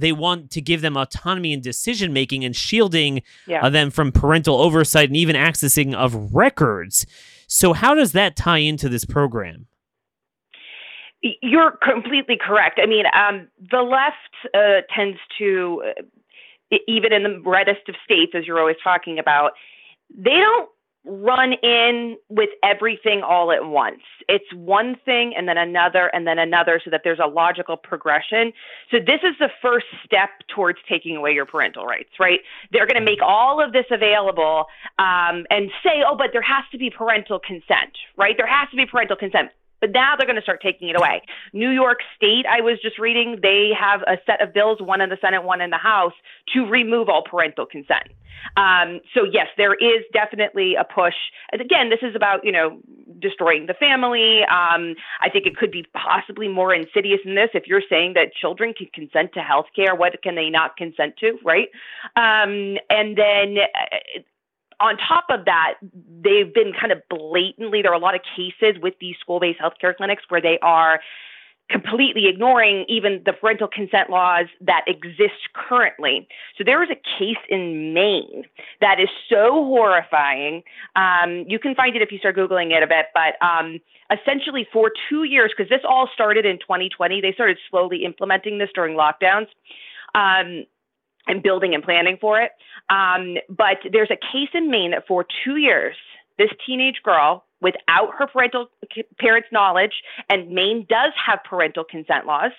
they 0.00 0.12
want 0.12 0.50
to 0.52 0.60
give 0.60 0.80
them 0.80 0.96
autonomy 0.96 1.52
in 1.52 1.60
decision 1.60 2.12
making 2.12 2.44
and 2.44 2.54
shielding 2.54 3.22
yeah. 3.46 3.64
uh, 3.64 3.70
them 3.70 3.90
from 3.90 4.12
parental 4.12 4.56
oversight 4.56 5.08
and 5.08 5.16
even 5.16 5.36
accessing 5.36 5.94
of 5.94 6.34
records. 6.34 7.06
So, 7.46 7.72
how 7.72 7.94
does 7.94 8.12
that 8.12 8.36
tie 8.36 8.58
into 8.58 8.88
this 8.88 9.04
program? 9.04 9.66
You're 11.22 11.72
completely 11.82 12.38
correct. 12.40 12.80
I 12.82 12.86
mean, 12.86 13.04
um, 13.12 13.48
the 13.70 13.82
left 13.82 14.54
uh, 14.54 14.80
tends 14.94 15.18
to 15.38 15.82
uh, 15.86 16.02
even 16.86 17.12
in 17.12 17.22
the 17.22 17.42
reddest 17.44 17.88
of 17.88 17.96
states, 18.04 18.32
as 18.34 18.46
you're 18.46 18.60
always 18.60 18.76
talking 18.82 19.18
about, 19.18 19.52
they 20.16 20.36
don't 20.36 20.68
run 21.04 21.54
in 21.62 22.16
with 22.28 22.50
everything 22.62 23.22
all 23.22 23.52
at 23.52 23.64
once. 23.64 24.02
It's 24.28 24.52
one 24.54 24.96
thing 25.04 25.32
and 25.36 25.48
then 25.48 25.56
another 25.56 26.08
and 26.12 26.26
then 26.26 26.38
another 26.38 26.80
so 26.84 26.90
that 26.90 27.02
there's 27.04 27.18
a 27.18 27.26
logical 27.26 27.76
progression. 27.76 28.52
So 28.90 28.98
this 28.98 29.20
is 29.22 29.34
the 29.38 29.48
first 29.62 29.86
step 30.04 30.30
towards 30.54 30.78
taking 30.88 31.16
away 31.16 31.32
your 31.32 31.46
parental 31.46 31.86
rights, 31.86 32.10
right? 32.20 32.40
They're 32.70 32.86
going 32.86 33.02
to 33.02 33.10
make 33.10 33.20
all 33.22 33.64
of 33.64 33.72
this 33.72 33.86
available 33.90 34.66
um, 34.98 35.46
and 35.50 35.70
say, 35.82 36.02
oh, 36.06 36.16
but 36.16 36.28
there 36.32 36.42
has 36.42 36.64
to 36.72 36.78
be 36.78 36.90
parental 36.90 37.38
consent, 37.38 37.96
right? 38.16 38.34
There 38.36 38.46
has 38.46 38.68
to 38.70 38.76
be 38.76 38.84
parental 38.84 39.16
consent. 39.16 39.50
But 39.80 39.92
now 39.92 40.14
they're 40.16 40.26
going 40.26 40.36
to 40.36 40.42
start 40.42 40.60
taking 40.62 40.88
it 40.88 40.96
away. 40.96 41.22
New 41.52 41.70
York 41.70 42.00
State, 42.16 42.46
I 42.46 42.60
was 42.60 42.78
just 42.82 42.98
reading, 42.98 43.38
they 43.42 43.70
have 43.78 44.02
a 44.02 44.18
set 44.26 44.40
of 44.42 44.52
bills, 44.52 44.80
one 44.80 45.00
in 45.00 45.10
the 45.10 45.18
Senate, 45.20 45.42
one 45.42 45.60
in 45.60 45.70
the 45.70 45.78
House, 45.78 46.12
to 46.54 46.66
remove 46.66 47.08
all 47.08 47.22
parental 47.22 47.66
consent. 47.66 48.08
Um, 48.56 49.00
so 49.14 49.24
yes, 49.24 49.48
there 49.56 49.74
is 49.74 50.04
definitely 50.12 50.74
a 50.74 50.84
push. 50.84 51.14
Again, 51.52 51.90
this 51.90 52.00
is 52.02 52.14
about 52.14 52.44
you 52.44 52.52
know 52.52 52.78
destroying 53.18 53.66
the 53.66 53.74
family. 53.74 54.42
Um, 54.44 54.94
I 55.20 55.28
think 55.30 55.46
it 55.46 55.56
could 55.56 55.70
be 55.70 55.84
possibly 55.94 56.48
more 56.48 56.74
insidious 56.74 57.20
than 57.24 57.34
this. 57.34 57.50
If 57.54 57.66
you're 57.66 57.82
saying 57.88 58.14
that 58.14 58.32
children 58.34 58.72
can 58.72 58.88
consent 58.94 59.32
to 59.34 59.40
health 59.40 59.66
care, 59.76 59.94
what 59.94 60.22
can 60.22 60.34
they 60.34 60.50
not 60.50 60.76
consent 60.76 61.16
to, 61.18 61.38
right? 61.44 61.68
Um, 62.16 62.78
and 62.88 63.16
then 63.16 63.58
uh, 63.58 64.20
on 64.80 64.96
top 64.96 65.26
of 65.28 65.44
that, 65.44 65.74
they've 65.82 66.52
been 66.52 66.72
kind 66.78 66.92
of 66.92 67.02
blatantly, 67.08 67.82
there 67.82 67.92
are 67.92 67.94
a 67.94 67.98
lot 67.98 68.14
of 68.14 68.22
cases 68.36 68.80
with 68.82 68.94
these 69.00 69.16
school 69.20 69.38
based 69.38 69.60
healthcare 69.60 69.94
clinics 69.94 70.24
where 70.28 70.40
they 70.40 70.58
are 70.62 71.00
completely 71.70 72.26
ignoring 72.26 72.84
even 72.88 73.22
the 73.24 73.32
parental 73.32 73.68
consent 73.68 74.10
laws 74.10 74.46
that 74.60 74.84
exist 74.88 75.48
currently. 75.54 76.26
So 76.58 76.64
there 76.64 76.82
is 76.82 76.90
a 76.90 76.96
case 76.96 77.38
in 77.48 77.94
Maine 77.94 78.44
that 78.80 78.98
is 78.98 79.08
so 79.28 79.64
horrifying. 79.64 80.64
Um, 80.96 81.44
you 81.46 81.60
can 81.60 81.74
find 81.76 81.94
it 81.94 82.02
if 82.02 82.10
you 82.10 82.18
start 82.18 82.36
Googling 82.36 82.76
it 82.76 82.82
a 82.82 82.88
bit, 82.88 83.06
but 83.14 83.40
um, 83.46 83.78
essentially 84.10 84.66
for 84.72 84.90
two 85.08 85.22
years, 85.22 85.52
because 85.56 85.70
this 85.70 85.82
all 85.88 86.08
started 86.12 86.44
in 86.44 86.58
2020, 86.58 87.20
they 87.20 87.32
started 87.32 87.58
slowly 87.70 88.04
implementing 88.04 88.58
this 88.58 88.70
during 88.74 88.96
lockdowns. 88.96 89.46
Um, 90.14 90.64
and 91.30 91.42
building 91.42 91.74
and 91.74 91.82
planning 91.82 92.18
for 92.20 92.40
it. 92.40 92.50
Um, 92.90 93.36
but 93.48 93.78
there's 93.92 94.10
a 94.10 94.16
case 94.16 94.50
in 94.52 94.70
Maine 94.70 94.90
that 94.90 95.06
for 95.06 95.24
two 95.44 95.56
years, 95.56 95.96
this 96.38 96.50
teenage 96.66 97.00
girl, 97.04 97.44
without 97.60 98.08
her 98.18 98.26
parental 98.26 98.66
parents' 99.18 99.48
knowledge, 99.52 99.92
and 100.28 100.50
Maine 100.50 100.86
does 100.88 101.12
have 101.24 101.38
parental 101.44 101.84
consent 101.84 102.26
laws, 102.26 102.50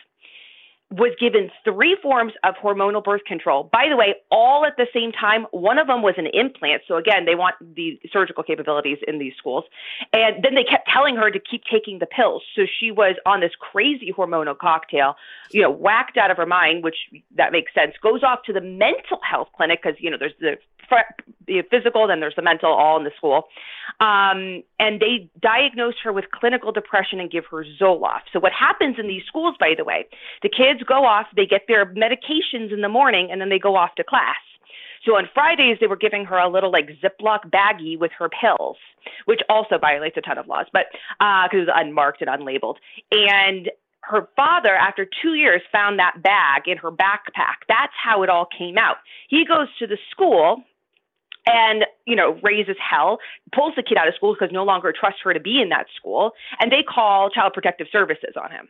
was 0.92 1.16
given 1.20 1.50
three 1.64 1.98
forms 2.02 2.34
of 2.44 2.56
hormonal 2.56 3.02
birth 3.02 3.24
control. 3.26 3.70
By 3.72 3.88
the 3.90 3.96
way, 3.96 4.16
all 4.30 4.66
at 4.66 4.76
the 4.76 4.88
same 4.94 5.14
time. 5.14 5.48
One 5.52 5.78
of 5.78 5.88
them 5.88 6.02
was 6.02 6.16
an 6.18 6.28
implant. 6.28 6.84
So 6.88 6.98
again, 6.98 7.26
they 7.26 7.36
want 7.36 7.56
the 7.76 7.98
surgical 8.12 8.44
capabilities 8.44 8.98
in 9.08 9.18
these 9.18 9.34
schools. 9.38 9.64
And 10.12 10.44
then 10.44 10.54
they 10.54 10.66
kept 10.66 10.90
telling 10.90 11.16
her 11.16 11.32
to 11.32 11.40
keep 11.40 11.64
taking 11.64 12.00
the 12.00 12.06
pills. 12.06 12.44
So 12.56 12.64
she 12.80 12.92
was 12.92 13.16
on 13.26 13.40
this 13.40 13.54
crazy 13.58 14.12
hormonal 14.12 14.58
cocktail, 14.58 15.16
you 15.52 15.62
know, 15.62 15.72
whacked 15.72 16.18
out 16.18 16.30
of 16.30 16.38
her 16.38 16.46
mind, 16.46 16.84
which 16.84 16.98
that 17.36 17.54
makes 17.54 17.74
sense. 17.74 17.96
Goes 18.02 18.22
off 18.24 18.44
to 18.44 18.54
the 18.54 18.62
mental 18.62 19.20
health 19.24 19.48
clinic 19.56 19.82
because, 19.82 19.98
you 20.02 20.10
know, 20.10 20.18
there's 20.20 20.34
the 20.42 20.58
the 21.48 21.62
physical, 21.70 22.08
then 22.08 22.20
there's 22.20 22.36
the 22.36 22.42
mental, 22.42 22.72
all 22.72 22.98
in 22.98 23.04
the 23.04 23.12
school. 23.18 23.48
Um, 24.00 24.64
and 24.80 25.00
they 25.00 25.30
diagnose 25.42 25.96
her 26.04 26.14
with 26.14 26.26
clinical 26.32 26.72
depression 26.72 27.20
and 27.20 27.30
give 27.30 27.46
her 27.52 27.66
Zoloft. 27.80 28.32
So 28.34 28.40
what 28.40 28.52
happens 28.52 28.98
in 29.00 29.08
these 29.08 29.24
schools, 29.28 29.56
by 29.60 29.74
the 29.78 29.84
way, 29.84 30.08
the 30.42 30.50
kids 30.50 30.82
go 30.86 31.06
off, 31.06 31.28
they 31.36 31.46
get 31.46 31.64
their 31.68 31.86
medications 31.86 32.74
in 32.74 32.82
the 32.82 32.90
morning, 32.90 33.30
and 33.32 33.42
then 33.42 33.50
they 33.50 33.60
go 33.60 33.76
off 33.76 33.96
to 33.96 34.04
class. 34.04 34.38
So 35.06 35.16
on 35.16 35.28
Fridays, 35.34 35.78
they 35.80 35.88
were 35.88 35.96
giving 35.96 36.26
her 36.26 36.38
a 36.38 36.48
little 36.48 36.72
like 36.72 36.90
Ziploc 37.02 37.50
baggie 37.50 37.98
with 37.98 38.12
her 38.20 38.30
pills, 38.30 38.78
which 39.26 39.42
also 39.50 39.78
violates 39.80 40.16
a 40.18 40.22
ton 40.22 40.38
of 40.38 40.48
laws, 40.48 40.68
but 40.72 40.86
because 41.20 41.50
uh, 41.54 41.58
it 41.58 41.60
was 41.60 41.70
unmarked 41.74 42.22
and 42.22 42.30
unlabeled. 42.30 42.76
And 43.12 43.72
her 44.02 44.28
father, 44.36 44.76
after 44.76 45.08
two 45.22 45.34
years, 45.34 45.62
found 45.72 46.00
that 46.00 46.22
bag 46.22 46.64
in 46.68 46.78
her 46.78 46.92
backpack. 46.92 47.66
That's 47.68 47.94
how 48.02 48.24
it 48.24 48.30
all 48.30 48.48
came 48.58 48.78
out. 48.78 48.98
He 49.28 49.46
goes 49.46 49.68
to 49.80 49.88
the 49.88 49.98
school 50.12 50.64
and 51.46 51.86
you 52.06 52.16
know 52.16 52.40
raises 52.44 52.76
hell 52.78 53.18
pulls 53.54 53.74
the 53.76 53.84
kid 53.84 53.98
out 53.98 54.08
of 54.08 54.16
school 54.16 54.34
because 54.34 54.54
no 54.54 54.64
longer 54.64 54.94
trusts 54.98 55.20
her 55.24 55.34
to 55.34 55.40
be 55.40 55.62
in 55.62 55.70
that 55.70 55.86
school 55.96 56.32
and 56.60 56.72
they 56.72 56.84
call 56.84 57.30
child 57.30 57.54
protective 57.54 57.88
services 57.92 58.34
on 58.42 58.52
him 58.52 58.68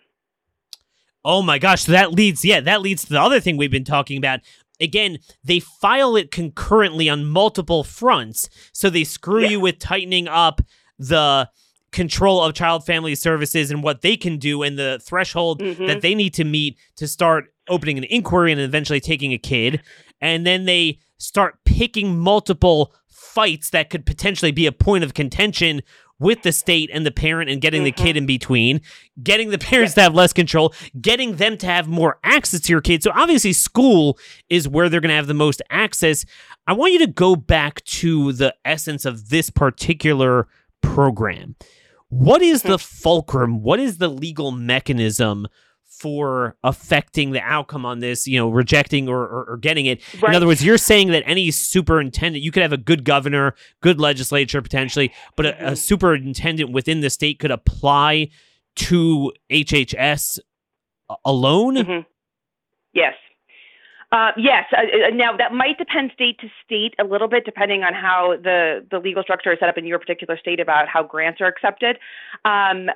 oh 1.25 1.41
my 1.41 1.57
gosh 1.57 1.83
so 1.83 1.91
that 1.91 2.11
leads 2.11 2.45
yeah 2.45 2.59
that 2.59 2.81
leads 2.81 3.03
to 3.03 3.09
the 3.09 3.21
other 3.21 3.39
thing 3.39 3.57
we've 3.57 3.71
been 3.71 3.83
talking 3.83 4.17
about 4.17 4.39
again 4.79 5.17
they 5.43 5.59
file 5.59 6.15
it 6.15 6.31
concurrently 6.31 7.09
on 7.09 7.25
multiple 7.25 7.83
fronts 7.83 8.49
so 8.71 8.89
they 8.89 9.03
screw 9.03 9.41
yeah. 9.41 9.49
you 9.49 9.59
with 9.59 9.77
tightening 9.79 10.27
up 10.27 10.61
the 10.97 11.49
control 11.91 12.41
of 12.41 12.53
child 12.53 12.85
family 12.85 13.15
services 13.15 13.69
and 13.69 13.83
what 13.83 14.01
they 14.01 14.15
can 14.15 14.37
do 14.37 14.63
and 14.63 14.79
the 14.79 14.99
threshold 15.03 15.59
mm-hmm. 15.59 15.87
that 15.87 16.01
they 16.01 16.15
need 16.15 16.33
to 16.33 16.45
meet 16.45 16.77
to 16.95 17.07
start 17.07 17.50
opening 17.69 17.97
an 17.97 18.03
inquiry 18.05 18.51
and 18.51 18.61
eventually 18.61 18.99
taking 18.99 19.33
a 19.33 19.37
kid 19.37 19.81
and 20.21 20.45
then 20.45 20.65
they 20.65 20.99
start 21.17 21.57
picking 21.65 22.17
multiple 22.17 22.93
fights 23.07 23.69
that 23.69 23.89
could 23.89 24.05
potentially 24.05 24.51
be 24.51 24.65
a 24.65 24.71
point 24.71 25.03
of 25.03 25.13
contention 25.13 25.81
with 26.19 26.43
the 26.43 26.51
state 26.51 26.89
and 26.93 27.03
the 27.03 27.11
parent 27.11 27.49
and 27.49 27.61
getting 27.61 27.83
the 27.83 27.91
kid 27.91 28.09
mm-hmm. 28.09 28.17
in 28.19 28.25
between, 28.27 28.81
getting 29.23 29.49
the 29.49 29.57
parents 29.57 29.95
to 29.95 30.01
have 30.01 30.13
less 30.13 30.31
control, 30.31 30.71
getting 31.01 31.37
them 31.37 31.57
to 31.57 31.65
have 31.65 31.87
more 31.87 32.19
access 32.23 32.59
to 32.61 32.71
your 32.71 32.81
kid. 32.81 33.01
So 33.01 33.11
obviously, 33.15 33.53
school 33.53 34.19
is 34.47 34.67
where 34.67 34.87
they're 34.87 35.01
going 35.01 35.09
to 35.09 35.15
have 35.15 35.27
the 35.27 35.33
most 35.33 35.63
access. 35.71 36.23
I 36.67 36.73
want 36.73 36.93
you 36.93 36.99
to 36.99 37.07
go 37.07 37.35
back 37.35 37.83
to 37.85 38.33
the 38.33 38.53
essence 38.63 39.03
of 39.03 39.29
this 39.29 39.49
particular 39.49 40.47
program. 40.81 41.55
What 42.09 42.43
is 42.43 42.61
the 42.61 42.77
mm-hmm. 42.77 43.01
fulcrum? 43.01 43.63
What 43.63 43.79
is 43.79 43.97
the 43.97 44.09
legal 44.09 44.51
mechanism 44.51 45.47
for 45.91 46.55
affecting 46.63 47.31
the 47.31 47.41
outcome 47.41 47.85
on 47.85 47.99
this, 47.99 48.25
you 48.25 48.39
know, 48.39 48.49
rejecting 48.49 49.09
or, 49.09 49.19
or, 49.19 49.45
or 49.49 49.57
getting 49.57 49.85
it. 49.85 50.01
Right. 50.21 50.29
In 50.29 50.35
other 50.35 50.47
words, 50.47 50.63
you're 50.63 50.77
saying 50.77 51.09
that 51.09 51.23
any 51.25 51.51
superintendent, 51.51 52.43
you 52.43 52.51
could 52.51 52.63
have 52.63 52.73
a 52.73 52.77
good 52.77 53.03
governor, 53.03 53.53
good 53.81 53.99
legislature 53.99 54.61
potentially, 54.61 55.11
but 55.35 55.45
a, 55.45 55.71
a 55.71 55.75
superintendent 55.75 56.71
within 56.71 57.01
the 57.01 57.09
state 57.09 57.39
could 57.39 57.51
apply 57.51 58.29
to 58.75 59.31
HHS 59.51 60.39
alone. 61.25 61.75
Mhm. 61.75 62.05
Yes. 62.93 63.13
Uh, 64.11 64.31
yes. 64.37 64.65
Uh, 64.75 64.81
uh, 64.81 65.09
now 65.13 65.35
that 65.37 65.53
might 65.53 65.77
depend 65.77 66.11
state 66.13 66.39
to 66.39 66.47
state 66.65 66.93
a 66.99 67.03
little 67.03 67.27
bit, 67.27 67.45
depending 67.45 67.83
on 67.83 67.93
how 67.93 68.35
the 68.41 68.85
the 68.89 68.99
legal 68.99 69.23
structure 69.23 69.53
is 69.53 69.59
set 69.59 69.69
up 69.69 69.77
in 69.77 69.85
your 69.85 69.99
particular 69.99 70.37
state 70.37 70.59
about 70.59 70.87
how 70.87 71.03
grants 71.03 71.39
are 71.39 71.47
accepted. 71.47 71.97
Um, 72.43 72.89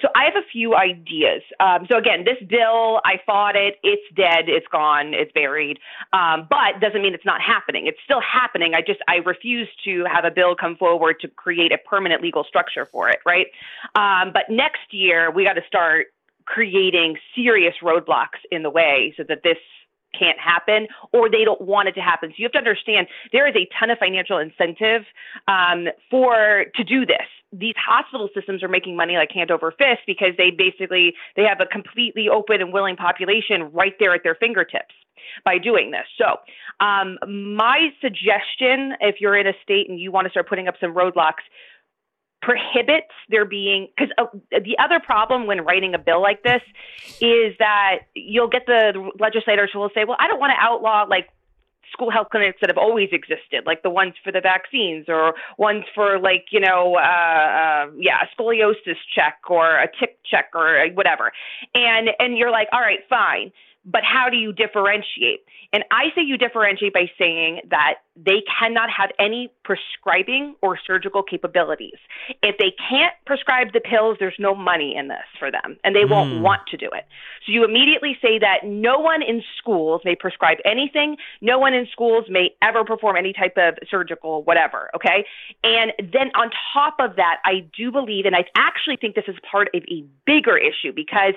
so 0.00 0.08
I 0.14 0.24
have 0.24 0.36
a 0.36 0.46
few 0.50 0.74
ideas. 0.74 1.42
Um, 1.60 1.86
so 1.90 1.96
again, 1.98 2.24
this 2.24 2.38
bill, 2.48 3.00
I 3.04 3.20
fought 3.26 3.56
it. 3.56 3.78
It's 3.82 4.02
dead. 4.14 4.48
It's 4.48 4.66
gone. 4.68 5.14
It's 5.14 5.32
buried. 5.32 5.78
Um, 6.12 6.46
but 6.48 6.80
doesn't 6.80 7.02
mean 7.02 7.14
it's 7.14 7.26
not 7.26 7.40
happening. 7.40 7.86
It's 7.86 7.98
still 8.04 8.20
happening. 8.20 8.74
I 8.74 8.80
just 8.80 9.00
I 9.08 9.16
refuse 9.16 9.68
to 9.84 10.04
have 10.12 10.24
a 10.24 10.30
bill 10.30 10.54
come 10.54 10.76
forward 10.76 11.20
to 11.20 11.28
create 11.28 11.72
a 11.72 11.78
permanent 11.78 12.22
legal 12.22 12.44
structure 12.44 12.86
for 12.90 13.08
it. 13.08 13.18
Right. 13.26 13.46
Um, 13.94 14.32
but 14.32 14.44
next 14.48 14.92
year 14.92 15.30
we 15.30 15.44
got 15.44 15.54
to 15.54 15.66
start 15.66 16.06
creating 16.44 17.16
serious 17.34 17.74
roadblocks 17.82 18.40
in 18.50 18.62
the 18.62 18.70
way 18.70 19.14
so 19.16 19.24
that 19.28 19.42
this 19.42 19.58
can't 20.18 20.38
happen 20.38 20.86
or 21.12 21.30
they 21.30 21.44
don't 21.44 21.60
want 21.60 21.88
it 21.88 21.92
to 21.92 22.00
happen. 22.00 22.30
So 22.30 22.34
you 22.38 22.44
have 22.44 22.52
to 22.52 22.58
understand 22.58 23.06
there 23.32 23.46
is 23.46 23.54
a 23.56 23.68
ton 23.78 23.90
of 23.90 23.98
financial 23.98 24.38
incentive 24.38 25.02
um, 25.48 25.88
for 26.10 26.66
to 26.74 26.84
do 26.84 27.06
this. 27.06 27.26
These 27.52 27.74
hospital 27.76 28.28
systems 28.34 28.62
are 28.62 28.68
making 28.68 28.96
money 28.96 29.16
like 29.16 29.30
hand 29.30 29.50
over 29.50 29.72
fist 29.72 30.00
because 30.06 30.32
they 30.38 30.50
basically 30.50 31.14
they 31.36 31.42
have 31.42 31.60
a 31.60 31.66
completely 31.66 32.28
open 32.28 32.60
and 32.60 32.72
willing 32.72 32.96
population 32.96 33.70
right 33.72 33.94
there 33.98 34.14
at 34.14 34.22
their 34.24 34.34
fingertips 34.34 34.94
by 35.44 35.58
doing 35.58 35.90
this. 35.90 36.06
So 36.18 36.36
um, 36.84 37.18
my 37.28 37.90
suggestion, 38.00 38.94
if 39.00 39.20
you're 39.20 39.36
in 39.36 39.46
a 39.46 39.54
state 39.62 39.88
and 39.88 40.00
you 40.00 40.10
want 40.10 40.26
to 40.26 40.30
start 40.30 40.48
putting 40.48 40.68
up 40.68 40.74
some 40.80 40.94
roadblocks, 40.94 41.44
prohibits 42.42 43.14
there 43.28 43.44
being 43.44 43.88
because 43.96 44.12
uh, 44.18 44.26
the 44.50 44.76
other 44.78 45.00
problem 45.00 45.46
when 45.46 45.64
writing 45.64 45.94
a 45.94 45.98
bill 45.98 46.20
like 46.20 46.42
this 46.42 46.62
is 47.20 47.54
that 47.58 48.00
you'll 48.14 48.48
get 48.48 48.66
the 48.66 49.10
legislators 49.18 49.70
who 49.72 49.78
will 49.78 49.90
say, 49.94 50.04
"Well, 50.04 50.16
I 50.20 50.26
don't 50.26 50.40
want 50.40 50.50
to 50.50 50.60
outlaw 50.60 51.06
like 51.08 51.28
school 51.92 52.10
health 52.10 52.28
clinics 52.30 52.58
that 52.60 52.68
have 52.70 52.78
always 52.78 53.10
existed, 53.12 53.64
like 53.64 53.82
the 53.82 53.90
ones 53.90 54.14
for 54.24 54.32
the 54.32 54.40
vaccines 54.40 55.06
or 55.08 55.34
ones 55.56 55.84
for 55.94 56.18
like 56.18 56.46
you 56.50 56.60
know, 56.60 56.96
uh, 56.96 57.00
uh, 57.00 57.86
yeah, 57.96 58.18
a 58.22 58.42
scoliosis 58.42 58.98
check 59.14 59.38
or 59.48 59.78
a 59.78 59.86
tick 60.00 60.18
check 60.28 60.50
or 60.54 60.86
whatever," 60.94 61.32
and 61.74 62.10
and 62.18 62.36
you're 62.36 62.50
like, 62.50 62.68
"All 62.72 62.80
right, 62.80 63.00
fine." 63.08 63.52
But 63.84 64.04
how 64.04 64.28
do 64.28 64.36
you 64.36 64.52
differentiate? 64.52 65.40
And 65.72 65.84
I 65.90 66.12
say 66.14 66.22
you 66.22 66.36
differentiate 66.36 66.92
by 66.92 67.10
saying 67.18 67.62
that 67.70 67.94
they 68.14 68.42
cannot 68.58 68.90
have 68.90 69.10
any 69.18 69.50
prescribing 69.64 70.54
or 70.60 70.78
surgical 70.86 71.22
capabilities. 71.22 71.96
If 72.42 72.58
they 72.58 72.72
can't 72.88 73.14
prescribe 73.26 73.72
the 73.72 73.80
pills, 73.80 74.18
there's 74.20 74.36
no 74.38 74.54
money 74.54 74.94
in 74.94 75.08
this 75.08 75.24
for 75.38 75.50
them, 75.50 75.78
and 75.82 75.96
they 75.96 76.04
won't 76.04 76.30
Hmm. 76.30 76.42
want 76.42 76.66
to 76.68 76.76
do 76.76 76.90
it. 76.90 77.06
So 77.44 77.52
you 77.52 77.64
immediately 77.64 78.18
say 78.20 78.38
that 78.38 78.64
no 78.64 78.98
one 79.00 79.22
in 79.22 79.42
schools 79.56 80.02
may 80.04 80.14
prescribe 80.14 80.58
anything, 80.64 81.16
no 81.40 81.58
one 81.58 81.74
in 81.74 81.86
schools 81.86 82.28
may 82.28 82.54
ever 82.60 82.84
perform 82.84 83.16
any 83.16 83.32
type 83.32 83.56
of 83.56 83.78
surgical 83.88 84.42
whatever, 84.44 84.90
okay? 84.94 85.24
And 85.64 85.92
then 85.98 86.30
on 86.34 86.50
top 86.72 86.96
of 87.00 87.16
that, 87.16 87.40
I 87.44 87.64
do 87.76 87.90
believe, 87.90 88.26
and 88.26 88.36
I 88.36 88.44
actually 88.54 88.96
think 88.96 89.16
this 89.16 89.28
is 89.28 89.36
part 89.40 89.74
of 89.74 89.82
a 89.88 90.04
bigger 90.24 90.56
issue 90.56 90.92
because 90.92 91.34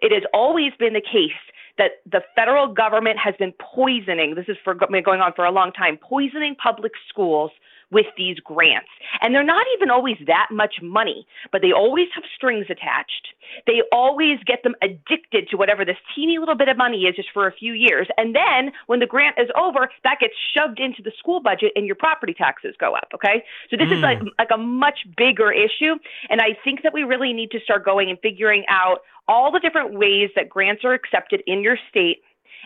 it 0.00 0.12
has 0.12 0.22
always 0.32 0.72
been 0.78 0.94
the 0.94 1.00
case 1.00 1.32
that 1.78 2.02
the 2.10 2.22
federal 2.34 2.68
government 2.68 3.18
has 3.18 3.34
been 3.38 3.52
poisoning, 3.58 4.34
this 4.34 4.46
is 4.48 4.56
for, 4.62 4.74
going 4.74 5.20
on 5.20 5.32
for 5.34 5.44
a 5.44 5.50
long 5.50 5.72
time, 5.72 5.96
poisoning 5.96 6.54
public 6.54 6.92
schools 7.08 7.50
with 7.92 8.06
these 8.16 8.40
grants. 8.40 8.88
And 9.20 9.34
they're 9.34 9.44
not 9.44 9.66
even 9.76 9.90
always 9.90 10.16
that 10.26 10.48
much 10.50 10.76
money, 10.82 11.26
but 11.52 11.62
they 11.62 11.72
always 11.72 12.08
have 12.14 12.24
strings 12.34 12.66
attached. 12.70 13.28
They 13.66 13.82
always 13.92 14.38
get 14.46 14.62
them 14.62 14.74
addicted 14.82 15.48
to 15.50 15.56
whatever 15.56 15.84
this 15.84 15.98
teeny 16.14 16.38
little 16.38 16.54
bit 16.56 16.68
of 16.68 16.76
money 16.76 17.02
is 17.02 17.14
just 17.14 17.28
for 17.32 17.46
a 17.46 17.52
few 17.52 17.74
years. 17.74 18.08
And 18.16 18.34
then 18.34 18.72
when 18.86 19.00
the 19.00 19.06
grant 19.06 19.36
is 19.38 19.50
over, 19.54 19.90
that 20.04 20.18
gets 20.20 20.34
shoved 20.54 20.80
into 20.80 21.02
the 21.02 21.12
school 21.18 21.40
budget 21.40 21.72
and 21.76 21.86
your 21.86 21.96
property 21.96 22.34
taxes 22.34 22.74
go 22.78 22.94
up. 22.94 23.08
Okay. 23.14 23.44
So 23.70 23.76
this 23.76 23.90
is 23.90 23.98
Mm. 23.98 24.02
like, 24.02 24.20
like 24.38 24.50
a 24.50 24.56
much 24.58 25.00
bigger 25.16 25.52
issue. 25.52 25.96
And 26.30 26.40
I 26.40 26.56
think 26.64 26.82
that 26.82 26.94
we 26.94 27.04
really 27.04 27.32
need 27.32 27.50
to 27.50 27.60
start 27.60 27.84
going 27.84 28.08
and 28.08 28.18
figuring 28.20 28.64
out 28.68 29.02
all 29.28 29.52
the 29.52 29.60
different 29.60 29.92
ways 29.94 30.30
that 30.34 30.48
grants 30.48 30.82
are 30.84 30.94
accepted 30.94 31.42
in 31.46 31.62
your 31.62 31.78
state 31.88 32.22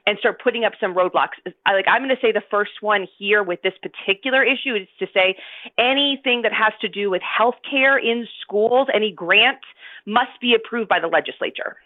and 0.06 0.18
start 0.18 0.40
putting 0.42 0.64
up 0.64 0.72
some 0.80 0.94
roadblocks. 0.94 1.34
I, 1.66 1.72
like 1.74 1.86
I'm 1.88 2.02
going 2.02 2.14
to 2.14 2.20
say 2.20 2.32
the 2.32 2.42
first 2.50 2.80
one 2.80 3.06
here 3.18 3.42
with 3.42 3.60
this 3.62 3.74
particular 3.82 4.42
issue 4.42 4.74
is 4.74 4.88
to 5.00 5.06
say 5.12 5.36
anything 5.78 6.42
that 6.42 6.52
has 6.52 6.72
to 6.80 6.88
do 6.88 7.10
with 7.10 7.22
healthcare 7.22 8.02
in 8.02 8.26
schools, 8.40 8.88
any 8.94 9.12
grant 9.12 9.58
must 10.06 10.40
be 10.40 10.54
approved 10.54 10.88
by 10.88 11.00
the 11.00 11.08
legislature. 11.08 11.76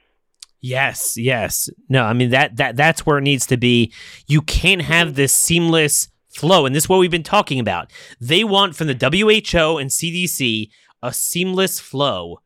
Yes, 0.61 1.17
yes. 1.17 1.71
No, 1.89 2.05
I 2.05 2.13
mean 2.13 2.31
that 2.31 2.57
that 2.57 2.77
that's 2.77 3.07
where 3.07 3.19
it 3.19 3.23
needs 3.23 3.47
to 3.47 3.57
be. 3.57 3.93
You 4.27 4.43
can't 4.43 4.83
have 4.83 5.15
this 5.15 5.33
seamless 5.33 6.09
flow, 6.29 6.67
and 6.67 6.75
this 6.75 6.85
is 6.85 6.89
what 6.89 6.99
we've 6.99 7.11
been 7.11 7.23
talking 7.23 7.59
about. 7.59 7.91
They 8.21 8.45
want 8.45 8.77
from 8.77 8.87
the 8.87 8.95
WHO 8.95 9.79
and 9.79 9.89
CDC 9.91 10.69
a 11.03 11.15
seamless 11.15 11.81
flow 11.81 12.41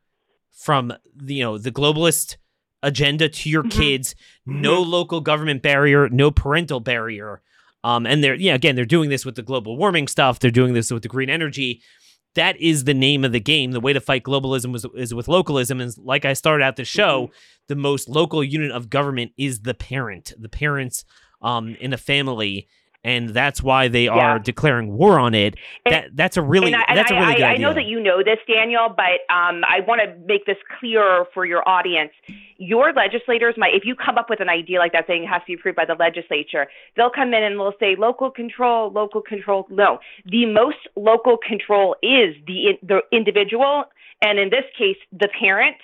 from 0.51 0.93
you 1.25 1.43
know 1.43 1.57
the 1.57 1.71
globalist 1.71 2.37
agenda 2.85 3.27
to 3.27 3.49
your 3.49 3.63
Mhm. 3.63 3.71
kids. 3.71 4.15
No 4.45 4.81
local 4.81 5.19
government 5.21 5.61
barrier, 5.61 6.07
no 6.09 6.31
parental 6.31 6.79
barrier. 6.79 7.41
Um, 7.83 8.05
and 8.05 8.23
they're 8.23 8.35
yeah 8.35 8.55
again 8.55 8.75
they're 8.75 8.85
doing 8.85 9.09
this 9.09 9.25
with 9.25 9.35
the 9.35 9.43
global 9.43 9.77
warming 9.77 10.07
stuff. 10.07 10.39
They're 10.39 10.51
doing 10.51 10.73
this 10.73 10.91
with 10.91 11.03
the 11.03 11.09
green 11.09 11.29
energy. 11.29 11.81
That 12.35 12.59
is 12.59 12.83
the 12.83 12.93
name 12.93 13.23
of 13.23 13.31
the 13.31 13.39
game. 13.39 13.71
The 13.71 13.79
way 13.79 13.93
to 13.93 14.01
fight 14.01 14.23
globalism 14.23 14.71
was, 14.73 14.85
is 14.95 15.13
with 15.13 15.27
localism. 15.27 15.79
And 15.79 15.95
like 15.97 16.25
I 16.25 16.33
started 16.33 16.63
out 16.65 16.75
the 16.75 16.83
show, 16.83 17.31
the 17.67 17.75
most 17.75 18.09
local 18.09 18.43
unit 18.43 18.71
of 18.71 18.89
government 18.89 19.31
is 19.37 19.61
the 19.61 19.73
parent, 19.73 20.33
the 20.37 20.49
parents 20.49 21.05
um, 21.41 21.75
in 21.79 21.93
a 21.93 21.97
family, 21.97 22.67
and 23.05 23.29
that's 23.29 23.61
why 23.61 23.87
they 23.87 24.07
are 24.07 24.35
Yeah. 24.35 24.39
declaring 24.39 24.97
war 24.97 25.19
on 25.19 25.33
it. 25.33 25.55
And- 25.85 25.93
that 25.93 26.15
that's 26.15 26.37
a 26.37 26.41
really 26.41 26.73
I, 26.73 26.95
that's 26.95 27.11
a 27.11 27.13
really 27.13 27.33
I, 27.33 27.35
good 27.35 27.43
I, 27.43 27.51
idea. 27.53 27.67
I 27.67 27.69
know 27.69 27.73
that 27.73 27.85
you 27.85 27.99
know 28.01 28.23
this, 28.23 28.39
Daniel, 28.51 28.89
but 28.89 29.21
um, 29.33 29.63
I 29.69 29.79
want 29.87 30.01
to 30.01 30.13
make 30.25 30.45
this 30.45 30.57
clear 30.79 31.25
for 31.33 31.45
your 31.45 31.67
audience. 31.69 32.11
Your 32.57 32.93
legislators 32.93 33.55
might, 33.57 33.75
if 33.75 33.83
you 33.85 33.95
come 33.95 34.17
up 34.17 34.29
with 34.29 34.39
an 34.39 34.49
idea 34.49 34.79
like 34.79 34.93
that 34.93 35.05
saying 35.07 35.23
it 35.23 35.27
has 35.27 35.41
to 35.41 35.47
be 35.47 35.53
approved 35.53 35.75
by 35.75 35.85
the 35.85 35.93
legislature, 35.95 36.67
they'll 36.95 37.09
come 37.11 37.33
in 37.33 37.43
and 37.43 37.59
they'll 37.59 37.73
say 37.79 37.95
local 37.97 38.31
control, 38.31 38.91
local 38.91 39.21
control. 39.21 39.67
No, 39.69 39.99
the 40.25 40.45
most 40.45 40.77
local 40.95 41.37
control 41.37 41.95
is 42.01 42.35
the 42.47 42.79
the 42.81 43.01
individual, 43.11 43.83
and 44.21 44.39
in 44.39 44.49
this 44.49 44.65
case, 44.77 44.97
the 45.11 45.29
parents. 45.39 45.79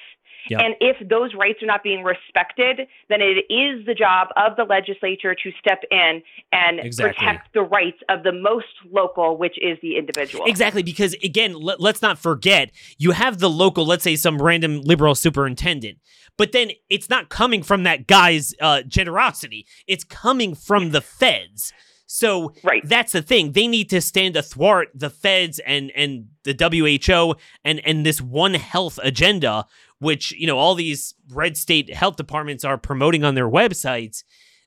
And 0.50 0.76
if 0.80 0.98
those 1.08 1.34
rights 1.36 1.62
are 1.62 1.66
not 1.68 1.84
being 1.84 2.04
respected, 2.04 2.88
then 3.10 3.22
it 3.22 3.46
is 3.52 3.86
the 3.86 3.94
job 3.94 4.30
of 4.36 4.56
the 4.56 4.64
legislature 4.64 5.36
to 5.36 5.52
step 5.60 5.84
in 5.92 6.22
and 6.52 6.80
Exactly. 6.80 7.14
protect 7.14 7.54
the 7.54 7.62
rights 7.62 8.00
of 8.10 8.24
the 8.24 8.32
most 8.32 8.68
local, 8.92 9.38
which 9.38 9.58
is 9.62 9.78
the 9.82 9.98
individual. 9.98 10.46
Exactly, 10.46 10.84
because 10.84 11.14
again, 11.24 11.54
let, 11.54 11.80
let's 11.80 12.02
not 12.02 12.18
forget 12.18 12.72
you 12.98 13.12
have 13.12 13.40
the 13.40 13.50
local, 13.50 13.86
let's 13.86 14.04
say 14.04 14.16
some 14.16 14.42
random 14.42 14.82
liberal 14.82 15.16
superintendent, 15.16 16.00
but 16.38 16.52
then 16.52 16.72
it's 16.90 17.10
not 17.10 17.30
coming 17.30 17.62
from 17.64 17.84
that 17.84 18.08
guy's 18.08 18.54
uh, 18.62 18.82
generosity. 18.84 19.66
It's 19.88 20.04
coming 20.04 20.56
from 20.56 20.92
the 20.92 21.02
feds. 21.02 21.74
So 22.08 22.54
Right. 22.62 22.82
that's 22.86 23.14
the 23.14 23.22
thing. 23.22 23.54
They 23.54 23.68
need 23.68 23.90
to 23.92 24.02
stand 24.02 24.36
athwart 24.36 24.90
the 24.94 25.10
feds 25.10 25.60
and 25.60 25.92
and 25.96 26.28
the 26.44 26.54
WHO 26.54 27.36
and 27.64 27.80
and 27.86 28.06
this 28.06 28.20
one 28.20 28.56
health 28.56 29.00
agenda, 29.02 29.66
which 30.02 30.32
you 30.34 30.48
know 30.48 30.58
all 30.58 30.76
these 30.76 31.14
red 31.32 31.56
state 31.56 31.94
health 31.94 32.18
departments 32.18 32.66
are 32.66 32.78
promoting 32.78 33.24
on 33.24 33.36
their 33.36 33.50
websites. 33.50 34.24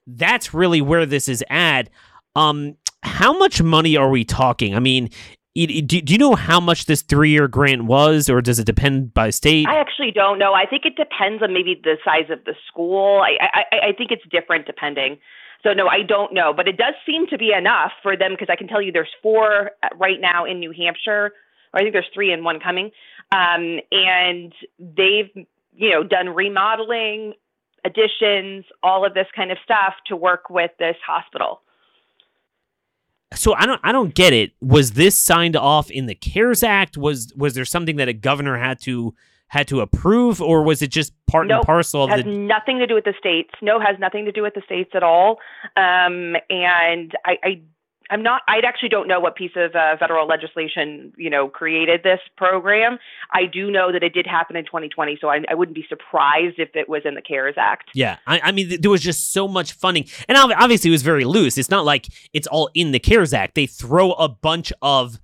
That's 0.07 0.55
really 0.55 0.81
where 0.81 1.05
this 1.05 1.29
is 1.29 1.45
at. 1.51 1.91
Um, 2.37 2.77
how 3.03 3.37
much 3.37 3.61
money 3.61 3.97
are 3.97 4.09
we 4.09 4.25
talking? 4.25 4.75
I 4.75 4.81
mean, 4.81 5.11
do, 5.55 5.67
do 5.83 6.13
you 6.13 6.19
know 6.19 6.35
how 6.35 6.61
much 6.61 6.87
this 6.87 7.03
three 7.03 7.31
year 7.31 7.49
grant 7.49 7.85
was, 7.85 8.29
or 8.29 8.41
does 8.41 8.59
it 8.59 8.67
depend 8.67 9.13
by 9.15 9.31
state? 9.31 9.67
I 9.69 9.79
actually 9.79 10.11
don't 10.11 10.39
know. 10.39 10.55
I 10.55 10.67
think 10.67 10.85
it 10.85 10.97
depends 10.97 11.43
on 11.43 11.53
maybe 11.53 11.81
the 11.83 11.97
size 12.05 12.31
of 12.31 12.45
the 12.45 12.55
school. 12.67 13.23
I, 13.23 13.65
I, 13.73 13.89
I 13.89 13.93
think 13.93 14.11
it's 14.11 14.25
different 14.31 14.67
depending. 14.67 15.19
So 15.63 15.73
no, 15.73 15.87
I 15.89 16.03
don't 16.03 16.35
know, 16.35 16.53
but 16.53 16.69
it 16.69 16.77
does 16.77 16.95
seem 17.07 17.27
to 17.29 17.39
be 17.39 17.53
enough 17.57 17.93
for 18.03 18.17
them 18.17 18.33
because 18.33 18.49
I 18.51 18.57
can 18.57 18.69
tell 18.69 18.83
you 18.83 18.93
there's 18.93 19.15
four 19.23 19.71
uh, 19.83 19.89
right 19.97 20.21
now 20.21 20.45
in 20.45 20.61
New 20.61 20.73
Hampshire, 20.73 21.33
or 21.73 21.81
I 21.81 21.81
think 21.81 21.93
there's 21.93 22.11
three 22.13 22.33
and 22.33 22.45
one 22.45 22.61
coming. 22.61 22.91
Um, 23.35 23.81
and 23.91 24.53
they've, 24.79 25.31
you 25.75 25.91
know, 25.91 26.05
done 26.05 26.29
remodeling, 26.29 27.33
additions, 27.85 28.65
all 28.83 29.05
of 29.05 29.15
this 29.15 29.27
kind 29.35 29.51
of 29.51 29.59
stuff 29.65 29.95
to 30.07 30.17
work 30.17 30.49
with 30.51 30.71
this 30.79 30.97
hospital. 31.05 31.61
So 33.35 33.55
I 33.55 33.67
don't 33.67 33.81
I 33.83 33.91
don't 33.91 34.15
get 34.15 34.33
it. 34.33 34.53
Was 34.61 34.93
this 34.93 35.19
signed 35.19 35.57
off 35.57 35.91
in 35.91 36.07
the 36.07 36.15
CARES 36.15 36.63
Act? 36.63 36.97
Was 36.97 37.33
was 37.37 37.55
there 37.55 37.65
something 37.65 37.97
that 37.97 38.09
a 38.09 38.13
governor 38.13 38.57
had 38.57 38.81
to 38.83 39.15
had 39.49 39.67
to 39.69 39.81
approve, 39.81 40.41
or 40.41 40.63
was 40.63 40.83
it 40.83 40.89
just 40.89 41.13
part 41.27 41.49
nope. 41.49 41.59
and 41.59 41.67
parcel 41.67 42.05
of 42.05 42.11
has 42.11 42.25
the? 42.25 42.31
nothing 42.31 42.79
to 42.79 42.87
do 42.87 42.95
with 42.95 43.05
the 43.05 43.15
states. 43.19 43.51
No, 43.61 43.81
has 43.81 43.99
nothing 43.99 44.25
to 44.27 44.33
do 44.33 44.43
with 44.43 44.55
the 44.55 44.63
states 44.65 44.91
at 44.95 45.03
all. 45.03 45.39
Um, 45.77 46.37
and 46.49 47.13
I, 47.25 47.39
I 47.43 47.61
I'm 48.11 48.23
not. 48.23 48.43
I 48.49 48.59
actually 48.67 48.91
don't 48.91 49.09
know 49.09 49.19
what 49.19 49.35
piece 49.35 49.53
of 49.57 49.75
uh, 49.75 49.97
federal 49.99 50.27
legislation 50.27 51.13
you 51.17 51.31
know 51.31 51.49
created 51.49 52.03
this 52.03 52.21
program. 52.37 52.99
I 53.33 53.47
do 53.47 53.71
know 53.71 53.93
that 53.93 54.03
it 54.03 54.13
did 54.13 54.27
happen 54.27 54.57
in 54.57 54.65
2020, 54.65 55.19
so 55.21 55.29
I, 55.29 55.41
I 55.49 55.55
wouldn't 55.55 55.75
be 55.75 55.87
surprised 55.89 56.59
if 56.59 56.71
it 56.75 56.89
was 56.89 57.03
in 57.05 57.15
the 57.15 57.23
CARES 57.23 57.55
Act. 57.57 57.91
Yeah, 57.95 58.19
I, 58.27 58.41
I, 58.41 58.53
mean, 58.53 58.81
there 58.81 58.91
was 58.91 59.01
just 59.01 59.33
so 59.33 59.49
much 59.49 59.73
funding, 59.73 60.07
and 60.29 60.37
obviously 60.37 60.91
it 60.91 60.93
was 60.93 61.03
very 61.03 61.25
loose. 61.25 61.57
It's 61.57 61.71
not 61.71 61.85
like 61.85 62.09
it's 62.33 62.47
all 62.47 62.71
in 62.75 62.93
the 62.93 62.99
CARES 62.99 63.33
Act. 63.33 63.55
They 63.55 63.67
throw 63.67 64.13
a 64.13 64.29
bunch 64.29 64.73
of 64.83 65.19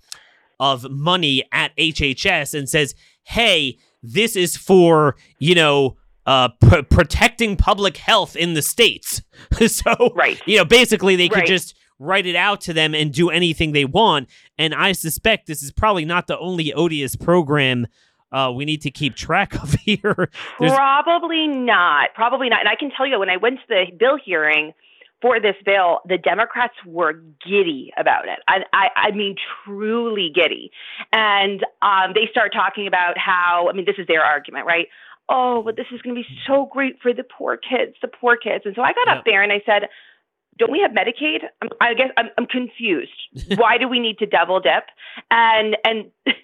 of 0.58 0.90
money 0.90 1.42
at 1.52 1.76
HHS 1.76 2.58
and 2.58 2.68
says, 2.68 2.94
"Hey, 3.24 3.78
this 4.02 4.36
is 4.36 4.56
for 4.56 5.16
you 5.38 5.54
know." 5.54 5.96
Uh, 6.26 6.48
pr- 6.60 6.82
protecting 6.82 7.56
public 7.56 7.96
health 7.96 8.36
in 8.36 8.52
the 8.52 8.60
states. 8.60 9.22
so, 9.66 10.12
right. 10.14 10.40
you 10.46 10.58
know, 10.58 10.66
basically 10.66 11.16
they 11.16 11.28
could 11.28 11.38
right. 11.38 11.48
just 11.48 11.74
write 12.00 12.26
it 12.26 12.34
out 12.34 12.60
to 12.62 12.72
them 12.72 12.94
and 12.94 13.12
do 13.12 13.30
anything 13.30 13.70
they 13.72 13.84
want. 13.84 14.28
And 14.58 14.74
I 14.74 14.90
suspect 14.92 15.46
this 15.46 15.62
is 15.62 15.70
probably 15.70 16.04
not 16.04 16.26
the 16.26 16.38
only 16.38 16.72
odious 16.72 17.14
program 17.14 17.86
uh, 18.32 18.50
we 18.54 18.64
need 18.64 18.80
to 18.82 18.90
keep 18.90 19.14
track 19.16 19.54
of 19.62 19.74
here. 19.74 20.28
Probably 20.58 21.46
not. 21.46 22.14
Probably 22.14 22.48
not. 22.48 22.60
And 22.60 22.68
I 22.68 22.74
can 22.76 22.90
tell 22.96 23.06
you, 23.06 23.18
when 23.18 23.28
I 23.30 23.36
went 23.36 23.58
to 23.60 23.66
the 23.68 23.84
bill 23.98 24.18
hearing 24.24 24.72
for 25.20 25.38
this 25.40 25.56
bill, 25.64 26.00
the 26.08 26.16
Democrats 26.16 26.74
were 26.86 27.12
giddy 27.46 27.92
about 27.98 28.26
it. 28.26 28.38
I, 28.48 28.60
I, 28.72 28.88
I 28.96 29.10
mean, 29.10 29.36
truly 29.64 30.30
giddy. 30.34 30.70
And 31.12 31.64
um, 31.82 32.12
they 32.14 32.28
start 32.30 32.52
talking 32.54 32.86
about 32.86 33.18
how, 33.18 33.68
I 33.68 33.72
mean, 33.74 33.84
this 33.84 33.96
is 33.98 34.06
their 34.06 34.22
argument, 34.24 34.66
right? 34.66 34.86
Oh, 35.28 35.62
but 35.62 35.76
this 35.76 35.86
is 35.92 36.00
going 36.02 36.14
to 36.16 36.20
be 36.22 36.26
so 36.46 36.68
great 36.72 37.00
for 37.02 37.12
the 37.12 37.22
poor 37.24 37.56
kids, 37.56 37.96
the 38.00 38.08
poor 38.08 38.36
kids. 38.36 38.64
And 38.64 38.74
so 38.74 38.82
I 38.82 38.92
got 38.92 39.06
Yeah. 39.08 39.14
up 39.16 39.24
there 39.24 39.42
and 39.42 39.52
I 39.52 39.62
said, 39.66 39.88
don't 40.60 40.70
we 40.70 40.78
have 40.80 40.92
Medicaid? 40.92 41.40
I'm, 41.62 41.70
I 41.80 41.94
guess 41.94 42.10
I'm, 42.16 42.26
I'm 42.38 42.46
confused. 42.46 43.10
Why 43.56 43.78
do 43.78 43.88
we 43.88 43.98
need 43.98 44.18
to 44.18 44.26
double 44.26 44.60
dip? 44.60 44.84
And 45.30 45.76
and 45.82 46.10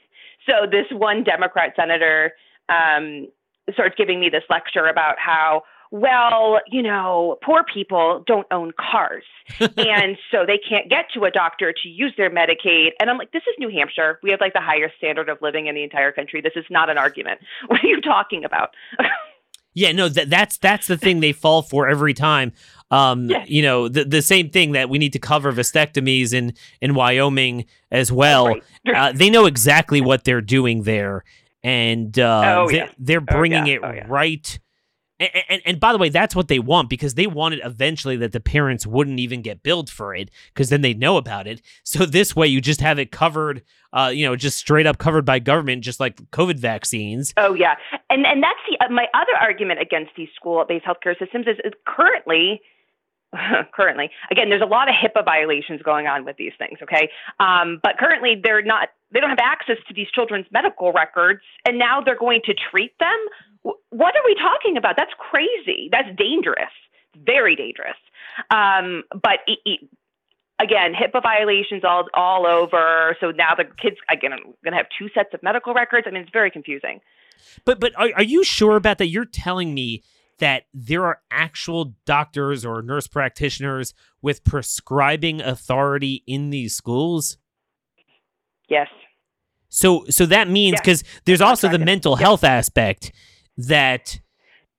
so 0.47 0.67
this 0.69 0.87
one 0.91 1.23
Democrat 1.23 1.75
senator 1.77 2.33
um, 2.69 3.29
starts 3.73 3.95
giving 3.97 4.19
me 4.19 4.31
this 4.31 4.43
lecture 4.51 4.87
about 4.87 5.19
how 5.19 5.63
well, 5.93 6.59
you 6.67 6.83
know, 6.83 7.39
poor 7.45 7.63
people 7.63 8.25
don't 8.27 8.47
own 8.51 8.73
cars, 8.73 9.23
and 9.61 10.17
so 10.33 10.45
they 10.45 10.59
can't 10.59 10.91
get 10.91 11.07
to 11.15 11.25
a 11.25 11.31
doctor 11.31 11.73
to 11.73 11.89
use 11.89 12.13
their 12.17 12.29
Medicaid. 12.29 12.91
And 12.99 13.09
I'm 13.09 13.19
like, 13.19 13.31
this 13.31 13.43
is 13.43 13.55
New 13.59 13.69
Hampshire. 13.69 14.19
We 14.23 14.31
have 14.31 14.41
like 14.41 14.53
the 14.53 14.61
highest 14.61 14.97
standard 14.97 15.29
of 15.29 15.39
living 15.43 15.69
in 15.69 15.77
the 15.77 15.85
entire 15.85 16.11
country. 16.11 16.41
This 16.41 16.55
is 16.57 16.65
not 16.71 16.91
an 16.91 16.99
argument. 16.99 17.41
What 17.69 17.85
are 17.85 17.87
you 17.87 18.01
talking 18.01 18.45
about? 18.45 18.71
Yeah, 19.77 19.93
no, 19.93 20.09
that 20.09 20.31
that's 20.31 20.57
that's 20.57 20.87
the 20.87 20.97
thing 20.97 21.21
they 21.21 21.33
fall 21.33 21.61
for 21.61 21.87
every 21.87 22.15
time. 22.15 22.53
Um, 22.91 23.31
you 23.47 23.61
know, 23.61 23.89
the 23.89 24.07
the 24.07 24.23
same 24.23 24.49
thing 24.49 24.73
that 24.73 24.89
we 24.89 24.97
need 24.97 25.13
to 25.13 25.19
cover 25.19 25.53
vasectomies 25.53 26.33
in 26.33 26.55
in 26.81 26.95
Wyoming 26.95 27.67
as 27.91 28.11
well. 28.11 28.47
Right. 28.47 28.63
Uh, 28.95 29.13
they 29.13 29.29
know 29.29 29.45
exactly 29.45 30.01
what 30.01 30.25
they're 30.25 30.41
doing 30.41 30.85
there, 30.85 31.25
and 31.63 32.19
uh, 32.19 32.55
Oh, 32.57 32.69
they, 32.69 32.77
yeah. 32.79 32.91
they're 32.99 33.21
bringing 33.21 33.67
yeah. 33.67 33.75
it 33.75 33.81
Oh, 33.85 34.09
right. 34.09 34.59
And, 35.19 35.63
and, 35.65 35.81
by 35.81 35.93
the 35.93 35.99
way, 35.99 36.11
that's 36.11 36.37
what 36.37 36.49
they 36.49 36.59
want 36.59 36.91
because 36.91 37.15
they 37.15 37.27
wanted 37.27 37.61
eventually 37.65 38.17
that 38.19 38.33
the 38.33 38.41
parents 38.41 38.87
wouldn't 38.87 39.19
even 39.19 39.41
get 39.41 39.63
billed 39.63 39.89
for 39.89 40.15
it 40.15 40.31
because 40.53 40.69
then 40.69 40.83
they 40.83 40.93
know 40.93 41.17
about 41.17 41.47
it. 41.47 41.63
So 41.85 42.05
this 42.05 42.37
way, 42.37 42.49
you 42.49 42.61
just 42.61 42.83
have 42.83 42.99
it 42.99 43.11
covered, 43.11 43.63
uh, 43.95 44.11
you 44.13 44.27
know, 44.27 44.37
just 44.37 44.59
straight 44.59 44.87
up 44.87 44.99
covered 44.99 45.25
by 45.25 45.39
government, 45.39 45.83
just 45.85 46.01
like 46.01 46.17
COVID 46.33 46.59
vaccines. 46.59 47.33
Oh 47.39 47.55
yeah, 47.55 47.77
and 48.11 48.27
and 48.27 48.43
that's 48.43 48.59
the 48.69 48.85
uh, 48.85 48.91
my 48.91 49.07
other 49.15 49.33
argument 49.41 49.81
against 49.81 50.11
these 50.17 50.29
school-based 50.37 50.85
healthcare 50.85 51.19
systems 51.19 51.47
is, 51.47 51.57
is 51.65 51.73
currently. 51.87 52.61
currently, 53.75 54.09
again, 54.31 54.49
there's 54.51 54.63
a 54.63 54.67
lot 54.67 54.89
of 54.89 54.95
HIPAA 54.95 55.25
violations 55.25 55.83
going 55.83 56.07
on 56.07 56.25
with 56.25 56.37
these 56.37 56.53
things. 56.59 56.79
Okay, 56.83 57.11
um, 57.41 57.81
but 57.83 57.99
currently 57.99 58.41
they're 58.43 58.63
not. 58.63 58.89
They 59.13 59.21
don't 59.21 59.31
have 59.31 59.41
access 59.43 59.77
to 59.89 59.95
these 59.95 60.07
children's 60.15 60.47
medical 60.53 60.93
records, 60.93 61.41
and 61.67 61.79
now 61.79 62.01
they're 62.01 62.19
going 62.19 62.43
to 62.45 62.55
treat 62.71 62.97
them. 62.99 63.17
What 63.91 64.15
are 64.17 64.23
we 64.25 64.35
talking 64.35 64.77
about? 64.77 64.95
That's 64.97 65.13
crazy. 65.19 65.89
That's 65.91 66.09
dangerous. 66.17 66.73
Very 67.25 67.57
dangerous. 67.57 67.97
Um, 68.51 69.03
but 69.11 69.41
e- 69.49 69.63
e- 69.71 69.89
again, 70.61 70.93
HIPAA 70.95 71.23
violations 71.23 71.83
all 71.85 72.09
all 72.15 72.47
over. 72.47 73.17
So 73.21 73.31
now 73.31 73.55
the 73.57 73.65
kids 73.65 73.97
again 74.11 74.33
are 74.33 74.39
going 74.39 74.73
to 74.73 74.77
have 74.77 74.87
two 74.99 75.09
sets 75.15 75.31
of 75.35 75.43
medical 75.43 75.75
records. 75.75 76.07
I 76.07 76.11
mean, 76.11 76.23
it's 76.23 76.31
very 76.33 76.51
confusing. 76.51 77.01
But 77.65 77.81
but 77.81 77.93
are, 77.97 78.11
are 78.17 78.23
you 78.23 78.45
sure 78.45 78.77
about 78.77 78.99
that? 78.99 79.09
You're 79.09 79.25
telling 79.25 79.75
me 79.75 80.03
that 80.39 80.65
there 80.75 81.05
are 81.07 81.21
actual 81.31 81.95
doctors 82.05 82.65
or 82.65 82.83
nurse 82.83 83.07
practitioners 83.07 83.95
with 84.21 84.45
prescribing 84.45 85.41
authority 85.41 86.23
in 86.27 86.51
these 86.51 86.77
schools? 86.77 87.39
Yes. 88.69 88.89
So 89.69 90.05
so 90.11 90.27
that 90.27 90.49
means 90.49 90.75
Yeah. 90.75 90.81
because 90.83 91.05
there's 91.25 91.41
also 91.41 91.69
the 91.69 91.79
mental 91.79 92.17
health 92.17 92.45
aspect 92.45 93.13
that 93.57 94.19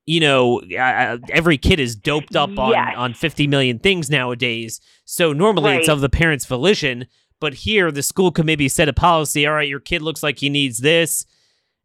you 0.06 0.20
know 0.20 0.60
uh, 0.60 1.18
every 1.30 1.58
kid 1.58 1.80
is 1.80 1.94
doped 1.96 2.34
up 2.36 2.58
on 2.58 2.72
Yes. 2.72 2.94
on 2.96 3.14
50 3.14 3.46
million 3.46 3.78
things 3.78 4.08
nowadays. 4.10 4.80
So 5.04 5.32
normally 5.32 5.76
it's 5.76 5.88
of 5.88 6.00
the 6.00 6.08
parents' 6.08 6.46
volition, 6.46 7.06
but 7.40 7.54
here 7.54 7.90
the 7.90 8.02
school 8.02 8.30
could 8.30 8.46
maybe 8.46 8.68
set 8.68 8.88
a 8.88 8.92
policy. 8.92 9.46
All 9.46 9.54
right, 9.54 9.68
your 9.68 9.80
kid 9.80 10.02
looks 10.02 10.22
like 10.22 10.38
he 10.38 10.48
needs 10.50 10.78
this, 10.78 11.26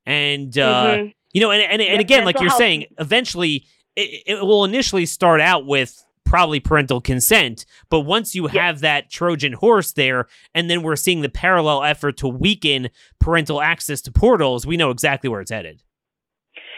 and 0.06 0.58
uh, 0.58 0.96
Mhm. 0.98 1.14
you 1.34 1.42
know, 1.42 1.52
and 1.52 1.62
and, 1.62 1.82
and 1.82 2.00
again, 2.02 2.26
like 2.26 2.40
you're 2.40 2.50
saying, 2.50 2.86
eventually 3.00 3.66
it, 3.96 4.24
it 4.26 4.42
will 4.46 4.64
initially 4.66 5.06
start 5.06 5.40
out 5.42 5.66
with 5.66 6.04
probably 6.26 6.60
parental 6.60 7.00
consent, 7.00 7.64
but 7.92 8.00
once 8.02 8.34
you 8.34 8.48
have 8.48 8.80
that 8.80 9.10
Trojan 9.12 9.54
horse 9.54 9.92
there, 9.92 10.28
and 10.56 10.68
then 10.70 10.82
we're 10.82 10.96
seeing 10.96 11.22
the 11.22 11.30
parallel 11.30 11.84
effort 11.84 12.18
to 12.18 12.28
weaken 12.28 12.90
parental 13.20 13.62
access 13.62 14.02
to 14.02 14.12
portals, 14.12 14.66
we 14.66 14.76
know 14.76 14.90
exactly 14.90 15.30
where 15.30 15.42
it's 15.42 15.52
headed. 15.52 15.84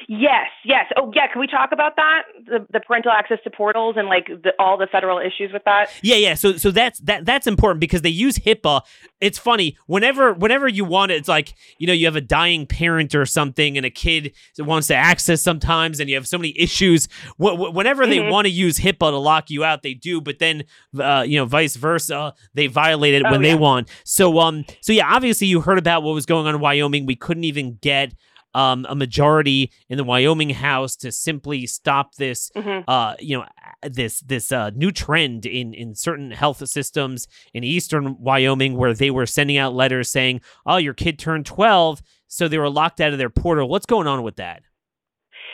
Yes, 0.07 0.47
yes. 0.63 0.85
Oh, 0.97 1.11
yeah. 1.15 1.27
Can 1.31 1.39
we 1.39 1.47
talk 1.47 1.71
about 1.71 1.95
that? 1.95 2.23
The, 2.45 2.65
the 2.71 2.79
parental 2.79 3.11
access 3.11 3.39
to 3.43 3.49
portals 3.49 3.95
and 3.97 4.07
like 4.07 4.27
the, 4.27 4.51
all 4.59 4.77
the 4.77 4.87
federal 4.91 5.17
issues 5.19 5.51
with 5.51 5.63
that. 5.65 5.89
Yeah, 6.03 6.15
yeah. 6.17 6.33
So 6.35 6.57
so 6.57 6.69
that's 6.69 6.99
that 6.99 7.25
that's 7.25 7.47
important 7.47 7.79
because 7.79 8.03
they 8.03 8.09
use 8.09 8.37
HIPAA. 8.37 8.81
It's 9.19 9.39
funny 9.39 9.77
whenever 9.87 10.33
whenever 10.33 10.67
you 10.67 10.85
want 10.85 11.11
it, 11.11 11.15
it's 11.15 11.27
like 11.27 11.53
you 11.79 11.87
know 11.87 11.93
you 11.93 12.05
have 12.05 12.15
a 12.15 12.21
dying 12.21 12.67
parent 12.67 13.15
or 13.15 13.25
something, 13.25 13.77
and 13.77 13.85
a 13.85 13.89
kid 13.89 14.33
wants 14.59 14.87
to 14.87 14.95
access 14.95 15.41
sometimes, 15.41 15.99
and 15.99 16.07
you 16.09 16.15
have 16.15 16.27
so 16.27 16.37
many 16.37 16.53
issues. 16.59 17.07
Wh- 17.41 17.55
wh- 17.55 17.73
Whenever 17.73 18.05
they 18.05 18.17
Mhm. 18.19 18.29
want 18.31 18.45
to 18.45 18.51
use 18.51 18.77
HIPAA 18.79 19.09
to 19.11 19.17
lock 19.17 19.49
you 19.49 19.63
out, 19.63 19.81
they 19.81 19.93
do. 19.95 20.21
But 20.21 20.37
then 20.39 20.65
uh, 20.99 21.23
you 21.27 21.37
know 21.39 21.45
vice 21.45 21.75
versa, 21.77 22.33
they 22.53 22.67
violate 22.67 23.15
it 23.15 23.23
Oh, 23.25 23.31
when 23.31 23.41
they 23.41 23.55
want. 23.55 23.89
So 24.03 24.39
um 24.39 24.65
so 24.81 24.93
yeah, 24.93 25.07
obviously 25.11 25.47
you 25.47 25.61
heard 25.61 25.79
about 25.79 26.03
what 26.03 26.13
was 26.13 26.27
going 26.27 26.45
on 26.45 26.53
in 26.55 26.61
Wyoming. 26.61 27.05
We 27.07 27.15
couldn't 27.15 27.45
even 27.45 27.79
get. 27.81 28.13
Um, 28.55 28.85
a 28.87 28.95
majority 28.95 29.69
in 29.89 29.97
the 29.97 30.05
Wyoming 30.05 30.51
House 30.51 30.95
to 30.97 31.11
simply 31.11 31.67
stop 31.67 32.15
this 32.15 32.51
hmm 32.55 32.79
uh, 32.87 33.15
you 33.19 33.37
know, 33.37 33.45
this 33.83 34.21
this 34.21 34.51
uh, 34.51 34.71
new 34.75 34.91
trend 34.91 35.45
in 35.45 35.73
in 35.73 35.95
certain 35.95 36.31
health 36.31 36.65
systems 36.67 37.27
in 37.53 37.63
eastern 37.63 38.17
Wyoming 38.19 38.77
where 38.77 38.93
they 38.93 39.11
were 39.11 39.25
sending 39.25 39.57
out 39.57 39.73
letters 39.73 40.09
saying, 40.09 40.41
"Oh, 40.65 40.77
your 40.77 40.93
kid 40.93 41.19
turned 41.19 41.45
12, 41.45 42.01
so 42.27 42.47
they 42.47 42.57
were 42.57 42.69
locked 42.69 43.01
out 43.01 43.11
of 43.11 43.17
their 43.17 43.29
portal." 43.29 43.67
What's 43.67 43.85
going 43.85 44.07
on 44.07 44.23
with 44.23 44.37
that? 44.37 44.63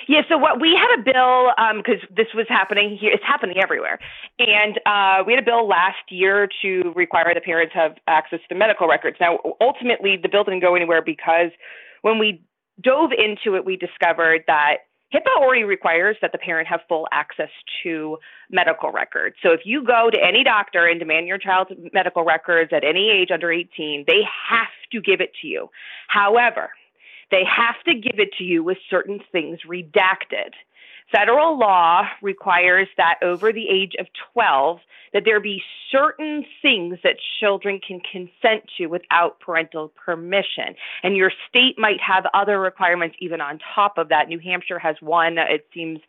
Yeah. 0.08 0.22
So 0.28 0.38
what 0.38 0.60
we 0.60 0.76
had 0.76 1.00
a 1.00 1.04
bill 1.04 1.52
because 1.78 2.02
this 2.16 2.28
was 2.34 2.46
happening 2.50 2.98
here. 3.00 3.12
It's 3.14 3.24
happening 3.24 3.58
everywhere, 3.62 4.00
and 4.40 4.80
uh, 4.86 5.24
we 5.26 5.34
had 5.34 5.42
a 5.42 5.46
bill 5.46 5.68
last 5.68 6.04
year 6.10 6.48
to 6.62 6.94
require 6.96 7.34
the 7.34 7.42
parents 7.42 7.74
have 7.74 7.96
access 8.08 8.40
to 8.50 8.56
medical 8.56 8.88
records. 8.88 9.18
Now, 9.20 9.40
ultimately, 9.60 10.18
the 10.22 10.30
bill 10.30 10.44
didn't 10.44 10.62
go 10.62 10.76
anywhere 10.76 11.02
because 11.02 11.52
when 12.02 12.20
we 12.20 12.44
dove 12.82 13.12
into 13.12 13.56
it, 13.56 13.66
we 13.66 13.76
discovered 13.76 14.44
that 14.48 14.78
HIPAA 15.14 15.42
already 15.42 15.64
requires 15.64 16.16
that 16.22 16.32
the 16.32 16.38
parent 16.38 16.68
have 16.70 16.80
full 16.88 17.08
access 17.12 17.50
to 17.84 18.18
medical 18.50 18.92
records. 18.92 19.36
So 19.44 19.52
if 19.52 19.62
you 19.66 19.84
go 19.84 20.10
to 20.10 20.18
any 20.18 20.44
doctor 20.44 20.88
and 20.88 21.00
demand 21.00 21.28
your 21.28 21.38
child's 21.38 21.72
medical 21.94 22.24
records 22.24 22.72
at 22.74 22.86
any 22.86 23.10
age 23.10 23.30
under 23.32 23.52
18, 23.52 24.06
they 24.08 24.22
have 24.50 24.68
to 24.94 25.02
give 25.02 25.20
it 25.20 25.32
to 25.42 25.48
you. 25.48 25.70
However, 26.08 26.70
they 27.30 27.44
have 27.46 27.76
to 27.88 27.94
give 27.94 28.20
it 28.20 28.30
to 28.38 28.44
you 28.44 28.64
with 28.64 28.78
certain 28.90 29.20
things 29.32 29.60
redacted. 29.68 30.52
Federal 31.12 31.58
law 31.58 32.08
requires 32.22 32.88
that 32.98 33.20
over 33.22 33.52
the 33.52 33.68
age 33.70 33.94
of 34.00 34.08
12 34.34 34.80
that 35.14 35.24
there 35.26 35.40
be 35.40 35.62
certain 35.92 36.46
things 36.62 36.98
that 37.04 37.18
children 37.40 37.80
can 37.86 38.00
consent 38.00 38.64
to 38.78 38.88
without 38.88 39.40
parental 39.40 39.90
permission. 39.90 40.76
And 41.04 41.18
your 41.18 41.32
state 41.50 41.78
might 41.78 42.00
have 42.00 42.26
other 42.34 42.60
requirements 42.60 43.18
even 43.20 43.42
on 43.42 43.60
top 43.76 43.98
of 43.98 44.10
that. 44.10 44.30
New 44.30 44.40
hampshire 44.40 44.80
has 44.80 44.96
one 45.02 45.38
it 45.38 45.68
seems. 45.74 46.00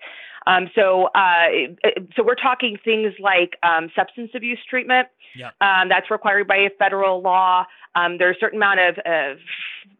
Um, 0.46 0.70
so 0.74 1.05
uh, 1.14 1.48
so 2.16 2.22
we're 2.22 2.34
talking 2.34 2.76
things 2.84 3.14
like 3.20 3.57
um, 3.62 3.90
substance 3.94 4.30
abuse 4.34 4.59
treatment. 4.68 5.09
Yep. 5.34 5.55
um, 5.62 5.88
that's 5.88 6.11
required 6.11 6.46
by 6.46 6.57
a 6.57 6.70
federal 6.78 7.22
law. 7.22 7.64
Um, 7.94 8.18
there's 8.18 8.36
a 8.36 8.40
certain 8.40 8.59
amount 8.59 8.80
of, 8.80 8.98
of 9.07 9.38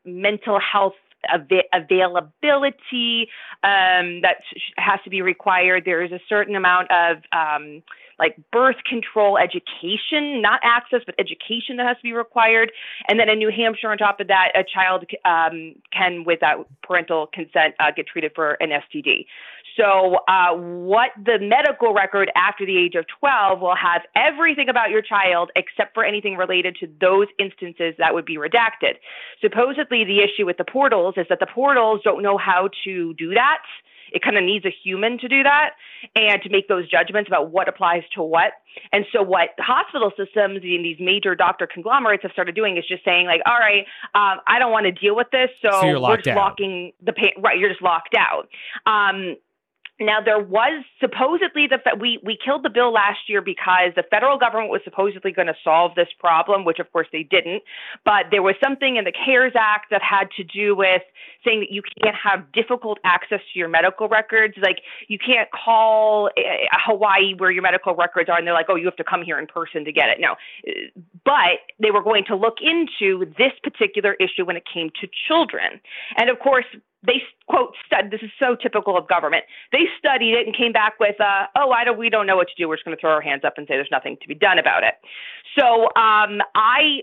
mental 0.05 0.59
health 0.61 0.94
ava- 1.32 1.68
availability 1.72 3.28
um, 3.62 4.22
that 4.22 4.36
sh- 4.56 4.72
has 4.76 5.00
to 5.04 5.10
be 5.10 5.22
required. 5.22 5.84
There 5.84 6.02
is 6.02 6.12
a 6.12 6.20
certain 6.28 6.56
amount 6.56 6.90
of 6.90 7.18
um, 7.32 7.82
like 8.22 8.36
birth 8.52 8.76
control 8.88 9.36
education, 9.36 10.40
not 10.40 10.60
access, 10.62 11.00
but 11.04 11.16
education 11.18 11.76
that 11.76 11.86
has 11.88 11.96
to 11.96 12.04
be 12.04 12.12
required. 12.12 12.70
And 13.08 13.18
then 13.18 13.28
in 13.28 13.38
New 13.38 13.50
Hampshire, 13.50 13.90
on 13.90 13.98
top 13.98 14.20
of 14.20 14.28
that, 14.28 14.52
a 14.54 14.62
child 14.62 15.04
um, 15.24 15.74
can, 15.92 16.22
without 16.24 16.68
parental 16.84 17.26
consent, 17.26 17.74
uh, 17.80 17.90
get 17.90 18.06
treated 18.06 18.30
for 18.32 18.52
an 18.60 18.70
STD. 18.70 19.26
So, 19.76 20.18
uh, 20.28 20.54
what 20.54 21.10
the 21.16 21.38
medical 21.40 21.94
record 21.94 22.30
after 22.36 22.64
the 22.64 22.76
age 22.76 22.94
of 22.94 23.06
12 23.18 23.60
will 23.60 23.74
have 23.74 24.02
everything 24.14 24.68
about 24.68 24.90
your 24.90 25.02
child 25.02 25.50
except 25.56 25.94
for 25.94 26.04
anything 26.04 26.36
related 26.36 26.76
to 26.80 26.88
those 27.00 27.26
instances 27.38 27.94
that 27.98 28.14
would 28.14 28.26
be 28.26 28.36
redacted. 28.36 28.96
Supposedly, 29.40 30.04
the 30.04 30.20
issue 30.20 30.46
with 30.46 30.58
the 30.58 30.64
portals 30.64 31.14
is 31.16 31.26
that 31.28 31.40
the 31.40 31.46
portals 31.46 32.02
don't 32.04 32.22
know 32.22 32.36
how 32.36 32.68
to 32.84 33.14
do 33.14 33.34
that. 33.34 33.62
It 34.12 34.22
kind 34.22 34.36
of 34.36 34.44
needs 34.44 34.64
a 34.64 34.70
human 34.82 35.18
to 35.18 35.28
do 35.28 35.42
that 35.42 35.70
and 36.14 36.42
to 36.42 36.48
make 36.50 36.68
those 36.68 36.88
judgments 36.90 37.28
about 37.28 37.50
what 37.50 37.68
applies 37.68 38.02
to 38.14 38.22
what. 38.22 38.52
And 38.92 39.04
so, 39.12 39.22
what 39.22 39.50
hospital 39.58 40.10
systems 40.16 40.60
and 40.62 40.84
these 40.84 40.98
major 41.00 41.34
doctor 41.34 41.66
conglomerates 41.66 42.22
have 42.22 42.32
started 42.32 42.54
doing 42.54 42.76
is 42.76 42.84
just 42.88 43.04
saying, 43.04 43.26
like, 43.26 43.40
all 43.46 43.58
right, 43.58 43.84
um, 44.14 44.40
I 44.46 44.58
don't 44.58 44.72
want 44.72 44.86
to 44.86 44.92
deal 44.92 45.14
with 45.16 45.28
this, 45.32 45.50
so, 45.60 45.70
So 45.80 45.86
you're 45.86 46.00
we're 46.00 46.16
just 46.16 46.28
out. 46.28 46.36
locking 46.36 46.92
the 47.04 47.12
pa- 47.12 47.40
right. 47.40 47.58
You're 47.58 47.70
just 47.70 47.82
locked 47.82 48.16
out. 48.16 48.48
Um, 48.86 49.36
now 50.01 50.20
there 50.20 50.38
was 50.38 50.84
supposedly 51.01 51.66
the 51.66 51.78
we 51.99 52.18
we 52.24 52.38
killed 52.43 52.62
the 52.64 52.70
bill 52.70 52.93
last 52.93 53.28
year 53.28 53.40
because 53.40 53.93
the 53.95 54.03
federal 54.11 54.38
government 54.38 54.70
was 54.70 54.80
supposedly 54.84 55.32
going 55.32 55.49
to 55.49 55.55
solve 55.62 55.95
this 55.95 56.09
problem, 56.18 56.64
which 56.64 56.78
of 56.78 56.90
course 56.93 57.07
they 57.12 57.22
didn't. 57.22 57.62
But 58.05 58.26
there 58.30 58.43
was 58.43 58.55
something 58.62 58.97
in 58.97 59.05
the 59.05 59.12
CARES 59.12 59.53
Act 59.55 59.90
that 59.90 60.03
had 60.03 60.30
to 60.36 60.45
do 60.45 60.74
with 60.74 61.03
saying 61.45 61.61
that 61.61 61.70
you 61.70 61.82
can't 62.03 62.16
have 62.16 62.51
difficult 62.53 62.99
access 63.05 63.40
to 63.53 63.59
your 63.59 63.68
medical 63.68 64.09
records. 64.09 64.55
Like 64.61 64.80
you 65.09 65.18
can't 65.18 65.49
call 65.51 66.30
uh, 66.38 66.40
Hawaii 66.72 67.34
where 67.34 67.51
your 67.51 67.62
medical 67.62 67.95
records 67.95 68.28
are, 68.28 68.38
and 68.38 68.47
they're 68.47 68.55
like, 68.55 68.66
oh, 68.68 68.76
you 68.76 68.86
have 68.86 68.97
to 68.97 69.05
come 69.05 69.22
here 69.22 69.38
in 69.38 69.47
person 69.47 69.84
to 69.84 69.93
get 69.93 70.09
it. 70.09 70.18
No, 70.20 70.36
but 71.24 71.61
they 71.80 71.90
were 71.90 72.03
going 72.03 72.24
to 72.26 72.36
look 72.36 72.59
into 72.61 73.26
this 73.38 73.53
particular 73.62 74.14
issue 74.14 74.45
when 74.45 74.57
it 74.57 74.64
came 74.72 74.90
to 75.01 75.09
children, 75.28 75.80
and 76.16 76.30
of 76.30 76.38
course 76.38 76.64
they 77.05 77.22
quote 77.48 77.74
stud, 77.86 78.11
this 78.11 78.22
is 78.22 78.30
so 78.38 78.55
typical 78.55 78.96
of 78.96 79.09
government. 79.09 79.44
They 79.72 79.86
studied 79.98 80.34
it 80.34 80.46
and 80.46 80.57
came 80.57 80.72
back 80.72 80.98
with 81.00 81.20
uh, 81.20 81.46
oh 81.57 81.70
i 81.70 81.84
don't 81.84 81.98
we 81.98 82.11
don't 82.11 82.26
know 82.26 82.36
what 82.36 82.48
to 82.48 82.55
do. 82.57 82.68
We're 82.68 82.76
just 82.76 82.84
going 82.84 82.96
to 82.96 83.00
throw 83.00 83.11
our 83.11 83.20
hands 83.20 83.42
up 83.44 83.55
and 83.57 83.66
say 83.66 83.74
there's 83.74 83.88
nothing 83.90 84.16
to 84.22 84.28
be 84.28 84.34
done 84.34 84.59
about 84.59 84.84
it. 84.84 84.94
So 85.59 85.84
um, 85.96 86.40
i 86.55 87.00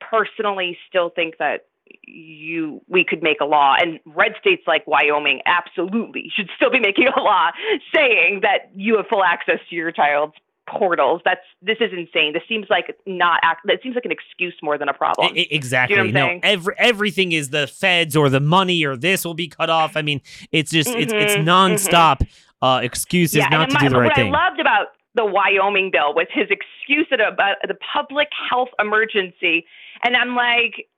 personally 0.00 0.76
still 0.88 1.10
think 1.10 1.38
that 1.38 1.66
you 2.04 2.80
we 2.88 3.04
could 3.04 3.22
make 3.22 3.40
a 3.40 3.44
law 3.44 3.74
and 3.78 4.00
red 4.06 4.32
states 4.40 4.62
like 4.66 4.86
wyoming 4.86 5.40
absolutely 5.46 6.30
should 6.34 6.48
still 6.56 6.70
be 6.70 6.80
making 6.80 7.06
a 7.16 7.20
law 7.20 7.50
saying 7.94 8.40
that 8.42 8.70
you 8.74 8.96
have 8.96 9.06
full 9.08 9.22
access 9.24 9.58
to 9.68 9.76
your 9.76 9.92
child's 9.92 10.34
portals 10.68 11.20
that's 11.24 11.40
this 11.60 11.78
is 11.80 11.90
insane 11.92 12.32
this 12.32 12.42
seems 12.48 12.66
like 12.70 12.96
not 13.04 13.40
act 13.42 13.60
it 13.64 13.80
seems 13.82 13.94
like 13.96 14.04
an 14.04 14.12
excuse 14.12 14.54
more 14.62 14.78
than 14.78 14.88
a 14.88 14.94
problem 14.94 15.36
e- 15.36 15.48
exactly. 15.50 15.96
what 15.96 16.06
I'm 16.06 16.12
no, 16.12 16.26
saying? 16.26 16.40
every 16.44 16.74
everything 16.78 17.32
is 17.32 17.50
the 17.50 17.66
feds 17.66 18.14
or 18.16 18.28
the 18.28 18.40
money 18.40 18.84
or 18.84 18.96
this 18.96 19.24
will 19.24 19.34
be 19.34 19.48
cut 19.48 19.70
off. 19.70 19.96
I 19.96 20.02
mean, 20.02 20.20
it's 20.52 20.70
just 20.70 20.88
it's 20.90 21.12
it's 21.12 21.34
Mhm, 21.34 21.44
nonstop 21.44 22.26
uh, 22.60 22.80
excuses 22.82 23.36
yeah, 23.36 23.48
not 23.48 23.70
to 23.70 23.74
my, 23.74 23.80
do 23.80 23.88
the 23.88 23.96
right 23.96 24.06
what 24.06 24.14
thing. 24.14 24.30
What 24.30 24.40
I 24.40 24.48
loved 24.48 24.60
about 24.60 24.86
the 25.14 25.24
Wyoming 25.24 25.90
bill 25.90 26.14
was 26.14 26.26
his 26.32 26.48
excuse 26.50 27.08
about 27.12 27.56
the 27.66 27.76
public 27.92 28.28
health 28.48 28.68
emergency, 28.78 29.66
and 30.02 30.16
I'm 30.16 30.34
like, 30.36 30.88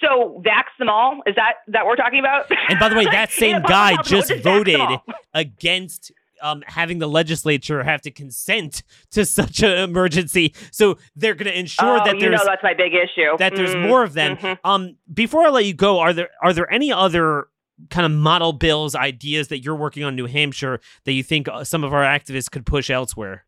so 0.00 0.42
vax 0.46 0.64
them 0.78 0.88
all? 0.88 1.20
Is 1.26 1.34
that 1.36 1.54
that 1.68 1.86
we're 1.86 1.96
talking 1.96 2.20
about? 2.20 2.50
And 2.68 2.78
by 2.78 2.88
the 2.88 2.96
way, 2.96 3.04
that 3.10 3.30
same 3.30 3.62
guy 3.62 3.96
just 4.02 4.30
emergency, 4.30 4.34
vax 4.34 4.42
them 4.42 4.88
voted 4.88 5.14
against 5.34 6.12
um, 6.42 6.62
having 6.66 6.98
the 6.98 7.08
legislature 7.08 7.82
have 7.82 8.00
to 8.02 8.10
consent 8.10 8.82
to 9.12 9.24
such 9.24 9.62
an 9.62 9.70
emergency. 9.78 10.54
So 10.70 10.98
they're 11.16 11.34
going 11.34 11.50
to 11.52 11.58
ensure 11.58 12.00
oh, 12.00 12.04
that 12.04 12.14
you 12.14 12.20
there's 12.20 12.40
know 12.40 12.44
that's 12.46 12.62
my 12.62 12.74
big 12.74 12.92
issue. 12.94 13.36
that 13.38 13.54
there's 13.56 13.74
Mm, 13.74 13.88
more 13.88 14.02
of 14.02 14.14
them. 14.14 14.36
mhm. 14.36 14.58
Um, 14.64 14.96
before 15.12 15.46
I 15.46 15.50
let 15.50 15.64
you 15.66 15.74
go, 15.74 15.98
are 16.00 16.12
there 16.12 16.30
are 16.42 16.52
there 16.52 16.70
any 16.72 16.92
other 16.92 17.48
kind 17.90 18.04
of 18.04 18.10
model 18.12 18.52
bills, 18.52 18.94
ideas 18.96 19.48
that 19.48 19.62
you're 19.62 19.76
working 19.76 20.02
on 20.02 20.10
in 20.10 20.16
New 20.16 20.26
Hampshire 20.26 20.80
that 21.04 21.12
you 21.12 21.22
think 21.22 21.46
uh, 21.48 21.62
some 21.64 21.84
of 21.84 21.92
our 21.94 22.02
activists 22.02 22.50
could 22.50 22.66
push 22.66 22.90
elsewhere? 22.90 23.44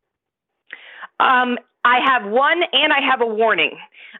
Um, 1.19 1.59
I 1.85 1.99
have 2.05 2.31
one, 2.31 2.61
and 2.73 2.93
I 2.93 3.01
have 3.11 3.21
a 3.21 3.27
warning. 3.27 3.73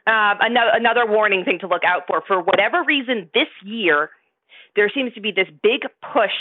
Um, 0.07 0.37
another 0.41 0.71
another 0.73 1.05
warning 1.05 1.45
thing 1.45 1.59
to 1.59 1.67
look 1.67 1.83
out 1.83 2.03
for. 2.07 2.23
For 2.27 2.41
whatever 2.41 2.83
reason, 2.83 3.29
this 3.33 3.47
year 3.63 4.09
there 4.75 4.89
seems 4.93 5.13
to 5.13 5.21
be 5.21 5.31
this 5.31 5.47
big 5.61 5.81
push 6.13 6.31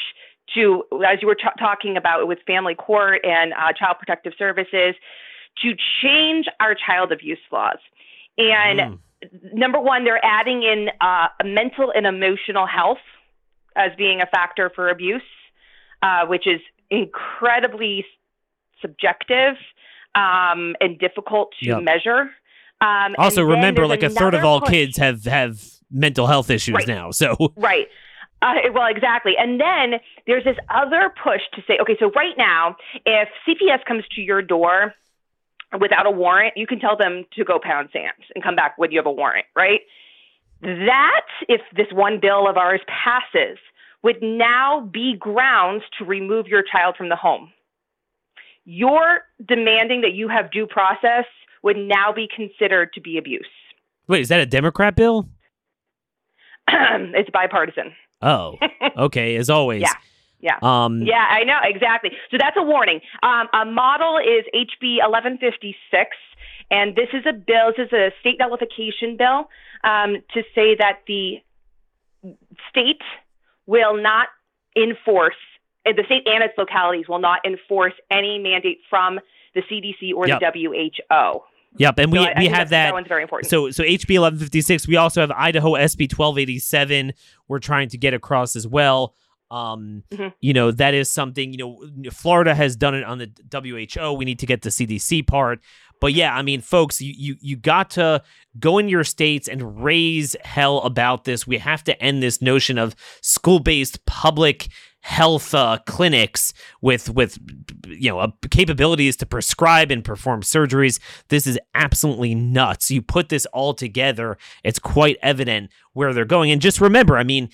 to, 0.54 0.84
as 1.06 1.18
you 1.22 1.28
were 1.28 1.34
t- 1.34 1.44
talking 1.58 1.96
about 1.96 2.26
with 2.26 2.38
family 2.46 2.74
court 2.74 3.20
and 3.24 3.52
uh, 3.52 3.72
child 3.72 3.96
protective 3.98 4.32
services, 4.38 4.94
to 5.62 5.74
change 6.02 6.46
our 6.60 6.74
child 6.74 7.12
abuse 7.12 7.38
laws. 7.52 7.78
And 8.38 8.80
Mm. 8.80 8.98
number 9.52 9.78
one, 9.78 10.04
they're 10.04 10.24
adding 10.24 10.62
in 10.62 10.90
uh, 11.00 11.28
mental 11.44 11.92
and 11.94 12.06
emotional 12.06 12.66
health 12.66 12.98
as 13.76 13.90
being 13.96 14.20
a 14.20 14.26
factor 14.26 14.70
for 14.74 14.88
abuse, 14.88 15.22
uh, 16.02 16.26
which 16.26 16.46
is 16.46 16.60
incredibly 16.90 18.04
subjective 18.80 19.56
um, 20.14 20.74
and 20.80 20.98
difficult 20.98 21.52
to 21.62 21.66
Yep. 21.68 21.82
measure. 21.82 22.30
Um, 22.80 23.14
Also, 23.18 23.44
remember, 23.44 23.86
like 23.86 24.02
a 24.02 24.08
third 24.08 24.34
of 24.34 24.42
all 24.44 24.60
push- 24.60 24.70
kids 24.70 24.96
have 24.96 25.24
have 25.24 25.60
mental 25.90 26.26
health 26.26 26.50
issues 26.50 26.74
Right. 26.74 26.88
now. 26.88 27.10
So 27.10 27.36
Right. 27.56 27.88
Uh, 28.42 28.54
well, 28.72 28.86
exactly. 28.86 29.36
And 29.36 29.60
then 29.60 30.00
there's 30.30 30.44
this 30.44 30.56
other 30.72 31.12
push 31.22 31.40
to 31.54 31.62
say, 31.66 31.78
okay, 31.82 31.96
so 31.98 32.10
right 32.12 32.34
now, 32.38 32.76
if 33.04 33.28
CPS 33.46 33.84
comes 33.84 34.04
to 34.14 34.20
your 34.20 34.42
door 34.42 34.94
without 35.80 36.06
a 36.06 36.10
warrant, 36.10 36.54
you 36.56 36.68
can 36.68 36.78
tell 36.78 36.96
them 36.96 37.24
to 37.34 37.44
go 37.44 37.58
pound 37.60 37.88
sand 37.92 38.14
and 38.34 38.44
come 38.44 38.54
back 38.54 38.78
when 38.78 38.92
you 38.92 38.98
have 38.98 39.06
a 39.06 39.12
warrant, 39.12 39.46
right? 39.56 39.80
That, 40.62 41.26
if 41.48 41.60
this 41.74 41.88
one 41.90 42.20
bill 42.20 42.48
of 42.48 42.56
ours 42.56 42.80
passes, 42.86 43.58
would 44.04 44.22
now 44.22 44.88
be 44.92 45.16
grounds 45.18 45.82
to 45.98 46.04
remove 46.04 46.46
your 46.46 46.62
child 46.62 46.94
from 46.96 47.08
the 47.08 47.16
home. 47.16 47.52
Your 48.64 49.22
demanding 49.46 50.02
that 50.02 50.12
you 50.14 50.28
have 50.28 50.52
due 50.52 50.66
process 50.66 51.24
would 51.64 51.76
now 51.76 52.12
be 52.14 52.28
considered 52.34 52.92
to 52.92 53.00
be 53.00 53.18
abuse. 53.18 53.48
wait, 54.06 54.22
is 54.22 54.28
that 54.28 54.40
a 54.40 54.46
Democrat 54.46 54.94
bill? 54.94 55.28
it's 56.68 57.30
bipartisan. 57.30 57.92
Oh, 58.22 58.56
okay. 58.96 59.36
As 59.36 59.50
always. 59.50 59.82
Yeah. 59.90 59.94
Yeah. 60.40 60.58
Um, 60.62 61.02
Yeah, 61.02 61.26
I 61.28 61.44
know 61.44 61.58
exactly. 61.62 62.10
So 62.30 62.36
that's 62.38 62.56
a 62.56 62.62
warning. 62.62 63.00
Um, 63.22 63.48
a 63.52 63.64
model 63.64 64.16
is 64.18 64.44
HB 64.54 64.98
1156, 65.06 66.16
and 66.70 66.96
this 66.96 67.08
is 67.12 67.24
a 67.26 67.32
bill. 67.32 67.72
This 67.76 67.86
is 67.86 67.92
a 67.92 68.10
state 68.20 68.36
nullification 68.38 69.16
bill 69.18 69.48
um, 69.84 70.16
to 70.34 70.42
say 70.54 70.74
that 70.76 71.00
the 71.06 71.42
state 72.70 73.02
will 73.66 73.96
not 74.00 74.28
enforce. 74.76 75.34
uh, 75.86 75.92
The 75.96 76.04
state 76.04 76.26
and 76.26 76.42
its 76.44 76.54
localities 76.56 77.08
will 77.08 77.18
not 77.18 77.40
enforce 77.44 77.94
any 78.10 78.38
mandate 78.38 78.78
from 78.88 79.20
the 79.54 79.62
CDC 79.62 80.14
or 80.14 80.28
Yep. 80.28 80.40
the 80.40 80.46
WHO. 80.68 81.42
Yep. 81.76 81.98
And 81.98 82.12
we 82.12 82.18
So 82.18 82.24
we 82.38 82.46
have 82.48 82.70
that, 82.70 82.86
that. 82.86 82.92
one's 82.92 83.06
very 83.08 83.22
important. 83.22 83.48
So 83.48 83.70
so 83.70 83.82
HB 83.84 84.18
1156. 84.18 84.88
We 84.88 84.96
also 84.96 85.20
have 85.20 85.30
Idaho 85.30 85.72
SB 85.74 86.08
1287. 86.12 87.12
We're 87.48 87.58
trying 87.60 87.88
to 87.90 87.98
get 87.98 88.12
across 88.14 88.56
as 88.56 88.66
well. 88.66 89.14
Um, 89.50 90.04
Mhm. 90.12 90.32
you 90.40 90.52
know 90.52 90.70
that 90.70 90.94
is 90.94 91.10
something. 91.10 91.52
You 91.52 91.58
know, 91.58 92.10
Florida 92.10 92.54
has 92.54 92.76
done 92.76 92.94
it 92.94 93.04
on 93.04 93.18
the 93.18 93.30
WHO. 93.50 94.12
We 94.12 94.24
need 94.24 94.38
to 94.38 94.46
get 94.46 94.62
the 94.62 94.70
CDC 94.70 95.22
part. 95.26 95.60
But 96.00 96.14
yeah, 96.14 96.34
I 96.34 96.42
mean, 96.42 96.60
folks, 96.60 97.00
you 97.00 97.12
you 97.16 97.36
you 97.40 97.56
got 97.56 97.90
to 97.90 98.22
go 98.58 98.78
in 98.78 98.88
your 98.88 99.04
states 99.04 99.48
and 99.48 99.82
raise 99.84 100.34
hell 100.44 100.78
about 100.78 101.24
this. 101.24 101.46
We 101.46 101.58
have 101.58 101.84
to 101.84 102.02
end 102.02 102.22
this 102.22 102.40
notion 102.40 102.78
of 102.78 102.94
school-based 103.22 104.04
public 104.06 104.68
health 105.02 105.54
uh, 105.54 105.78
clinics 105.86 106.52
with 106.82 107.08
with 107.10 107.38
you 107.86 108.10
know 108.10 108.18
uh, 108.18 108.28
capabilities 108.50 109.16
to 109.18 109.26
prescribe 109.26 109.90
and 109.90 110.04
perform 110.04 110.42
surgeries. 110.42 110.98
This 111.28 111.46
is 111.46 111.58
absolutely 111.74 112.34
nuts. 112.34 112.90
You 112.90 113.02
put 113.02 113.28
this 113.28 113.46
all 113.46 113.74
together, 113.74 114.36
it's 114.64 114.78
quite 114.78 115.16
evident 115.22 115.70
where 115.92 116.12
they're 116.14 116.24
going. 116.24 116.50
And 116.50 116.60
just 116.62 116.80
remember, 116.80 117.16
I 117.18 117.24
mean, 117.24 117.48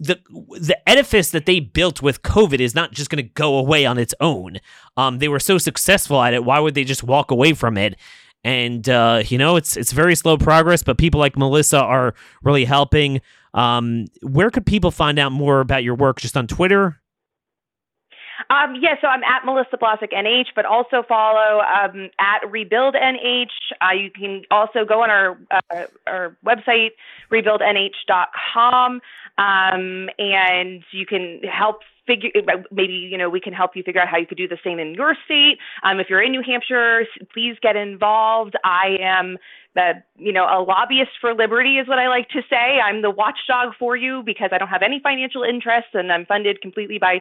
the 0.00 0.18
the 0.58 0.76
edifice 0.88 1.30
that 1.30 1.44
they 1.44 1.60
built 1.60 2.00
with 2.00 2.22
COVID 2.22 2.58
is 2.58 2.74
not 2.74 2.90
just 2.92 3.10
going 3.10 3.22
to 3.22 3.30
go 3.34 3.58
away 3.58 3.84
on 3.84 3.98
its 3.98 4.14
own. 4.18 4.56
Um, 4.96 5.18
they 5.18 5.28
were 5.28 5.38
so 5.38 5.58
successful 5.58 6.22
at 6.22 6.32
it. 6.32 6.42
Why 6.42 6.58
would 6.58 6.74
they 6.74 6.84
just 6.84 7.04
walk 7.04 7.30
away 7.30 7.52
from 7.52 7.76
it? 7.76 7.96
And 8.42 8.88
uh, 8.88 9.22
you 9.26 9.36
know, 9.36 9.56
it's 9.56 9.76
it's 9.76 9.92
very 9.92 10.14
slow 10.14 10.38
progress, 10.38 10.82
but 10.82 10.96
people 10.96 11.20
like 11.20 11.36
Melissa 11.36 11.78
are 11.78 12.14
really 12.42 12.64
helping. 12.64 13.20
Um, 13.52 14.06
where 14.22 14.50
could 14.50 14.64
people 14.64 14.90
find 14.90 15.18
out 15.18 15.32
more 15.32 15.60
about 15.60 15.84
your 15.84 15.94
work? 15.94 16.18
Just 16.20 16.36
on 16.36 16.46
Twitter? 16.46 17.00
Um, 18.48 18.74
yeah, 18.80 18.94
so 19.00 19.06
I'm 19.06 19.22
at 19.22 19.44
Melissa 19.44 19.76
Blasek 19.76 20.12
NH, 20.12 20.46
but 20.56 20.64
also 20.64 21.02
follow 21.06 21.60
um, 21.60 22.10
at 22.18 22.50
Rebuild 22.50 22.94
NH. 22.94 23.46
Uh, 23.80 23.92
you 23.92 24.10
can 24.10 24.42
also 24.50 24.84
go 24.84 25.02
on 25.02 25.10
our 25.10 25.38
uh, 25.50 25.84
our 26.06 26.36
website, 26.44 26.90
rebuildnh.com, 27.30 29.00
um, 29.40 30.10
and 30.18 30.82
you 30.92 31.06
can 31.06 31.40
help 31.50 31.80
figure 32.06 32.30
maybe 32.70 32.92
you 32.92 33.16
know 33.16 33.30
we 33.30 33.40
can 33.40 33.52
help 33.52 33.72
you 33.74 33.82
figure 33.82 34.00
out 34.00 34.08
how 34.08 34.18
you 34.18 34.26
could 34.26 34.38
do 34.38 34.48
the 34.48 34.58
same 34.62 34.78
in 34.78 34.94
your 34.94 35.16
state. 35.24 35.58
Um, 35.82 35.98
if 36.00 36.08
you're 36.10 36.22
in 36.22 36.32
new 36.32 36.42
hampshire 36.42 37.06
please 37.32 37.56
get 37.62 37.76
involved. 37.76 38.54
I 38.64 38.96
am 39.00 39.38
the 39.74 40.02
you 40.16 40.32
know 40.32 40.44
a 40.44 40.60
lobbyist 40.62 41.12
for 41.20 41.32
liberty 41.32 41.78
is 41.78 41.86
what 41.88 41.98
i 41.98 42.08
like 42.08 42.28
to 42.30 42.42
say. 42.50 42.80
I'm 42.84 43.02
the 43.02 43.10
watchdog 43.10 43.74
for 43.78 43.96
you 43.96 44.22
because 44.24 44.50
i 44.52 44.58
don't 44.58 44.68
have 44.68 44.82
any 44.82 45.00
financial 45.02 45.42
interests 45.42 45.90
and 45.94 46.12
i'm 46.12 46.26
funded 46.26 46.60
completely 46.60 46.98
by 46.98 47.20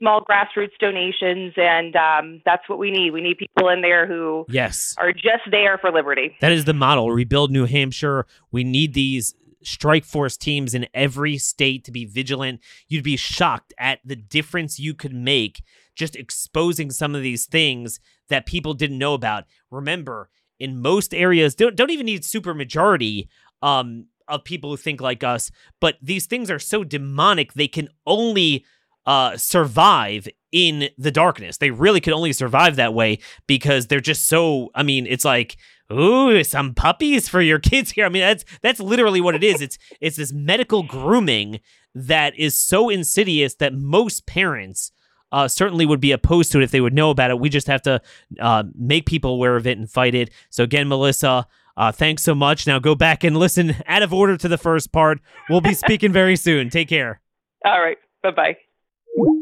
small 0.00 0.24
grassroots 0.24 0.76
donations. 0.80 1.52
And 1.56 1.94
um, 1.94 2.42
that's 2.44 2.68
what 2.68 2.78
we 2.78 2.90
need. 2.90 3.12
We 3.12 3.20
need 3.20 3.38
people 3.38 3.68
in 3.68 3.82
there 3.82 4.06
who 4.06 4.46
yes. 4.48 4.94
are 4.98 5.12
just 5.12 5.44
there 5.50 5.78
for 5.78 5.92
liberty. 5.92 6.36
That 6.40 6.52
is 6.52 6.64
the 6.64 6.74
model. 6.74 7.12
Rebuild 7.12 7.52
new 7.52 7.66
hampshire. 7.66 8.26
We 8.50 8.64
need 8.64 8.94
these 8.94 9.34
strike 9.62 10.04
force 10.04 10.36
teams 10.36 10.74
in 10.74 10.86
every 10.94 11.38
state 11.38 11.84
to 11.84 11.92
be 11.92 12.04
vigilant. 12.04 12.60
You'd 12.88 13.04
be 13.04 13.16
shocked 13.16 13.74
at 13.78 14.00
the 14.04 14.16
difference 14.16 14.78
you 14.78 14.94
could 14.94 15.14
make 15.14 15.62
just 15.94 16.16
exposing 16.16 16.90
some 16.90 17.14
of 17.14 17.22
these 17.22 17.46
things 17.46 18.00
that 18.28 18.46
people 18.46 18.74
didn't 18.74 18.98
know 18.98 19.14
about. 19.14 19.44
Remember, 19.70 20.30
in 20.58 20.80
most 20.80 21.14
areas, 21.14 21.54
don't 21.54 21.76
don't 21.76 21.90
even 21.90 22.06
need 22.06 22.24
super 22.24 22.54
majority 22.54 23.28
um, 23.62 24.06
of 24.28 24.44
people 24.44 24.70
who 24.70 24.76
think 24.76 25.00
like 25.00 25.24
us, 25.24 25.50
but 25.80 25.96
these 26.00 26.26
things 26.26 26.50
are 26.50 26.58
so 26.58 26.84
demonic 26.84 27.52
they 27.54 27.68
can 27.68 27.88
only 28.06 28.64
uh, 29.06 29.36
survive 29.36 30.28
in 30.52 30.88
the 30.98 31.10
darkness. 31.10 31.58
They 31.58 31.70
really 31.70 32.00
can 32.00 32.12
only 32.12 32.32
survive 32.32 32.76
that 32.76 32.94
way 32.94 33.18
because 33.46 33.86
they're 33.86 34.00
just 34.00 34.28
so. 34.28 34.70
I 34.74 34.82
mean, 34.82 35.06
it's 35.06 35.24
like 35.24 35.56
ooh, 35.92 36.42
some 36.44 36.74
puppies 36.74 37.28
for 37.28 37.40
your 37.40 37.58
kids 37.58 37.90
here. 37.90 38.06
I 38.06 38.08
mean, 38.08 38.22
that's 38.22 38.44
that's 38.62 38.80
literally 38.80 39.20
what 39.20 39.34
it 39.34 39.44
is. 39.44 39.60
It's 39.60 39.78
it's 40.00 40.16
this 40.16 40.32
medical 40.32 40.82
grooming 40.82 41.60
that 41.94 42.38
is 42.38 42.56
so 42.56 42.88
insidious 42.88 43.54
that 43.56 43.74
most 43.74 44.26
parents 44.26 44.92
uh, 45.32 45.48
certainly 45.48 45.86
would 45.86 46.00
be 46.00 46.12
opposed 46.12 46.52
to 46.52 46.58
it 46.58 46.64
if 46.64 46.70
they 46.70 46.80
would 46.80 46.94
know 46.94 47.10
about 47.10 47.30
it. 47.30 47.38
We 47.38 47.48
just 47.48 47.66
have 47.66 47.82
to 47.82 48.00
uh, 48.40 48.64
make 48.76 49.06
people 49.06 49.32
aware 49.32 49.56
of 49.56 49.66
it 49.66 49.78
and 49.78 49.90
fight 49.90 50.14
it. 50.14 50.30
So 50.50 50.64
again, 50.64 50.88
Melissa. 50.88 51.46
Uh, 51.76 51.90
thanks 51.90 52.22
so 52.22 52.34
much. 52.34 52.66
Now 52.66 52.78
go 52.78 52.94
back 52.94 53.24
and 53.24 53.36
listen 53.36 53.74
out 53.86 54.02
of 54.02 54.12
order 54.12 54.36
to 54.36 54.48
the 54.48 54.58
first 54.58 54.92
part. 54.92 55.20
We'll 55.48 55.62
be 55.62 55.72
speaking 55.86 56.12
very 56.12 56.36
soon. 56.36 56.68
Take 56.68 56.88
care. 56.88 57.22
All 57.64 57.80
right. 57.80 57.96
Bye 58.22 58.32
bye. 58.32 59.36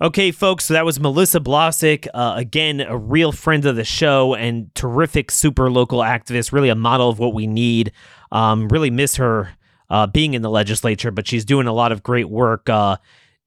Okay, 0.00 0.30
folks, 0.30 0.66
so 0.66 0.74
that 0.74 0.84
was 0.84 1.00
Melissa 1.00 1.40
Blasek. 1.40 2.06
Uh, 2.14 2.34
again, 2.36 2.80
a 2.80 2.96
real 2.96 3.32
friend 3.32 3.64
of 3.64 3.74
the 3.74 3.82
show 3.82 4.32
and 4.32 4.72
terrific 4.76 5.28
super 5.32 5.72
local 5.72 5.98
activist, 5.98 6.52
really 6.52 6.68
a 6.68 6.76
model 6.76 7.08
of 7.08 7.18
what 7.18 7.34
we 7.34 7.48
need. 7.48 7.90
Um, 8.30 8.68
really 8.68 8.90
miss 8.90 9.16
her 9.16 9.50
uh, 9.90 10.06
being 10.06 10.34
in 10.34 10.42
the 10.42 10.50
legislature, 10.50 11.10
but 11.10 11.26
she's 11.26 11.44
doing 11.44 11.66
a 11.66 11.72
lot 11.72 11.90
of 11.90 12.04
great 12.04 12.30
work 12.30 12.68
uh, 12.68 12.98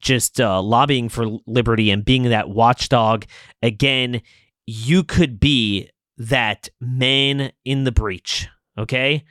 just 0.02 0.42
uh, 0.42 0.60
lobbying 0.60 1.08
for 1.08 1.38
liberty 1.46 1.90
and 1.90 2.04
being 2.04 2.24
that 2.24 2.50
watchdog. 2.50 3.24
Again, 3.62 4.20
you 4.66 5.04
could 5.04 5.40
be 5.40 5.88
that 6.18 6.68
man 6.82 7.52
in 7.64 7.84
the 7.84 7.92
breach, 7.92 8.46
okay? 8.76 9.24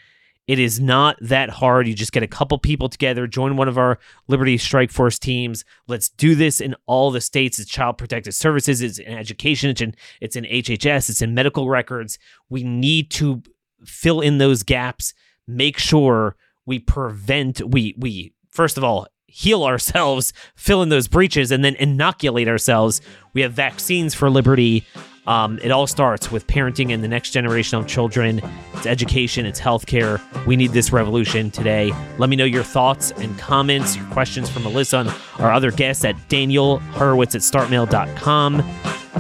It 0.51 0.59
is 0.59 0.81
not 0.81 1.15
that 1.21 1.49
hard. 1.49 1.87
You 1.87 1.93
just 1.93 2.11
get 2.11 2.23
a 2.23 2.27
couple 2.27 2.57
people 2.57 2.89
together, 2.89 3.25
join 3.25 3.55
one 3.55 3.69
of 3.69 3.77
our 3.77 3.99
Liberty 4.27 4.57
Strike 4.57 4.91
Force 4.91 5.17
teams. 5.17 5.63
Let's 5.87 6.09
do 6.09 6.35
this 6.35 6.59
in 6.59 6.75
all 6.87 7.09
the 7.09 7.21
states. 7.21 7.57
It's 7.57 7.71
Child 7.71 7.97
Protective 7.97 8.33
Services, 8.33 8.81
it's 8.81 8.99
in 8.99 9.13
education, 9.13 9.69
it's 9.69 9.79
in, 9.79 9.95
it's 10.19 10.35
in 10.35 10.43
HHS, 10.43 11.09
it's 11.09 11.21
in 11.21 11.33
medical 11.33 11.69
records. 11.69 12.19
We 12.49 12.63
need 12.63 13.11
to 13.11 13.41
fill 13.85 14.19
in 14.19 14.39
those 14.39 14.61
gaps, 14.61 15.13
make 15.47 15.77
sure 15.77 16.35
we 16.65 16.79
prevent, 16.79 17.61
we, 17.65 17.95
we, 17.97 18.33
first 18.49 18.77
of 18.77 18.83
all, 18.83 19.07
heal 19.27 19.63
ourselves, 19.63 20.33
fill 20.57 20.81
in 20.81 20.89
those 20.89 21.07
breaches, 21.07 21.51
and 21.51 21.63
then 21.63 21.75
inoculate 21.75 22.49
ourselves. 22.49 22.99
We 23.33 23.39
have 23.39 23.53
vaccines 23.53 24.13
for 24.13 24.29
liberty. 24.29 24.85
Um, 25.31 25.59
it 25.63 25.71
all 25.71 25.87
starts 25.87 26.29
with 26.29 26.45
parenting 26.47 26.93
and 26.93 27.01
the 27.01 27.07
next 27.07 27.31
generation 27.31 27.79
of 27.79 27.87
children. 27.87 28.41
It's 28.73 28.85
education, 28.85 29.45
it's 29.45 29.61
healthcare. 29.61 30.19
We 30.45 30.57
need 30.57 30.71
this 30.71 30.91
revolution 30.91 31.51
today. 31.51 31.93
Let 32.17 32.29
me 32.29 32.35
know 32.35 32.43
your 32.43 32.63
thoughts 32.63 33.11
and 33.11 33.39
comments, 33.39 33.95
your 33.95 34.05
questions 34.07 34.49
for 34.49 34.59
Melissa 34.59 34.97
and 34.97 35.13
our 35.39 35.53
other 35.53 35.71
guests 35.71 36.03
at 36.03 36.17
Daniel 36.27 36.79
Horowitz 36.79 37.33
at 37.33 37.41
startmail.com. 37.41 38.61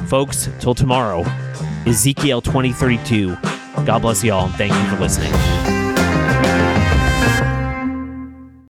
Folks, 0.07 0.49
till 0.59 0.75
tomorrow, 0.75 1.23
Ezekiel 1.87 2.41
2032. 2.41 3.37
God 3.85 4.01
bless 4.01 4.21
you 4.21 4.33
all, 4.33 4.47
and 4.47 4.55
thank 4.55 4.73
you 4.73 4.93
for 4.93 5.01
listening. 5.01 5.60